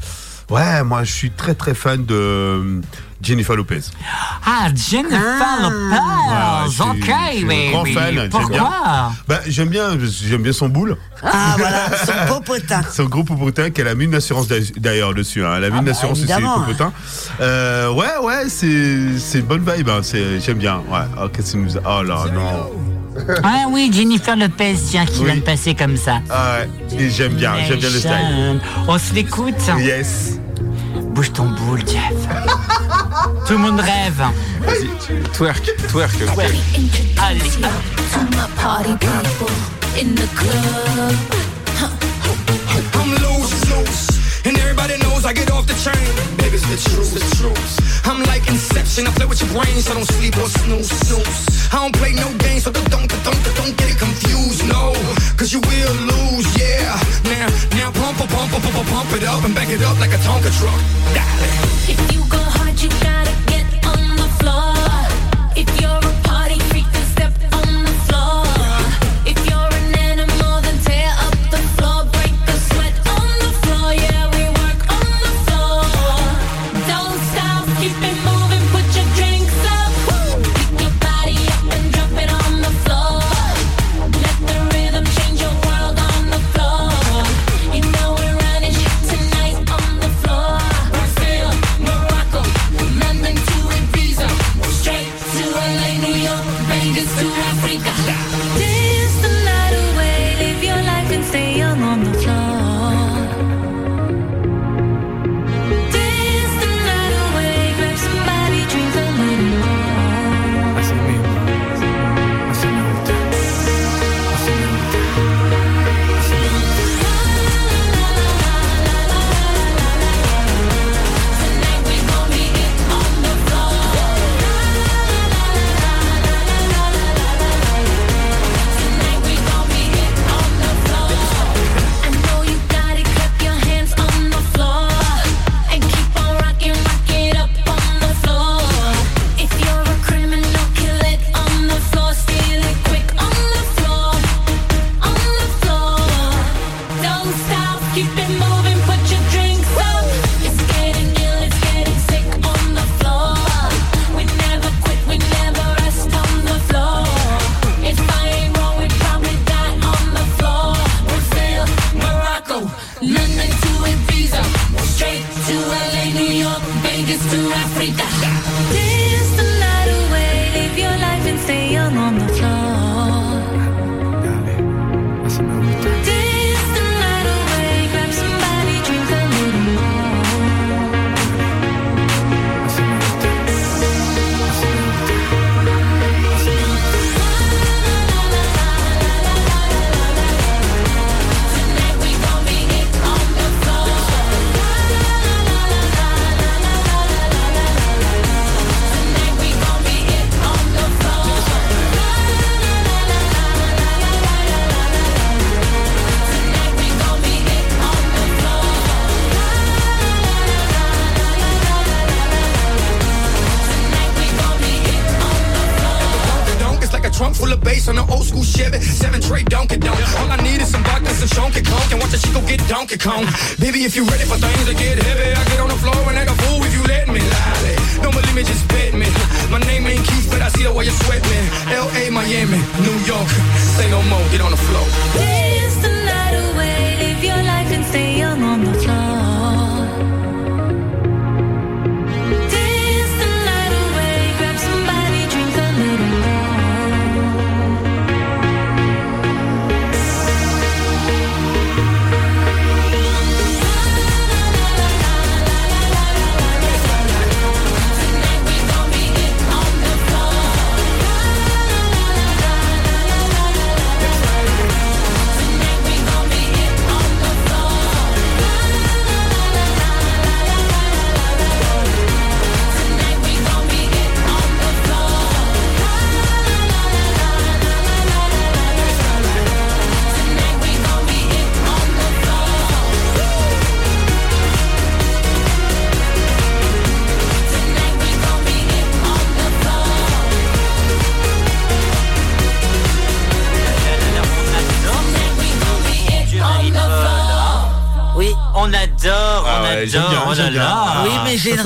[0.50, 2.80] ouais, moi je suis très très fan de
[3.22, 3.80] Jennifer Lopez.
[4.46, 5.20] Ah Jennifer
[5.58, 5.96] je Lopez
[6.66, 9.12] ok je suis un mais, grand mais fan, j'aime pourquoi bien.
[9.28, 10.96] Bah j'aime bien, j'aime bien son boule.
[11.22, 12.80] Ah, voilà, son popotin.
[12.90, 15.44] C'est un gros popotin qu'elle a mis une assurance d'a- d'ailleurs dessus.
[15.44, 15.54] hein.
[15.58, 16.60] Elle a mis Ah une bah, assurance sur ses évidemment.
[16.60, 16.92] popotins.
[17.40, 19.88] Euh, ouais, ouais, c'est bonne vibe.
[19.90, 20.00] hein.
[20.02, 20.76] C'est- J'aime bien.
[20.88, 21.00] Ouais.
[21.22, 22.70] Oh, qu'est-ce que nous a- Oh là, non.
[23.42, 25.24] ah oui Jennifer Lopez tiens qui Oui.
[25.26, 26.60] vient de passer comme ça Ah
[26.92, 26.98] ouais.
[26.98, 28.60] Et j'aime bien, j'aime bien le style.
[28.88, 30.38] On se l'écoute Yes.
[31.12, 32.14] Bouge ton boule, Jeff.
[33.46, 34.22] Tout le monde rêve.
[34.60, 34.88] Vas-y,
[35.32, 36.10] twerk, twerk.
[36.32, 36.44] ok.
[37.18, 37.58] Allez.
[38.12, 39.50] to my party people
[39.98, 41.14] in the club.
[42.94, 44.46] I'm loose, loose.
[44.46, 45.96] And everybody knows I get off the train.
[46.36, 48.06] Baby, it's the truth, the truth.
[48.06, 49.06] I'm like Inception.
[49.06, 51.72] I play with your brain, so don't sleep or snooze, snooze.
[51.72, 54.94] I don't play no games, so don't, don't, don't, don't get it confused, no.
[55.36, 56.98] Cause you will lose, yeah.
[57.24, 60.12] Now, now pump, pump, pump, pump, pump, pump it up and back it up like
[60.12, 60.80] a Tonka truck.
[61.88, 64.74] If you go hard, you gotta get on the floor.
[65.56, 66.09] If you're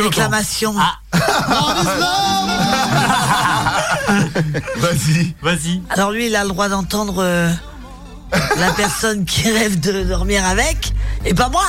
[0.05, 0.75] réclamation.
[4.77, 5.35] Vas-y.
[5.43, 5.83] Vas-y.
[5.91, 7.51] Alors lui, il a le droit d'entendre euh,
[8.59, 10.93] la personne qui rêve de dormir avec,
[11.25, 11.65] et pas moi.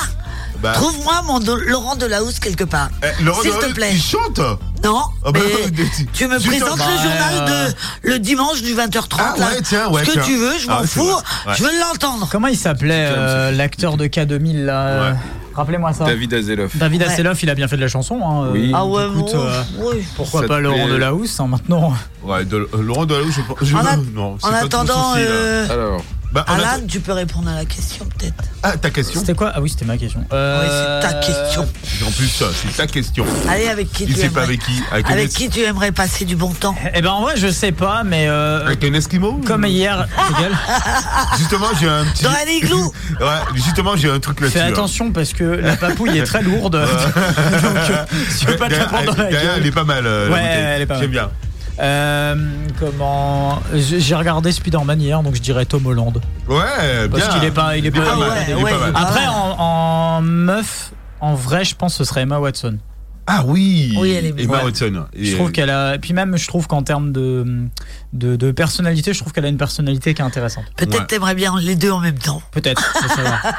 [0.62, 0.72] Bah.
[0.72, 2.88] Trouve-moi mon Do- Laurent Delahousse quelque part.
[3.02, 3.90] Eh, Laurent S'il te plaît.
[3.92, 4.38] Il chante
[4.82, 5.40] Non, Ah bah,
[5.74, 5.84] mais
[6.14, 7.74] tu- me présentes le Bah, journal euh, de
[8.10, 9.16] le dimanche du 20h30.
[9.18, 9.46] Ah là.
[9.48, 11.02] ouais, tiens, ouais, Ce que tu veux, je m'en Ah, fous.
[11.46, 11.54] Ouais.
[11.58, 12.26] Je veux l'entendre.
[12.32, 15.12] Comment il s'appelait euh, l'acteur de K2000 là euh,
[15.56, 16.04] Rappelez-moi ça.
[16.04, 16.76] David Azeloff.
[16.76, 17.06] David Ouais.
[17.08, 18.20] Asseloff, il a bien fait de la chanson.
[18.22, 18.68] Hein, Oui.
[18.72, 20.04] euh, Ah ouais, écoute, bon, euh, oui.
[20.16, 23.58] pourquoi Ça pas Laurent plaît Delahousse hein, maintenant Ouais, de, euh, Laurent Delahousse, je pense.
[23.62, 27.12] je- En, a- non, en pas trop attendant, euh, Alors, Bah, en Alan, tu peux
[27.12, 28.44] répondre à la question peut-être.
[28.62, 29.52] Ah, ta question C'était quoi?
[29.54, 30.24] Ah oui, c'était ma question.
[30.32, 30.68] Euh, Oui,
[31.02, 31.62] c'est ta question.
[32.06, 33.24] En plus, ça, c'est ta question.
[33.48, 34.82] Allez, avec qui Il tu sait pas aimerais avec qui
[35.12, 36.74] Avec, qui tu aimerais passer du bon temps?
[36.94, 40.06] Eh ben en vrai, je sais pas, mais euh, avec un Esquimau comme hier.
[41.38, 42.24] Justement, j'ai un petit.
[42.24, 44.58] Dans un igloo Ouais, justement, j'ai un truc là-dessus.
[44.58, 44.70] Fais là.
[44.72, 46.72] attention parce que la papouille est très lourde.
[47.62, 48.04] Donc, euh,
[48.38, 49.48] tu veux pas te la prendre dans la gueule.
[49.58, 50.06] Elle est pas mal.
[50.06, 51.02] euh, Ouais, elle est pas mal.
[51.02, 51.30] J'aime bien.
[51.78, 52.34] Euh,
[52.80, 56.20] comment J'ai regardé Spider-Man hier, donc je dirais Tom Holland.
[56.48, 57.08] Ouais, bien.
[57.08, 58.44] Parce qu'il est pas, il est Il est pas pas mal, mal.
[58.48, 58.92] il est pas mal.
[58.94, 62.78] Après, en, en meuf, en vrai, je pense que ce serait Emma Watson.
[63.28, 64.44] Ah oui, Oui, elle est bien.
[64.44, 64.64] Emma Ouais.
[64.66, 65.04] Watson.
[65.18, 65.96] Je Et, trouve qu'elle a.
[65.96, 67.44] Et puis même, je trouve qu'en termes de,
[68.12, 70.64] de, de personnalité, je trouve qu'elle a une personnalité qui est intéressante.
[70.76, 71.06] Peut-être Ouais.
[71.06, 72.40] t'aimerais bien les deux en même temps.
[72.52, 72.80] Peut-être.
[73.16, 73.52] faire.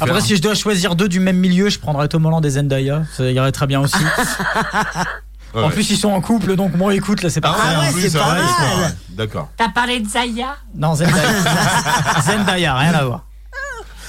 [0.00, 3.02] Après, si je dois choisir deux du même milieu, je prendrais Tom Holland et Zendaya.
[3.16, 3.96] Ça irait très bien aussi.
[5.54, 5.72] Ouais, En ouais.
[5.72, 7.76] plus, ils sont en couple, donc bon, écoute, là, c'est Ah parfait.
[7.78, 8.44] ouais, en plus, c'est pas mal.
[9.08, 9.14] c'est.
[9.16, 9.48] D'accord.
[9.56, 11.22] T'as parlé de Zaya Non, Zendaya.
[12.26, 13.24] Zendaya, rien à voir.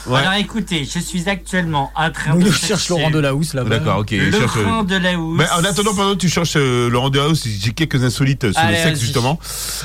[0.08, 0.20] Ouais.
[0.22, 3.78] Alors écoutez, je suis actuellement en train Nous, de je cherche Laurent Delahousse là-bas.
[3.80, 4.10] D'accord, ok.
[4.10, 5.38] cherche, euh, Laurent Delahousse.
[5.38, 8.62] Mais en attendant, pendant que tu cherches euh, Laurent Delahousse, j'ai quelques insolites euh, sur
[8.62, 9.38] Allez, le sexe justement.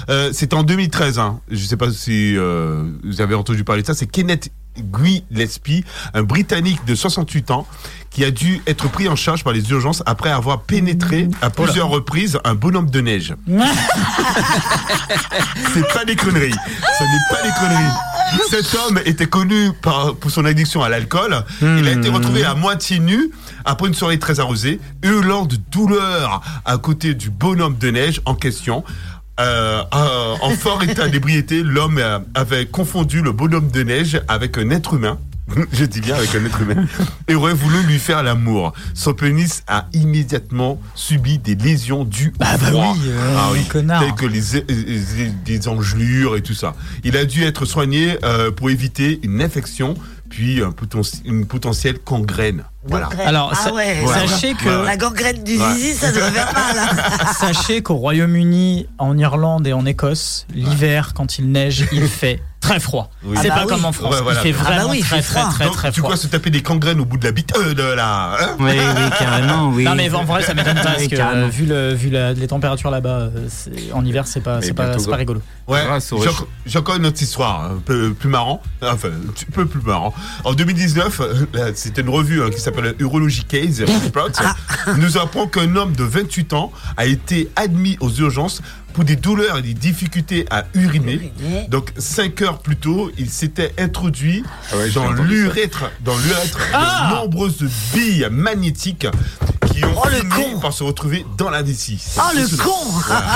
[0.09, 1.19] Euh, C'était en 2013.
[1.19, 1.41] Hein.
[1.51, 3.95] Je sais pas si euh, vous avez entendu parler de ça.
[3.95, 7.67] C'est Kenneth Gillespie, un Britannique de 68 ans,
[8.15, 11.89] qui a dû être pris en charge par les urgences après avoir pénétré à plusieurs
[11.89, 13.35] reprises un bonhomme de neige.
[15.75, 16.55] C'est pas des conneries.
[16.99, 17.93] Ce n'est pas des conneries.
[18.49, 21.45] Cet homme était connu par, pour son addiction à l'alcool.
[21.61, 23.31] Il a été retrouvé à moitié nu
[23.65, 28.35] après une soirée très arrosée, hurlant de douleur à côté du bonhomme de neige en
[28.35, 28.85] question.
[29.41, 32.01] Euh, euh, en fort état d'ébriété, l'homme
[32.35, 35.19] avait confondu le bonhomme de neige avec un être humain.
[35.73, 36.87] Je dis bien avec un être humain.
[37.29, 38.73] Et aurait voulu lui faire l'amour.
[38.95, 42.95] Son pénis a immédiatement subi des lésions dues au Ah bah froid.
[42.97, 44.01] oui, euh, connard.
[44.03, 46.75] Telles que les, les- des engelures et tout ça.
[47.05, 49.95] Il a dû être soigné euh, pour éviter une infection,
[50.31, 52.65] puis un poten- une potentielle gangrène.
[52.87, 53.09] Voilà.
[53.25, 54.27] Alors, ah ouais, Voilà.
[54.27, 54.85] sachez que- Ouais, ouais.
[54.87, 55.75] La gangrène du Ouais.
[55.75, 57.35] zizi, ça devrait faire mal.
[57.39, 62.81] Sachez qu'au Royaume-Uni, en Irlande et en Écosse, l'hiver, quand il neige, il fait très
[62.81, 63.11] froid.
[63.25, 63.37] Oui.
[63.41, 63.69] C'est Ah bah pas oui.
[63.75, 64.15] comme en France.
[64.15, 64.41] Ouais, voilà.
[64.45, 65.51] Il fait Ah bah vraiment oui, il très, fait très, froid.
[65.53, 66.11] très, Donc, très tu froid.
[66.11, 68.37] crois se taper des gangrènes au bout de la bite euh, de la.
[68.41, 69.85] hein Oui, oui, carrément, oui.
[69.85, 72.47] Non mais en vrai ça m'étonne pas parce que euh, vu, le, vu la- les
[72.47, 73.49] températures là-bas euh,
[73.93, 75.41] en hiver c'est pas pas, pas rigolo.
[75.67, 75.81] Ouais,
[76.13, 76.23] au
[76.67, 80.13] j'ai encore- une autre histoire, un peu plus marrant, enfin, un petit peu plus marrant.
[80.45, 83.83] En 2019, euh, là, c'était une revue hein, qui s'appelle Urology Case
[84.99, 88.61] nous apprend qu'un homme de 28 ans a été admis aux urgences
[88.95, 91.33] pour des douleurs et des difficultés à uriner.
[91.69, 94.43] Donc, 5 heures plus tôt, il s'était introduit
[94.73, 99.07] Ah ouais, dans l'urètre, dans l'urètre Ah de nombreuses billes magnétiques
[99.73, 101.99] qui ont Oh, le fini con par se retrouver dans la vessie.
[102.01, 102.71] C'est Oh, le con
[103.07, 103.27] Voilà,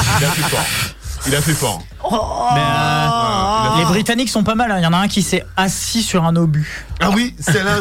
[1.29, 1.83] il a fait fort.
[2.11, 2.17] Il.
[2.55, 4.71] Mais, euh, les Britanniques sont pas mal.
[4.71, 4.79] hein.
[4.79, 6.87] Il y en a un qui s'est assis sur un obus.
[7.01, 7.77] Ah oui, c'est là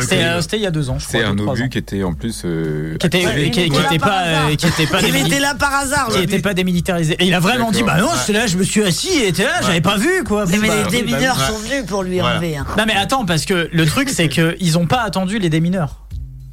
[0.00, 1.20] C'était euh, c'était il y a deux ans, je crois.
[1.20, 1.68] C'est un deux, trois obus ans.
[1.68, 2.42] qui était en plus.
[2.44, 3.50] euh, Qui était, activé.
[3.50, 3.84] qui, qui Ouais.
[3.86, 6.08] était pas, euh, qui était pas démili- était là par hasard.
[6.08, 7.16] qui était pas démilitarisé.
[7.18, 9.44] Et il a vraiment dit bah non, c'est là, je me suis assis, et était
[9.44, 10.44] là, j'avais pas vu quoi.
[10.46, 12.56] Mais les bah, démineurs sont venus pour lui enlever.
[12.56, 12.66] hein.
[12.78, 15.96] Non mais attends parce que le truc c'est que ils ont pas attendu les démineurs.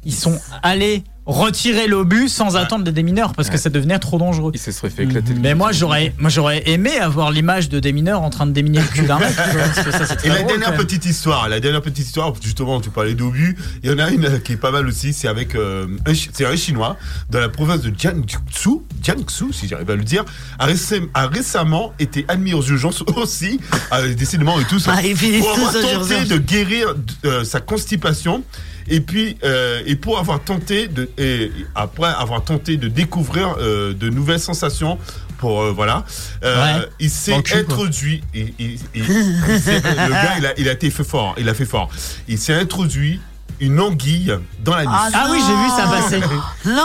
[0.04, 4.50] Ils sont allés retirer l'obus sans attendre les démineurs parce que ça devenait trop dangereux.
[4.54, 5.34] Il se serait fait éclater.
[5.34, 8.80] le Mais moi j'aurais moi j'aurais aimé avoir l'image de démineurs en train de déminer
[8.80, 10.70] le cul d'un mec tu vois, parce que ça c'est très Et la drôle, dernière
[10.70, 10.84] quand même.
[10.84, 13.56] petite histoire, la dernière petite histoire, justement, tu parlais d'obus.
[13.84, 15.12] Il y en a une qui est pas mal aussi.
[15.12, 16.96] C'est avec euh, un, Chi- c'est un chinois
[17.30, 20.24] dans la province de Jiangsu, Jiangsu, si j'arrive à le dire,
[20.58, 23.60] a, récem- a récemment été admis aux urgences aussi,
[23.92, 26.28] euh, décidément et tout ça, Ah, ils finissent pour tous avoir aux tenté urgences.
[26.28, 26.94] de guérir
[27.26, 28.42] euh, sa constipation.
[28.88, 33.92] Et puis, euh, et pour avoir tenté de, et après avoir tenté de découvrir euh,
[33.94, 34.98] de nouvelles sensations,
[35.38, 36.04] pour euh, voilà,
[36.44, 36.86] euh, Ouais.
[37.00, 38.22] il s'est introduit.
[38.34, 41.34] il le gars, il a, il a été fait fort.
[41.38, 41.90] Il a fait fort.
[42.28, 43.20] Il s'est introduit
[43.60, 44.32] une anguille
[44.64, 44.92] dans la nuit.
[44.92, 46.20] Ah, Ah oui, j'ai vu ça passer.
[46.64, 46.82] Non.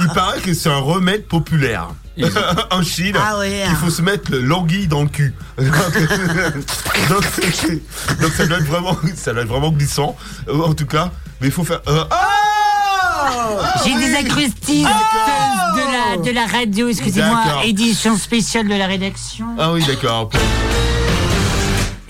[0.00, 1.88] Il paraît que c'est un remède populaire.
[2.70, 3.62] en Chine, Ah ouais.
[3.66, 5.34] qu'il faut se mettre le- l'anguille dans le cul.
[5.58, 7.24] donc,
[8.36, 10.16] ça doit être vraiment, ça doit être vraiment glissant.
[10.48, 11.10] Euh, En tout cas,
[11.40, 11.80] mais il faut faire.
[11.88, 14.04] euh, ah J'ai oui.
[14.04, 17.62] des acoustistes de la, de la radio, excusez-moi.
[17.64, 19.46] Édition spéciale de la rédaction.
[19.58, 20.30] Ah oui, d'accord.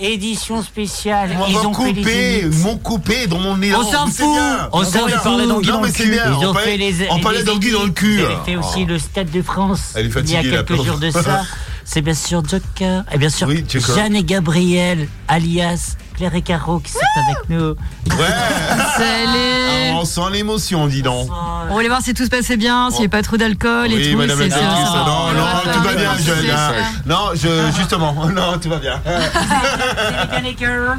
[0.01, 1.37] Édition spéciale.
[1.49, 3.81] Ils ont coupé, m'ont coupé dans mon élan.
[3.81, 4.27] On s'en fout,
[4.73, 5.33] on s'en fout.
[5.43, 7.09] Ils on ont parlait- fait les.
[7.11, 8.19] On parlait les d'anguille dans le cul.
[8.21, 9.95] Ils avaient fait aussi le Stade de France.
[9.97, 11.43] Il y a quelques jours de ça.
[11.93, 13.03] C'est bien sûr Joker.
[13.11, 13.65] Et bien sûr, Oui.
[13.69, 17.71] Jeanne et Gabriel, alias Claire et Caro, qui sont avec nous.
[17.71, 17.77] Ouais.
[18.97, 21.29] Salut Ah, on sent l'émotion, dis donc.
[21.69, 23.97] On aller voir si tout se passait bien, s'il n'y a pas trop d'alcool et
[23.97, 24.19] Oui, tout.
[24.19, 24.67] madame la c'est- non,
[25.03, 26.47] non, Voilà, tout va bien, jeune.
[26.47, 26.73] ça.
[27.07, 29.01] Non, je, justement, non, tout va bien.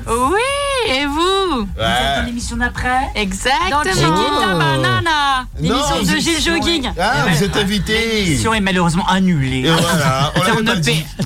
[0.07, 0.41] Oui,
[0.89, 3.83] et vous Vous êtes dans l'émission d'après Exactement.
[3.83, 6.89] Dans Chiquita Banana, l'émission de Gilles Jogging.
[6.99, 8.23] Ah, vous êtes invité.
[8.25, 9.59] L'émission est malheureusement annulée.
[9.59, 10.39] Et voilà, on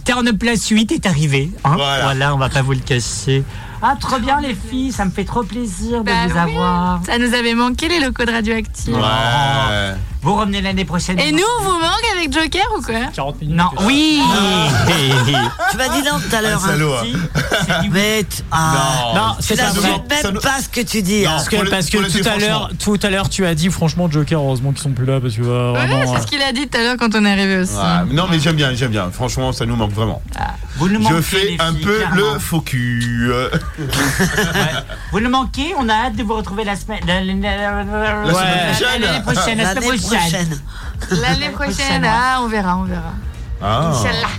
[0.06, 1.52] Turn up- la suite est arrivé.
[1.64, 1.74] hein.
[1.76, 2.04] Voilà.
[2.04, 2.36] Voilà.
[2.36, 3.44] on va pas vous le cacher.
[3.82, 7.02] Ah, trop bien les filles, ça me fait trop plaisir de Bah vous oui, avoir.
[7.06, 8.96] Ça nous avait manqué les locaux de Radioactive.
[8.96, 9.02] Ouais.
[10.26, 11.20] Vous revenez l'année prochaine.
[11.20, 13.56] Et nous, on vous manque avec Joker ou quoi 40 minutes.
[13.56, 14.20] Non, oui
[15.72, 16.66] Tu m'as dit non tout à l'heure.
[16.66, 17.04] Un salaud, hein.
[17.70, 17.82] hein.
[17.92, 19.92] Mais ah, Non, c'est pas vrai.
[20.24, 21.28] même pas ce que tu dis.
[21.28, 21.34] hein.
[21.36, 24.72] Parce que, parce tout à l'heure, tout à l'heure, tu as dit franchement Joker, heureusement
[24.72, 26.82] qu'ils sont plus là parce que euh, Ouais, c'est ce qu'il a dit tout à
[26.82, 27.76] l'heure quand on est arrivé aussi.
[28.12, 29.12] Non, mais j'aime bien, j'aime bien.
[29.12, 30.24] Franchement, ça nous manque vraiment.
[30.78, 33.30] Vous nous Je manquez, fais les un peu le faux cul.
[33.32, 33.50] euh.
[35.12, 37.00] Vous nous manquez, on a hâte de vous retrouver la semaine.
[37.08, 39.02] La, semaine prochaine.
[39.02, 40.15] L'année prochaine, la semaine L'année prochaine.
[40.18, 40.60] Prochaine.
[41.12, 43.14] L'année prochaine, ah, on verra, on verra.
[43.62, 43.92] Ah.
[43.92, 44.30] Inch'Allah.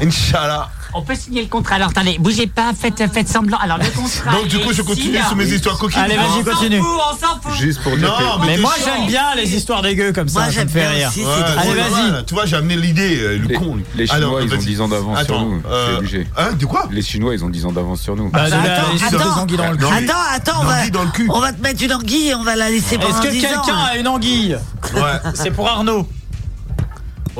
[0.00, 0.70] Inch'Allah.
[0.94, 1.76] On peut signer le contrat.
[1.76, 3.58] Alors attendez, bougez pas, faites, faites semblant.
[3.58, 4.32] Alors le contrat.
[4.32, 6.00] Donc, du coup, je continue sur mes histoires coquines.
[6.02, 6.78] Allez, On vas-y, s'en continue.
[6.78, 7.52] fout, On s'en fout.
[7.60, 10.42] Juste pour dire Non, Mais t'es moi j'aime bien les histoires dégueu comme ça, Moi,
[10.44, 11.08] ça me j'aime fait bien rire.
[11.08, 12.24] aussi, Ouais, c'est Allez, vas-y.
[12.26, 13.74] Tu vois, j'ai amené l'idée, euh, le Les, con.
[13.76, 13.84] lui.
[13.94, 14.66] les Chinois, Alors, ils ont vas-y.
[14.66, 15.62] 10 ans d'avance sur nous.
[15.68, 16.26] euh, C'est obligé.
[16.36, 18.28] Hein, de quoi Les Chinois, ils ont 10 ans d'avance sur nous.
[18.30, 18.72] Bah, la- attends,
[19.16, 19.46] attends.
[19.48, 21.26] mais- Attends, attends, on va, L'anguille dans le cul.
[21.32, 23.44] on va te mettre une anguille et on va la laisser pendant Est-ce que 10
[23.46, 23.48] ans.
[23.64, 24.58] quelqu'un a une anguille
[24.94, 25.00] Ouais.
[25.34, 26.06] C'est pour Arnaud.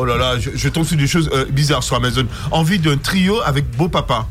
[0.01, 2.24] Oh là là, je, je tombe sur des choses euh, bizarres sur Amazon.
[2.51, 4.27] Envie d'un trio avec beau papa.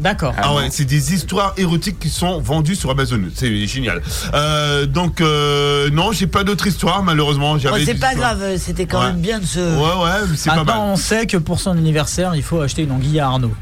[0.00, 0.34] D'accord.
[0.36, 3.20] Ah, ouais, c'est des histoires érotiques qui sont vendues sur Amazon.
[3.34, 4.00] C'est génial.
[4.34, 7.58] Euh, donc euh, non, j'ai pas d'autres histoires malheureusement.
[7.58, 8.36] J'avais c'est des pas histoires.
[8.36, 9.06] grave, c'était quand Ouais.
[9.08, 9.58] même bien de se.
[9.58, 10.92] Ouais ouais, c'est pas Maintenant, mal.
[10.92, 13.52] on sait que pour son anniversaire, il faut acheter une anguille à Arnaud.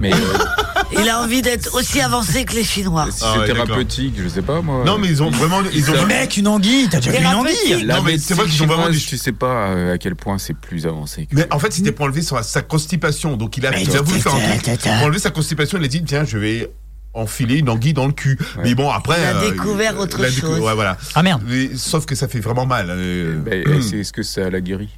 [0.00, 0.16] Mais euh,
[0.98, 3.06] Il a envie d'être aussi avancé que les Chinois.
[3.12, 3.66] si Ah ouais, c'est d'accord.
[3.66, 4.82] thérapeutique, je sais pas moi.
[4.84, 5.94] Non mais ils ont vraiment, ils ont.
[6.06, 7.72] Mais mec, une anguille, t'as déjà vu une Thérapeutique.
[7.72, 9.94] anguille La Non, mais c'est vrai qu'ils ont vraiment chinoise, des- Tu sais pas euh,
[9.94, 11.26] à quel point c'est plus avancé.
[11.26, 13.36] que- Mais en fait, c'était pour enlever sa, sa constipation.
[13.36, 14.80] Donc il a, Mais il a voulu faire un truc.
[14.80, 16.70] Pour enlever sa constipation, il a dit tiens, je vais
[17.14, 18.38] enfiler une anguille dans le cul.
[18.62, 19.16] Mais bon, après.
[19.20, 20.60] Il a euh, découvert il autre a décou- chose.
[20.60, 20.96] Ouais, voilà.
[21.14, 21.42] Ah merde.
[21.46, 22.86] Mais- sauf que ça fait vraiment mal.
[22.90, 23.82] euh, Ben, hum.
[23.82, 24.90] c'est- Est-ce que ça la guérit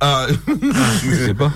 [0.00, 0.26] Ah,
[1.04, 1.52] Je sais pas.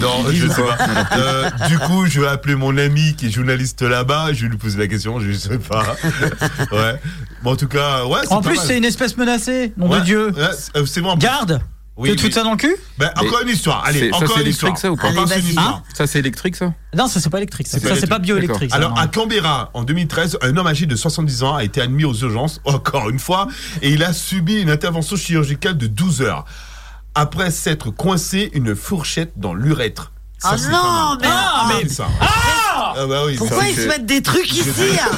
[0.00, 0.78] non, je sais pas.
[1.16, 4.32] Euh, du coup, je vais appeler mon ami qui est journaliste là-bas.
[4.32, 5.20] Je vais lui poser la question.
[5.20, 5.96] Je sais pas.
[6.72, 7.00] ouais.
[7.42, 8.20] Bon, en tout cas, ouais.
[8.30, 10.26] En plus, c'est une espèce menacée, nom Ouais, de Dieu.
[10.30, 11.16] ouais, c'est- euh, c'est bon.
[11.16, 11.60] Garde
[11.98, 12.32] Oui, Tu te fous oui.
[12.32, 13.84] ça dans le cul Ben, encore Mais une histoire.
[13.84, 14.70] Allez, ça, encore une histoire.
[14.70, 15.82] électrique, ça, ou pas Allez, une histoire.
[15.92, 17.68] Ça, c'est électrique, ça Non, ça c'est pas électrique.
[17.68, 18.72] Ça, C'est pas bioélectrique.
[18.72, 18.96] Alors, non.
[18.96, 22.62] à Canberra, en 2013, un homme âgé de 70 ans a été admis aux urgences,
[22.64, 23.48] encore une fois,
[23.82, 26.46] et il a subi une intervention chirurgicale de 12 heures.
[27.14, 30.12] Après s'être coincé une fourchette dans l'urètre.
[30.38, 32.06] Ça, Ah c'est non, mais- Ah, mais- c'est ça.
[32.20, 34.68] Ah bah oui, Pourquoi ça, ils se mettent des trucs ici
[35.00, 35.10] hein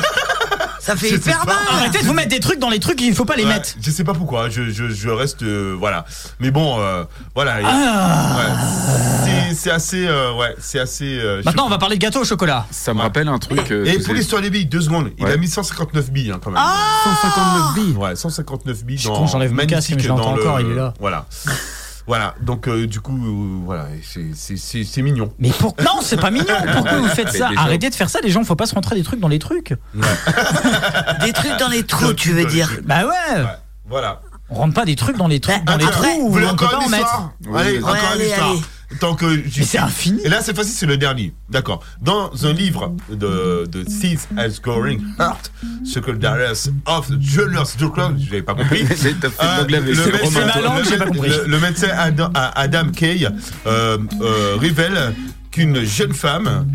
[0.80, 1.56] Ça fait Je hyper mal.
[1.70, 3.70] Arrêtez de vous mettre des trucs dans les trucs, il faut pas les Ouais, mettre.
[3.80, 5.42] Je sais pas pourquoi, je, je, je reste.
[5.42, 6.04] euh, voilà.
[6.40, 7.04] Mais bon, euh,
[7.34, 7.56] voilà.
[7.64, 8.36] Ah.
[8.36, 9.54] Ouais.
[9.54, 10.06] C'est- assez.
[10.06, 11.18] euh, ouais, c'est assez.
[11.18, 12.66] euh, Maintenant, on va parler de gâteau au chocolat.
[12.70, 13.70] Ça me rappelle un truc.
[13.70, 15.10] euh, Et pour l'histoire des billes, deux secondes.
[15.18, 16.60] Il a mis 159 billes hein, quand même.
[16.62, 17.96] Ah 159 billes.
[17.96, 20.74] Ouais, 159 billes dans j'enlève mon magnifique casque, mais je dans le- encore, il est
[20.74, 20.92] là.
[21.00, 21.26] Voilà.
[22.06, 25.32] Voilà, donc euh, du coup, euh, voilà, c'est- c'est c'est- c'est mignon.
[25.38, 25.74] Mais pour...
[25.82, 26.54] non, c'est pas mignon.
[26.74, 27.48] Pourquoi vous faites ça?
[27.56, 28.44] Arrêtez de faire ça, les gens.
[28.44, 29.74] Faut pas se rentrer des trucs dans les trucs.
[31.24, 32.70] Des trucs dans les trous, tu veux dire?
[32.84, 33.40] Bah ouais.
[33.42, 33.46] Ouais,
[33.88, 34.20] voilà.
[34.50, 36.26] On rentre pas des trucs dans les trucs, Bah, dans les après, trous.
[36.26, 37.04] Vous voulez on peut encore pas en une mettre.
[37.04, 38.50] histoire Oui, Allez, encore une allez, histoire.
[38.50, 38.60] allez.
[39.00, 40.20] Tant que c'est infini.
[40.24, 41.32] Et là, cette fois-ci, c'est le dernier.
[41.50, 41.82] D'accord.
[42.00, 45.50] Dans un livre de, de Thief as Going Heart,
[45.84, 48.84] ce que Darius of Julius Druckmann, je n'avais pas compris.
[48.84, 48.94] De
[49.26, 51.30] Euh, pas compris.
[51.46, 53.26] le médecin Adam, Adam Kay
[53.66, 55.14] euh, euh, révèle
[55.50, 56.68] qu'une jeune femme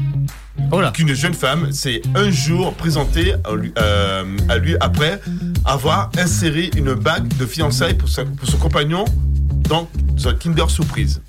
[0.72, 5.19] Oh qu'une jeune femme s'est un jour présentée à lui, euh, à lui après
[5.65, 9.06] avoir inséré une bague de fiançailles pour, sa- pour son compagnon
[9.68, 9.88] dans
[10.26, 11.22] un Kinder Surprise.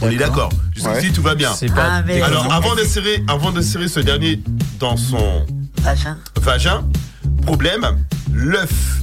[0.00, 0.50] On est d'accord.
[0.74, 1.12] Jusqu'ici, Ouais.
[1.12, 1.50] tout va bien.
[1.74, 1.88] Pas.
[1.98, 4.40] Ah, mais- Alors, avant d'insérer, avant d'insérer ce dernier
[4.78, 5.44] dans son
[5.80, 6.18] Vagin.
[6.40, 6.84] vagin,
[7.44, 7.84] problème,
[8.32, 9.00] l'œuf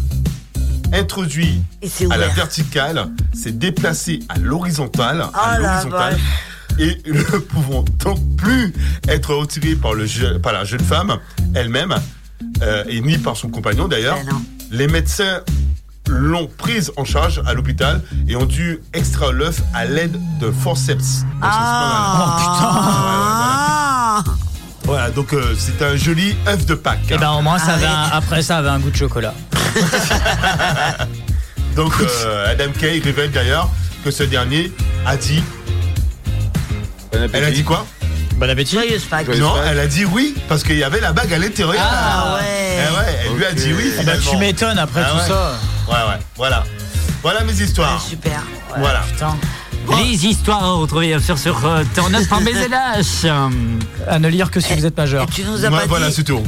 [0.93, 1.61] introduit
[2.09, 5.59] à la verticale s'est déplacé à l'horizontale, à
[6.79, 8.73] Ah, et ne pouvant donc plus
[9.07, 11.17] être retiré par, le je- par la jeune femme
[11.55, 11.95] elle-même,
[12.61, 14.17] euh, et ni par son compagnon d'ailleurs.
[14.25, 14.35] Ben.
[14.71, 15.41] Les médecins
[16.07, 21.21] l'ont prise en charge à l'hôpital et ont dû extraire l'œuf à l'aide de forceps.
[21.21, 22.99] Donc, c'est pas mal.
[23.01, 24.23] Ah.
[24.85, 27.11] Voilà, donc euh, c'est un joli œuf de Pâques.
[27.11, 29.33] Et ben au moins ça avait un- après ça avait un goût de chocolat.
[31.75, 33.69] Donc euh, Adam Kay révèle d'ailleurs
[34.03, 34.71] que ce dernier
[35.05, 35.43] a dit.
[37.11, 37.85] Elle a dit quoi
[38.37, 38.75] Bon appétit.
[38.75, 39.27] Joyeuse Pâques.
[39.37, 39.63] Non, Pâques.
[39.71, 41.75] elle a dit oui parce qu'il y avait la bague à l'intérieur.
[41.77, 42.43] Ah Eh
[42.93, 42.97] ouais.
[42.97, 43.91] ouais, elle lui a dit oui.
[43.99, 45.27] Eh ben, tu m'étonnes après Ah tout ouais.
[45.27, 45.51] ça.
[45.89, 46.63] Ouais, ouais, voilà.
[47.21, 48.01] Voilà mes Ouais, histoires.
[48.01, 48.41] super.
[48.77, 49.01] Voilà.
[49.11, 49.35] Putain.
[49.97, 52.75] Les histoires à retrouver bien sûr sur euh, turnup.bzlh.
[54.07, 55.23] À ne lire que si vous êtes majeur.
[55.23, 56.13] Et tu nous as Ouais, pas voilà, dit.
[56.15, 56.41] c'est tout.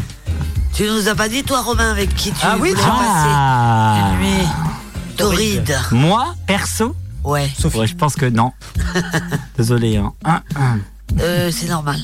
[0.73, 2.89] Tu nous as pas dit toi Romain avec qui tu Ah oui, voulais tiens.
[2.91, 4.11] passer Ah.
[4.13, 4.47] une nuit
[5.17, 5.77] torride.
[5.91, 7.49] Moi, perso, Ouais.
[7.75, 8.51] ouais, je pense que non.
[9.57, 9.97] Désolé.
[9.97, 10.13] Hein.
[10.25, 10.79] Hein, hein.
[11.19, 11.99] Euh, c'est normal.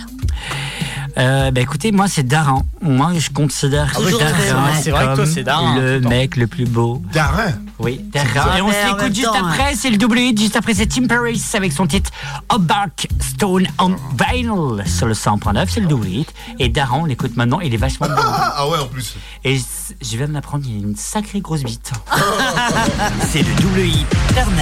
[1.17, 2.63] Euh, bah écoutez, moi c'est Daran.
[2.81, 6.35] Moi je considère Ah oui, c'est vrai, c'est vrai que toi, c'est Daran, le mec
[6.35, 7.01] le plus beau.
[7.11, 7.53] Darin.
[7.79, 8.55] Oui, Daran.
[8.55, 11.43] Et on s'écoute juste temps, après, c'est le double hit, juste après c'est Tim Paris
[11.53, 12.11] avec son titre
[12.49, 16.33] Obark Stone on Vinyl sur le 100.9, c'est le double hit.
[16.59, 18.13] Et Daran, on l'écoute maintenant, il est vachement beau.
[18.17, 19.15] Ah, ah ouais, en plus.
[19.43, 21.91] Et je viens de l'apprendre, il a une sacrée grosse bite.
[23.29, 24.53] c'est le double hit Turn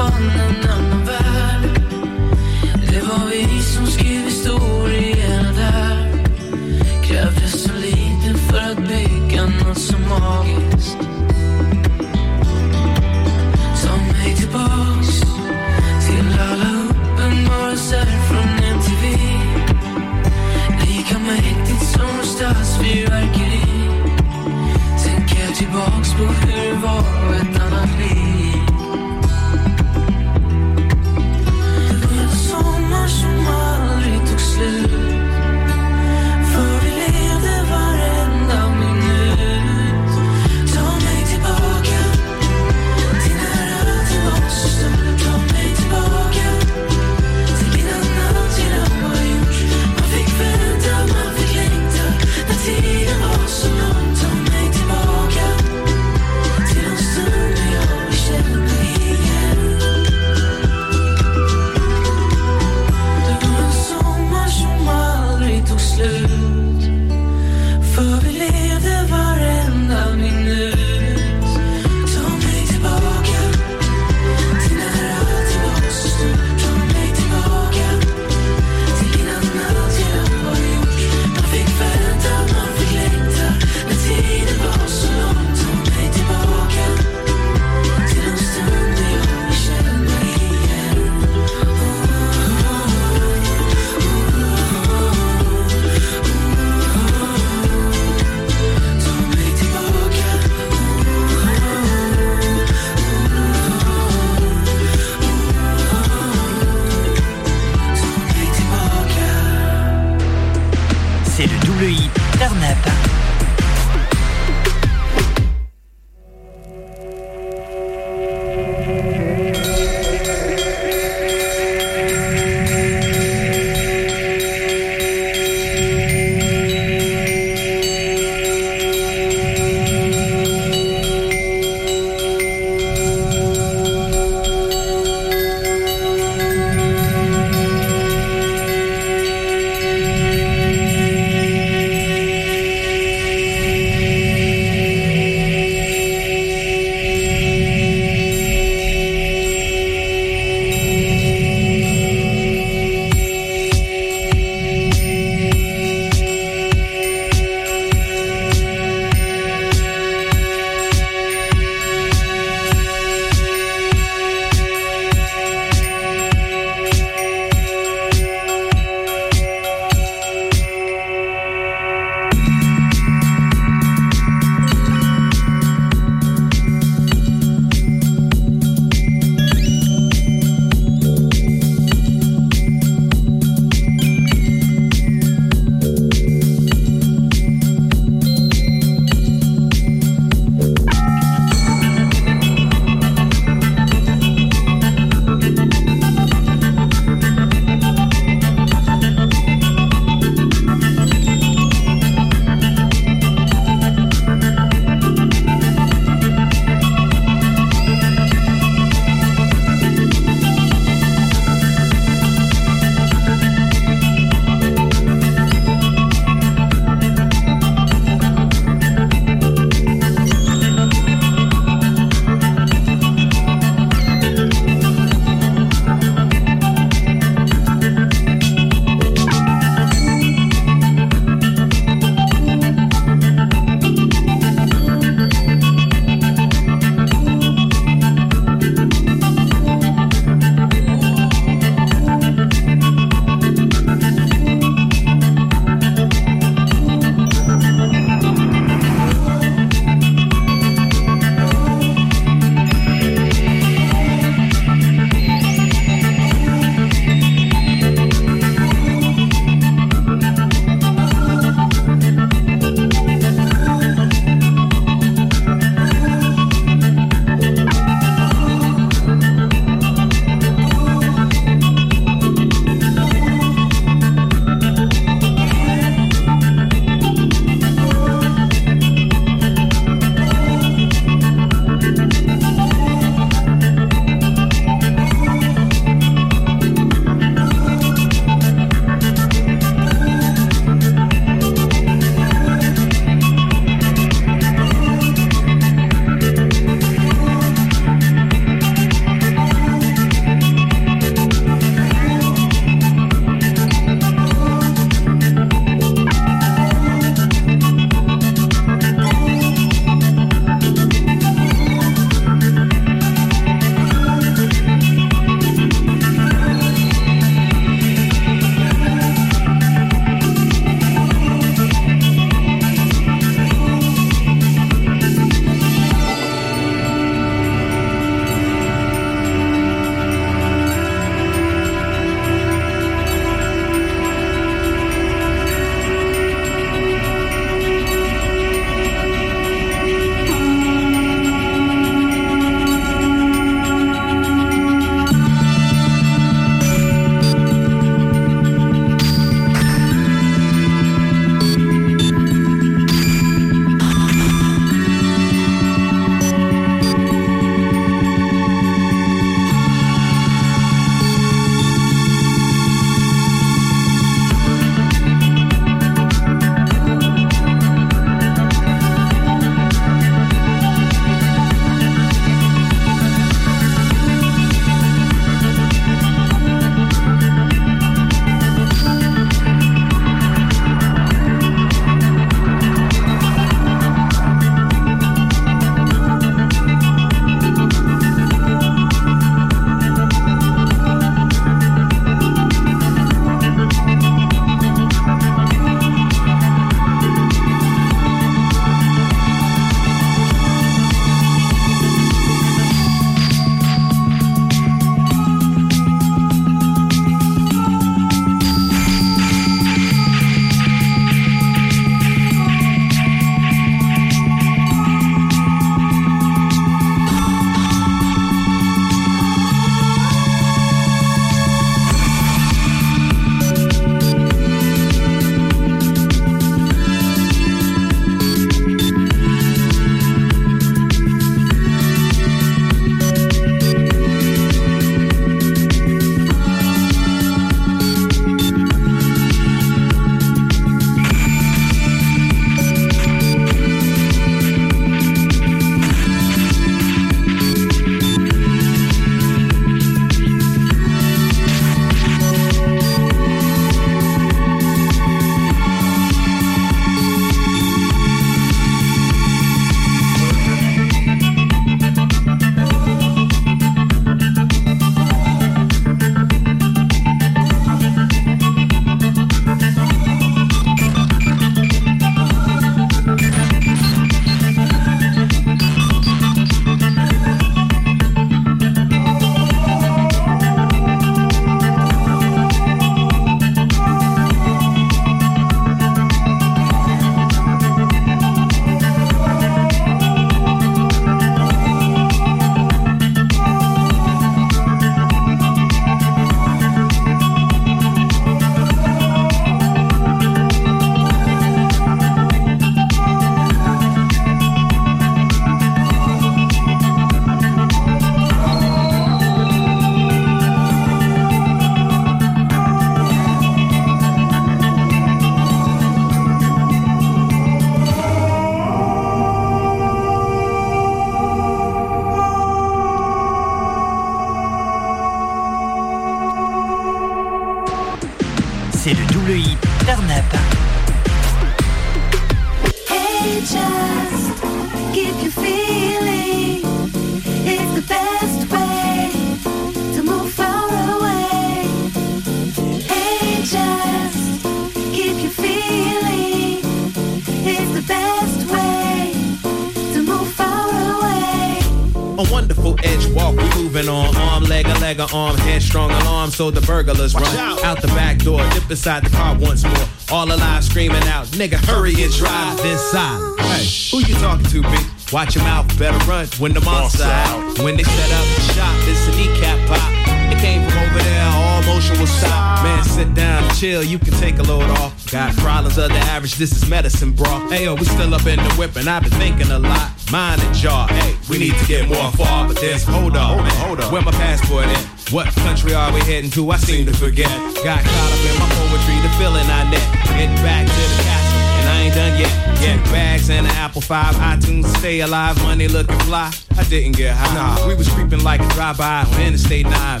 [555.00, 557.80] Arm, leg, a leg, arm, headstrong alarm, so the burglars run out.
[557.80, 559.88] the back door, dip inside the car once more.
[560.10, 563.20] All alive, screaming out, nigga, hurry and drive inside.
[563.40, 564.76] Hey, who you talking to, B?
[565.12, 567.58] Watch your mouth, better run when the monster out.
[567.58, 570.32] When they set up the shop, it's a kneecap pop.
[570.32, 572.62] It came from over there, all motion will stop.
[572.62, 575.10] Man, sit down chill, you can take a load off.
[575.10, 577.48] Got problems of the average, this is medicine, bro.
[577.48, 579.93] Hey, yo, we still up in the whip, and I've been thinking a lot.
[580.14, 583.50] Mind and jaw, hey, we need to get more far, but there's hold up, man.
[583.66, 583.90] Hold up.
[583.90, 584.84] Where my passport at?
[585.10, 586.52] What country are we heading to?
[586.52, 587.26] I seem to forget.
[587.64, 589.82] Got caught up in my poetry, the feeling I net.
[590.14, 592.60] Getting back to the castle, and I ain't done yet.
[592.60, 596.30] Get bags and an Apple 5, iTunes, stay alive, money looking fly.
[596.56, 597.34] I didn't get high.
[597.34, 600.00] Nah, we was creeping like a drive-by on Interstate 9.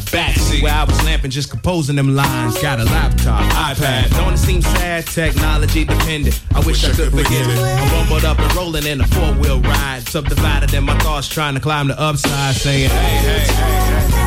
[0.54, 2.60] Backseat where I was lamping, just composing them lines.
[2.60, 4.10] Got a laptop, iPad.
[4.16, 5.06] Don't it seem sad?
[5.06, 6.40] Technology dependent.
[6.54, 7.58] I wish I could forget it.
[7.58, 10.08] I'm bumbled up and rolling in a four-wheel ride.
[10.08, 14.23] Subdivided in my thoughts, trying to climb the upside, saying, hey, hey, hey,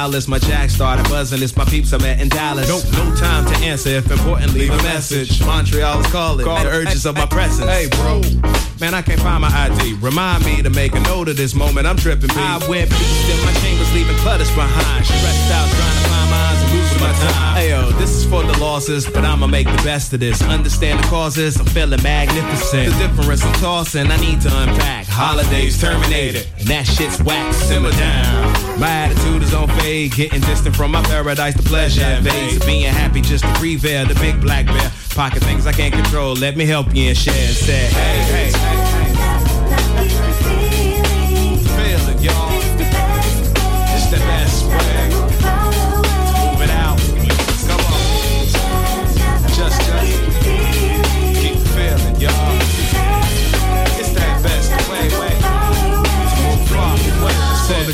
[0.00, 0.28] about the now list.
[0.28, 1.42] My jack started buzzing.
[1.42, 2.68] It's my peeps I met in Dallas.
[2.68, 3.90] Nope, no time to answer.
[3.90, 5.40] If important, leave a message.
[5.44, 6.46] Montreal is calling.
[6.46, 7.68] The urges of my presence.
[7.68, 8.20] Hey, bro.
[8.80, 9.94] Man, I can't find my ID.
[10.00, 11.86] Remind me to make a note of this moment.
[11.86, 12.30] I'm tripping.
[12.32, 15.04] I went beast in my chambers, leaving clutters behind.
[15.04, 16.19] Stressed out, trying to find mines and losing
[17.06, 17.56] time.
[17.56, 20.42] Hey yo, this is for the losses, but I'ma make the best of this.
[20.42, 22.92] Understand the causes, I'm feeling magnificent.
[22.92, 25.06] The difference I'm tossing, I need to unpack.
[25.06, 27.52] Holidays terminated, and that shit's whack.
[27.54, 28.80] Simmer down.
[28.80, 31.54] My attitude is on fade, getting distant from my paradise.
[31.54, 34.06] The pleasure invades being happy just to prevail.
[34.06, 36.34] The big black bear, pocket things I can't control.
[36.34, 38.99] Let me help you and share and say, hey, hey, hey.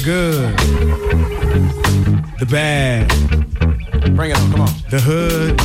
[0.07, 0.57] Good,
[2.39, 3.09] the bad.
[4.15, 4.69] Bring it on, come on.
[4.89, 5.61] The hood,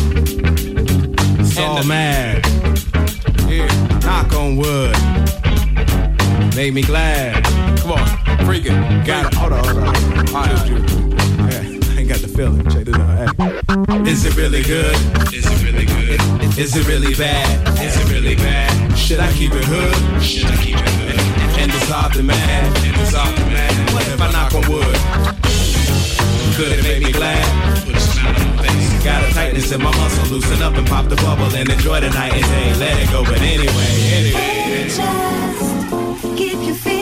[1.39, 2.43] it's all mad.
[3.47, 3.67] Yeah,
[3.99, 4.97] knock on wood.
[6.55, 7.43] Made me glad.
[7.81, 7.99] Come on,
[8.47, 9.05] freaking.
[9.05, 9.35] Got it.
[9.35, 9.85] Hold on, hold on.
[9.85, 12.67] All right, yeah, I ain't got the feeling.
[12.71, 13.37] Check this out.
[13.37, 14.09] Hey.
[14.09, 14.95] Is it really good?
[15.31, 16.19] Is it really good?
[16.57, 17.79] Is it really bad?
[17.79, 18.97] Is it really bad?
[18.97, 20.23] Should I keep it hood?
[20.23, 21.30] Should I keep it hood?
[21.61, 22.75] And dissolve the man?
[22.83, 23.93] And dissolve the man?
[23.93, 24.97] What if I knock on wood?
[26.55, 27.45] Could it make me glad?
[29.03, 32.09] Got a tightness in my muscle, loosen up and pop the bubble and enjoy the
[32.09, 32.73] night and day.
[32.79, 34.89] Let it go, but anyway, anyway.
[34.89, 37.00] Just keep you feeling.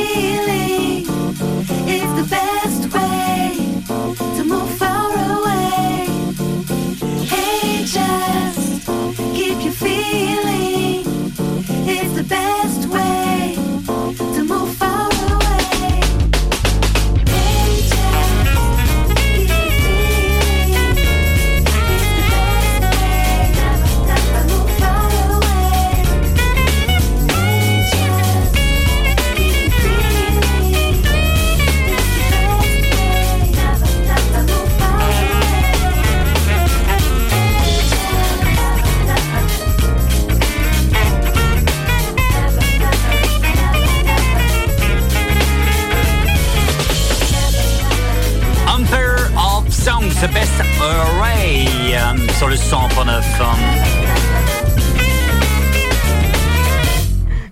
[52.17, 53.21] Euh, sur le 100.9.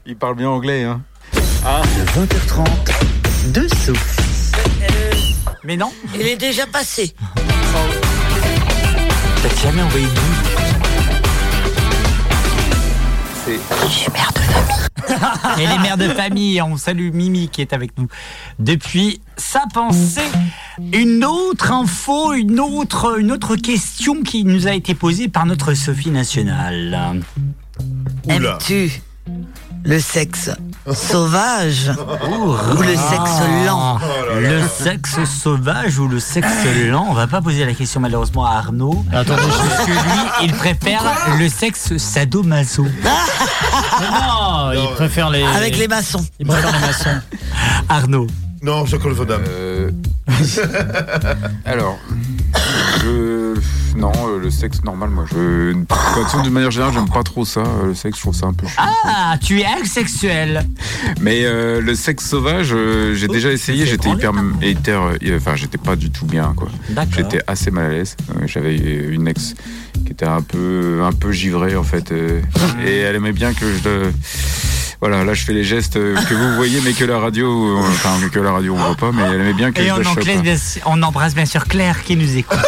[0.05, 1.01] Il parle bien anglais, hein.
[1.33, 4.21] De 20h30, de souffle.
[5.63, 5.91] Mais non.
[6.15, 7.13] Il est déjà passé.
[9.43, 10.11] T'as jamais envoyé de
[13.45, 13.59] C'est.
[13.85, 15.63] Je suis mère de famille.
[15.63, 18.07] Et les mères de famille, on salue Mimi qui est avec nous
[18.59, 20.21] depuis sa pensée.
[20.93, 25.73] Une autre info, une autre, une autre question qui nous a été posée par notre
[25.73, 27.21] Sophie nationale.
[28.29, 29.01] Aimes-tu
[29.83, 30.51] le sexe
[30.93, 31.91] sauvage
[32.29, 36.47] ou le sexe lent Ah, Le sexe sauvage ou le sexe
[36.89, 37.07] lent?
[37.09, 39.03] On va pas poser la question malheureusement à Arnaud.
[39.11, 41.03] Attendez, parce que lui, il préfère
[41.39, 42.83] le sexe sadomaso.
[44.01, 45.43] non, il préfère les.
[45.43, 46.25] Avec les maçons.
[46.39, 47.21] Il préfère les maçons.
[47.89, 48.27] Arnaud.
[48.61, 49.43] Non, Jean-Claude Van Damme.
[49.47, 49.91] Euh,
[51.65, 51.99] Alors,
[53.01, 53.53] je...
[53.97, 55.73] non, euh, le sexe normal, moi, je.
[55.73, 57.61] De d'une manière générale, j'aime pas trop ça.
[57.61, 58.81] euh, Le sexe, je trouve ça un peu chiant.
[59.03, 60.65] Ah, tu es asexuel.
[61.21, 62.75] Mais euh, le sexe sauvage,
[63.13, 63.85] j'ai déjà essayé.
[63.85, 64.31] J'étais hyper,
[64.61, 65.01] hyper,
[65.35, 66.69] enfin, j'étais pas du tout bien, quoi.
[66.89, 67.13] D'accord.
[67.15, 68.15] J'étais assez mal à l'aise.
[68.45, 69.55] J'avais une ex
[70.05, 72.39] qui était un peu, un peu givrée en fait, euh,
[72.85, 74.11] et elle aimait bien que je.
[74.99, 77.81] Voilà, là je fais les gestes euh, que vous voyez, mais que la radio, euh,
[77.87, 79.97] enfin que la radio on voit pas, mais elle aimait bien que Et je on,
[80.03, 80.07] chope.
[80.17, 82.57] enclaise bien sûr- on embrasse bien sûr Claire qui nous écoute.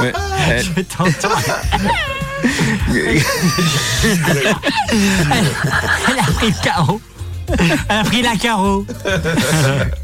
[0.00, 0.12] Ouais.
[0.48, 1.28] Elle- Je t'entends.
[2.94, 3.22] elle,
[6.08, 7.00] elle a pris le carreau.
[7.58, 8.86] Elle a pris la carreau.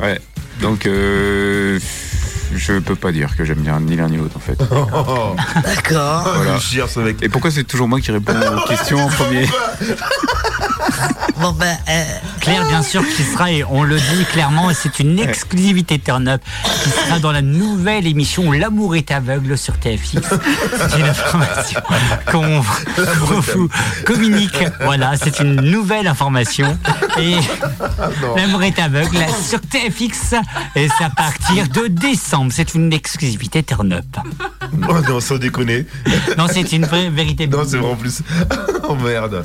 [0.01, 0.21] Ouais.
[0.61, 1.79] Donc, euh,
[2.55, 4.59] je peux pas dire que j'aime bien ni l'un ni l'autre en fait.
[5.65, 6.29] D'accord.
[6.35, 6.59] Voilà.
[7.23, 9.47] Et pourquoi c'est toujours moi qui réponds aux questions en premier?
[11.41, 12.05] Bon ben, euh,
[12.41, 16.29] Claire, bien sûr, qui sera, et on le dit clairement, et c'est une exclusivité Turn
[16.29, 16.41] Up,
[16.83, 20.19] qui sera dans la nouvelle émission L'amour est aveugle sur TFX.
[20.21, 21.81] C'est une information
[22.31, 23.69] qu'on vous
[24.05, 24.57] communique.
[24.83, 26.79] Voilà, c'est une nouvelle information.
[27.19, 27.37] Et
[28.37, 30.35] L'amour est aveugle sur TFX,
[30.77, 32.53] et c'est à partir de décembre.
[32.55, 34.05] C'est une exclusivité Turn Up.
[34.89, 35.87] Oh non, sans déconner.
[36.39, 37.47] Non, c'est une vraie vérité.
[37.47, 38.23] Non, c'est vrai en plus.
[38.89, 39.45] oh merde.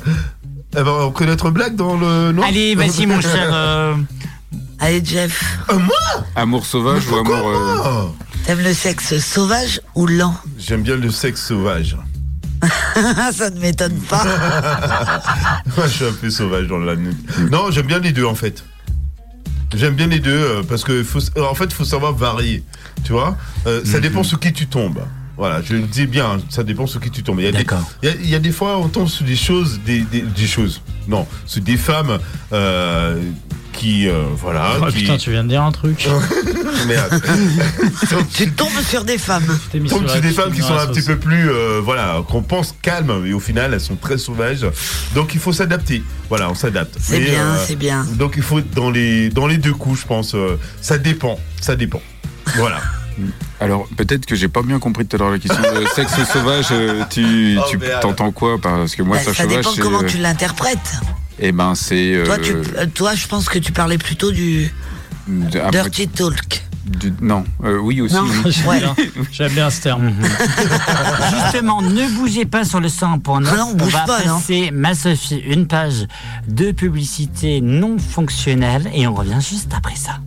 [0.76, 2.34] Elle va reconnaître blague dans le.
[2.42, 3.50] Allez, vas-y, mon cher.
[3.52, 3.94] euh,
[4.78, 5.96] allez Jeff, moi
[6.36, 7.48] Amour sauvage ou amour.
[7.48, 8.04] euh,
[8.44, 11.96] t'aimes le sexe sauvage ou lent J'aime bien le sexe sauvage.
[13.32, 14.24] Ça ne m'étonne pas.
[15.76, 17.16] Moi, je suis un peu sauvage dans la nuit.
[17.52, 18.64] Non, j'aime bien les deux en fait.
[19.74, 22.64] J'aime bien les deux euh, parce que faut, euh, en fait, il faut savoir varier.
[23.04, 23.36] Tu vois,
[23.66, 25.00] Euh, ça dépend sur qui tu tombes.
[25.38, 27.38] Voilà, je le dis bien, ça dépend sur qui tu tombes.
[27.38, 27.64] Il y a, des,
[28.02, 30.22] il y a- il y a des fois, on tombe sur des choses, des, des,
[30.22, 30.82] des choses.
[31.06, 32.18] Non, sur des femmes
[32.52, 33.16] euh,
[33.72, 34.72] qui, euh, voilà.
[34.82, 34.98] Oh, qui...
[34.98, 36.08] putain, tu viens de dire un truc.
[36.88, 37.22] Merde.
[38.34, 39.46] tu tombes sur des femmes.
[39.74, 42.74] mis Tombe sur des femmes qui sont un petit peu plus, euh, voilà, qu'on pense
[42.82, 44.66] calmes, mais au final, elles sont très sauvages.
[45.14, 46.02] Donc il faut s'adapter.
[46.28, 46.96] Voilà, on s'adapte.
[47.00, 48.04] C'est bien, euh, c'est bien.
[48.18, 50.34] Donc il faut être dans les, dans les deux coups, je pense.
[50.80, 52.02] ça dépend, ça dépend.
[52.56, 52.80] Voilà.
[53.60, 55.62] Alors, peut-être que j'ai pas bien compris tout à l'heure la question.
[55.74, 58.58] Le sexe sauvage, euh, tu, Oh, tu t'entends quoi?
[58.60, 61.00] Parce que moi, Ben, ça ça sauvage, dépend comment euh, tu l'interprètes.
[61.38, 62.14] Eh ben, c'est.
[62.14, 64.72] euh, Toi, tu, euh, toi, je pense que tu parlais plutôt du
[65.28, 66.64] de- après- dirty talk.
[66.84, 68.14] du- non, euh, oui aussi.
[68.14, 68.50] Non, oui.
[68.52, 68.78] J'aime Ouais.
[68.80, 68.94] bien-
[69.30, 70.12] J'aime bien ce terme.
[71.42, 73.48] Justement, ne bougez pas sur le 100.9.
[73.52, 74.38] Ah non, on bouge va pas, non.
[74.38, 76.06] passer, ma Sophie, une page
[76.48, 80.18] de publicité non fonctionnelle et on revient juste après ça.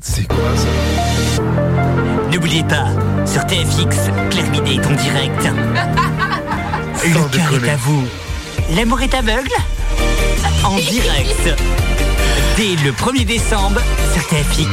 [0.00, 1.73] C'est quoi ça?
[2.34, 2.88] N'oubliez pas,
[3.26, 5.48] sur TFX, Claire Bidet est en direct.
[7.04, 8.04] Le cœur est à vous.
[8.74, 9.52] L'amour est aveugle
[10.64, 11.48] En direct.
[12.56, 13.80] Dès le 1er décembre
[14.12, 14.66] sur TFX.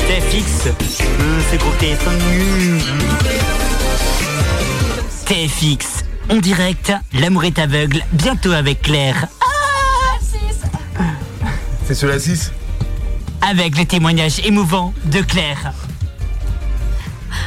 [0.00, 2.12] TFX, hum, c'est gros TF1.
[5.24, 9.28] TFX, en direct, l'amour est aveugle, bientôt avec Claire.
[11.86, 12.52] C'est sur la 6
[13.48, 15.72] Avec le témoignage émouvant de Claire.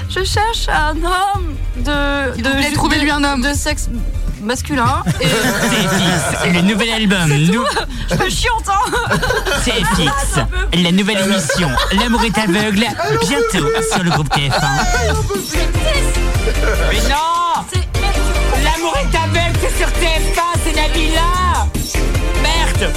[0.10, 2.32] Je cherche un homme de.
[2.36, 3.42] Vous plaît, trouvez-lui un homme.
[3.42, 3.90] De sexe
[4.42, 5.04] masculin.
[5.22, 6.52] Et...
[6.52, 7.28] Le nouvel album.
[7.52, 7.66] nou-
[8.10, 9.18] Je suis chiante, hein
[9.66, 10.40] TFX,
[10.82, 12.86] la nouvelle émission L'amour est aveugle,
[13.28, 14.70] bientôt sur le groupe TF1.
[16.90, 17.66] Mais non
[18.64, 21.68] L'amour est aveugle, c'est sur TF1, c'est Nabila
[22.42, 22.94] Merde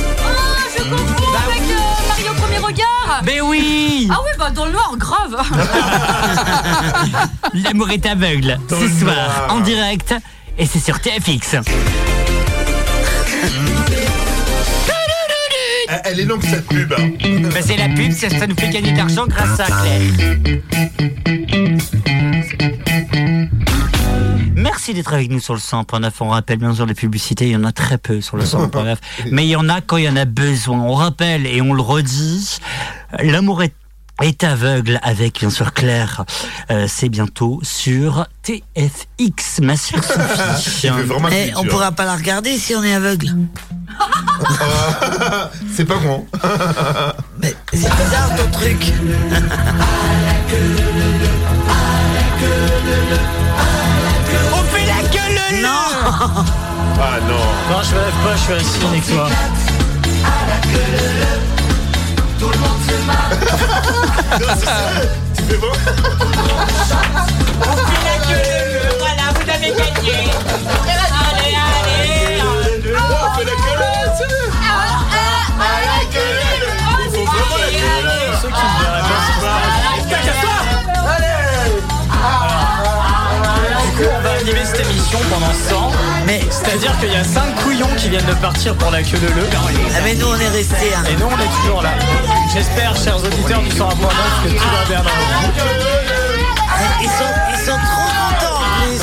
[3.24, 5.36] Mais oui Ah oui, bah dans le noir, grave
[7.54, 9.46] L'amour est aveugle, Dans ce soir, noir.
[9.50, 10.14] en direct,
[10.58, 11.56] et c'est sur TFX.
[15.88, 16.92] elle, elle est longue cette pub.
[16.96, 17.10] hein.
[17.52, 20.60] Bah, c'est la pub, ça, ça nous fait gagner de l'argent grâce à Claire.
[24.72, 26.10] Merci d'être avec nous sur le 100.9.
[26.20, 28.96] On rappelle bien sûr les publicités, il y en a très peu sur le 100.9.
[29.30, 30.80] mais il y en a quand il y en a besoin.
[30.80, 32.58] On rappelle et on le redit,
[33.20, 33.74] l'amour est
[34.22, 36.24] est aveugle avec bien sûr Claire.
[36.70, 40.02] Euh, c'est bientôt sur TFX, ma chère
[40.58, 40.88] Sophie.
[41.32, 43.28] Eh, on pourra pas la regarder si on est aveugle.
[45.74, 46.26] C'est pas con.
[47.40, 48.92] Mais c'est bizarre ton truc.
[55.52, 55.68] Queue Non
[57.00, 59.28] Ah non Non, je me lève pas, je suis assis avec toi.
[62.38, 63.30] Tout le monde se marre.
[65.36, 65.72] Tu fais bon
[67.60, 70.30] On fait la queue Voilà, vous avez gagné.
[85.12, 85.90] émission pendant ce temps.
[86.26, 89.26] Mais c'est-à-dire qu'il y a 5 couillons qui viennent de partir pour la queue de
[89.26, 89.46] le.
[89.52, 90.92] Ah, mais nous, on est restés.
[90.96, 91.04] hein.
[91.10, 91.90] Et nous, on est toujours là.
[92.52, 95.92] J'espère, chers auditeurs du 101.9, que tout va bien dans votre vie.
[97.02, 99.00] Ils sont, ils sont trop contents en plus.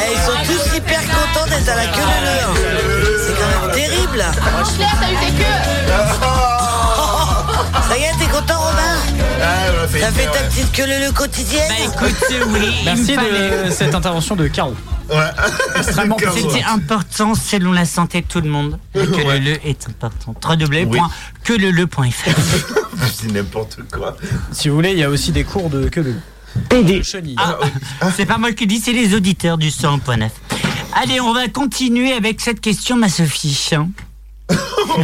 [0.00, 3.18] Eh, ils sont tous hyper contents d'être à la queue leu.
[3.26, 4.20] C'est quand même terrible.
[4.20, 6.63] Eu queues
[7.94, 8.98] Ça y est, t'es content, Romain
[9.40, 12.16] Ah, T'as fait ta petite queue leu quotidienne Bah écoute,
[12.48, 12.74] oui.
[12.84, 14.74] Merci de cette intervention de Caro.
[15.08, 15.16] Ouais.
[15.76, 18.80] Extrêmement C'était important selon la santé de tout le monde.
[18.94, 20.34] Que le le est important.
[20.42, 22.30] www.quelele.fr
[23.14, 24.16] C'est n'importe quoi.
[24.50, 26.16] Si vous voulez, il y a aussi des cours de queue
[26.72, 27.36] de Chenille.
[27.38, 27.58] Ah,
[28.16, 30.30] c'est pas moi qui dis, c'est les auditeurs du 100.9.
[31.00, 33.70] Allez, on va continuer avec cette question, ma Sophie.
[34.50, 34.56] Oh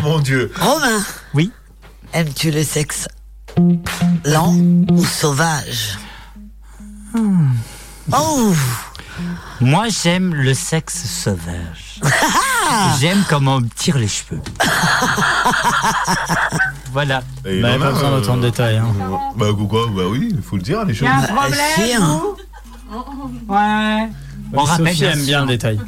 [0.03, 0.51] mon dieu.
[0.59, 1.05] Romain
[1.35, 1.53] Oui
[2.13, 3.09] Aimes-tu le sexe
[4.25, 4.55] lent
[4.91, 5.99] ou sauvage
[7.13, 7.49] Hmm.
[8.13, 8.53] Oh
[9.61, 12.01] Moi, j'aime le sexe sauvage.
[13.01, 14.41] j'aime comment on me tire les cheveux.
[16.93, 17.23] voilà.
[17.45, 18.87] Il Bah, pas besoin d'autant de détails, hein.
[19.37, 21.09] Bah quoi Bah oui, il faut le dire les choses.
[21.09, 22.23] Y a un problème hein.
[22.91, 24.09] vous Ouais.
[24.53, 25.81] On rappelle Sophie aime bien le détail.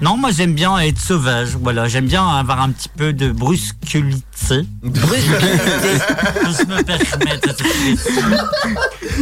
[0.00, 1.56] Non, moi j'aime bien être sauvage.
[1.60, 4.66] Voilà, j'aime bien avoir un petit peu de brusculité.
[4.82, 5.28] Brusculité.
[6.44, 7.40] Je me permets.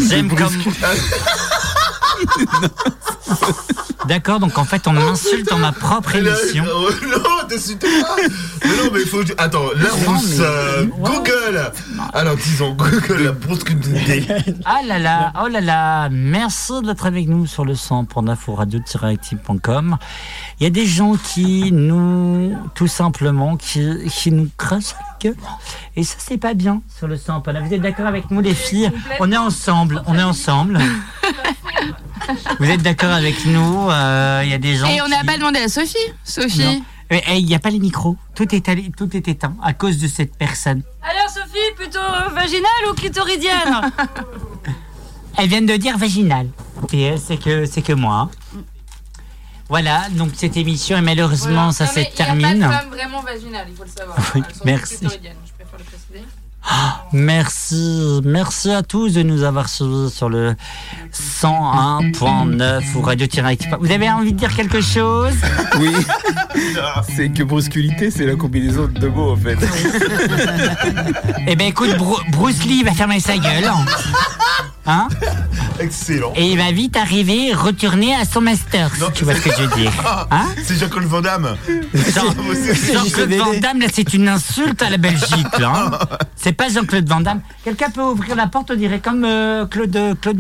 [0.08, 0.62] J'aime comme.
[4.06, 6.64] D'accord, donc en fait on m'insulte dans ma propre émission.
[6.78, 8.16] Oh, non, t'insultes pas.
[8.64, 9.22] Mais non, mais il faut.
[9.38, 11.72] Attends, la rousse, euh, Google.
[12.12, 14.26] Alors disons Google, la brusculité.
[14.64, 19.96] Ah là là, oh là là, merci d'être avec nous sur le 100.9 ou radio-active.com.
[20.60, 25.36] Il y a des gens qui nous, tout simplement, qui, qui nous crachent la gueule.
[25.96, 27.66] Et ça, c'est pas bien sur le 100.9.
[27.66, 28.90] Vous êtes d'accord avec nous, les filles?
[29.20, 30.78] On est ensemble, on est ensemble.
[32.58, 34.86] Vous êtes d'accord avec nous euh, Il y a des gens.
[34.88, 35.96] Et on n'a qui- pas demandé à Sophie.
[36.24, 36.64] Sophie.
[36.64, 36.82] Non.
[37.10, 38.16] Il n'y a pas les micros.
[38.34, 40.82] Tout est, allé- tout est éteint à cause de cette personne.
[41.02, 42.00] Alors Sophie, plutôt
[42.34, 43.92] vaginale ou clitoridienne?
[45.38, 46.48] Elles viennent de dire vaginal.
[46.92, 48.30] Et elle, c'est que, c'est que moi.
[49.68, 52.46] Voilà, donc cette émission, et malheureusement, ça se termine.
[52.52, 54.16] Il n'y a pas de femme vraiment vaginale, il faut le savoir.
[54.34, 54.94] Oui, Elles sont merci.
[55.02, 56.24] je préfère le préciser.
[57.12, 60.54] Merci, merci à tous de nous avoir suivis sur le
[61.12, 63.26] 101.9 ou radio
[63.80, 65.32] Vous avez envie de dire quelque chose?
[65.78, 65.92] Oui.
[67.14, 69.56] C'est que brusculité, c'est la combinaison de deux mots en fait.
[71.46, 73.70] Eh ben écoute, Bru- Bruce Lee va fermer sa gueule.
[74.86, 75.08] Hein?
[75.80, 76.32] Excellent.
[76.36, 79.62] Et il va vite arriver, retourner à son master, si tu vois ce que je
[79.62, 79.92] veux dire.
[80.30, 81.56] Hein C'est Jean-Claude Van Damme.
[81.94, 82.34] Jean-
[82.92, 85.72] Jean-Claude Van Damme, là, c'est une insulte à la Belgique, là.
[86.10, 86.16] hein.
[86.36, 87.40] C'est pas Jean-Claude Van Damme.
[87.64, 90.36] Quelqu'un peut ouvrir la porte, on dirait comme euh, Claude, Claude.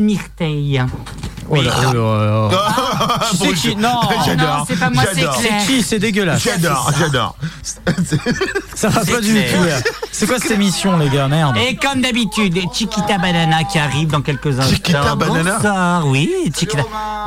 [1.48, 3.18] Oh là, oh là, oh là.
[3.30, 4.00] Tu sais Bon, qui Non,
[4.66, 5.20] c'est pas moi, c'est.
[5.20, 5.34] Claire.
[5.40, 6.42] C'est qui C'est dégueulasse.
[6.42, 7.36] J'adore, j'adore.
[8.74, 9.90] Ça va C'est pas du tout.
[10.12, 11.56] C'est quoi cette émission, les gars Merde.
[11.58, 14.74] Et comme d'habitude, Chiquita Banana qui arrive dans quelques instants.
[14.74, 16.82] Chiquita Banana Bonsoir, oui, Chiquita.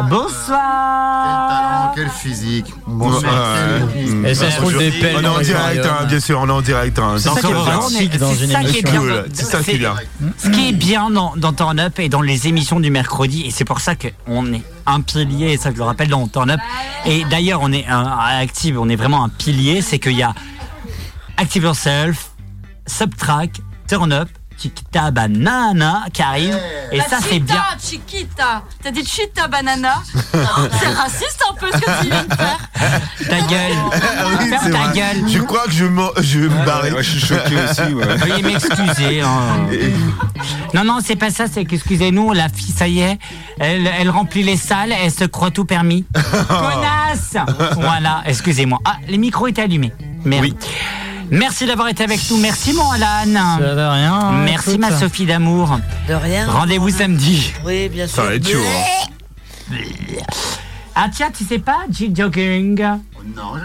[0.09, 1.91] Bonsoir.
[1.95, 2.73] Quel physique.
[2.87, 3.55] Bonsoir.
[4.25, 5.15] Et ça se trouve des pelles.
[5.17, 6.99] On est en direct, hein, bien sûr, on est en direct.
[6.99, 7.15] hein.
[7.17, 8.91] C'est ça qui est dans C'est une ça qui est émission.
[8.91, 8.99] bien.
[8.99, 9.95] Cool, c'est ça qui est bien.
[10.37, 13.51] Ce qui est bien dans, dans Turn Up et dans les émissions du mercredi, et
[13.51, 13.95] c'est pour ça
[14.25, 16.59] qu'on est un pilier, et ça je le rappelle dans Turn Up,
[17.05, 20.33] et d'ailleurs on est un, Active, on est vraiment un pilier, c'est qu'il y a
[21.37, 22.31] Active Yourself,
[22.87, 24.29] Subtrack, Turn Up,
[24.61, 26.59] Chiquita Banana qui arrive,
[26.91, 27.63] et La ça c'est bien.
[27.81, 28.63] Chiquita.
[28.83, 30.01] T'as dit chita banana.
[30.13, 32.59] c'est raciste un peu ce que tu viens de faire.
[33.29, 34.93] Ta gueule, Ah oui, ferme c'est ta vrai.
[34.95, 35.29] gueule.
[35.29, 36.91] Je crois que je, m'en- je vais me barrer.
[36.91, 37.93] Ouais, je suis choqué aussi.
[37.93, 38.05] Ouais.
[38.17, 39.21] Veuillez m'excuser.
[39.21, 39.67] hein.
[40.73, 43.17] Non, non, c'est pas ça, c'est qu'excusez-nous, la fille, ça y est,
[43.59, 46.05] elle, elle remplit les salles, elle se croit tout permis.
[46.13, 47.37] Connasse
[47.75, 48.79] Voilà, excusez-moi.
[48.85, 49.93] Ah, les micros étaient allumés.
[50.25, 50.53] Merde.
[51.31, 52.37] Merci d'avoir été avec nous.
[52.37, 53.57] Merci, mon Alan.
[53.59, 54.31] Ça va rien.
[54.45, 55.79] Merci, ma Sophie d'amour.
[56.07, 56.49] De rien.
[56.49, 57.53] Rendez-vous samedi.
[57.65, 58.15] Oui, bien sûr.
[58.17, 58.57] Ça va être chaud.
[59.71, 59.75] hein.
[60.95, 62.81] Ah, tiens, tu sais pas, G Jogging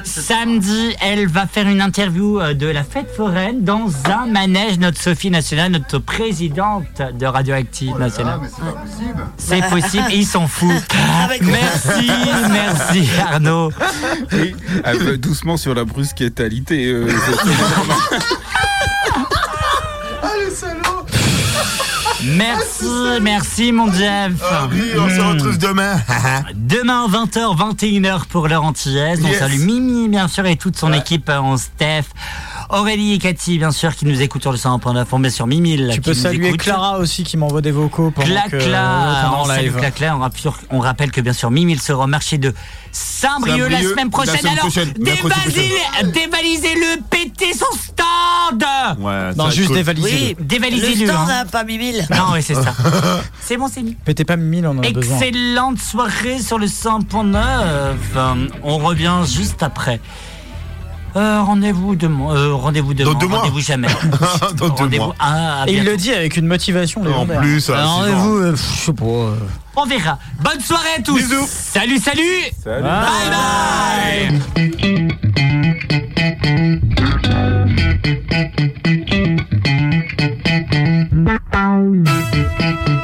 [0.04, 4.78] Samedi, elle va faire une interview euh, de la fête foraine dans un manège.
[4.78, 6.84] Notre Sophie Nationale, notre présidente
[7.18, 8.40] de Radioactive Nationale.
[9.36, 10.72] C'est possible, et ils s'en foutent.
[11.40, 12.10] Merci,
[12.50, 13.70] merci Arnaud.
[14.84, 16.86] Un peu doucement sur la brusquetalité.
[16.86, 17.08] euh,
[22.26, 24.32] Merci, merci mon Jeff.
[24.42, 25.96] Ah oui, on se retrouve demain.
[26.54, 29.20] Demain 20h, 21h pour l'heure antillaise.
[29.22, 29.38] On Yes.
[29.38, 32.04] salue Mimi bien sûr et toute son équipe euh, en Steph.
[32.70, 35.04] Aurélie et Cathy bien sûr qui nous écoutent sur le 101.9.
[35.12, 36.60] On met sur Mimi là, Tu qui peux nous saluer écoute.
[36.60, 39.76] Clara aussi qui m'envoie des vocaux pendant que Clacla, pendant on live.
[39.76, 42.52] Rappelle- on rappelle que bien sûr Mimi sera au marché de
[42.92, 44.36] Saint-Brieuc la semaine la prochaine.
[44.38, 44.92] semaine Alors, prochaine,
[46.12, 48.64] dévalisez-le, pétez son stand
[48.98, 49.76] Ouais, Non, juste cool.
[49.76, 50.16] dévalisez-le.
[50.28, 51.00] Oui, Dévalisez-le.
[51.06, 51.44] le stand hein.
[51.44, 52.06] n'a pas mis mille.
[52.10, 52.74] Non, oui, c'est ça.
[53.40, 53.94] c'est bon, c'est mis.
[54.04, 55.18] Pétez pas Mimi, on en a besoin.
[55.18, 57.34] Excellente soirée sur le 100.9.
[57.36, 57.94] Euh,
[58.62, 60.00] on revient juste après
[61.16, 62.34] euh, rendez-vous demain.
[62.34, 63.12] Euh, rendez-vous demain.
[63.12, 63.88] Rendez-vous jamais.
[64.60, 65.12] rendez-vous.
[65.18, 67.02] Ah, Et il le dit avec une motivation.
[67.02, 69.04] En plus, rendez-vous, euh, je sais pas.
[69.04, 69.36] Euh.
[69.76, 70.18] On verra.
[70.42, 71.16] Bonne soirée à tous.
[71.16, 71.46] Bisous.
[71.48, 72.22] Salut, salut.
[72.62, 72.82] Salut.
[72.82, 73.30] Bye.
[81.52, 83.03] Bye.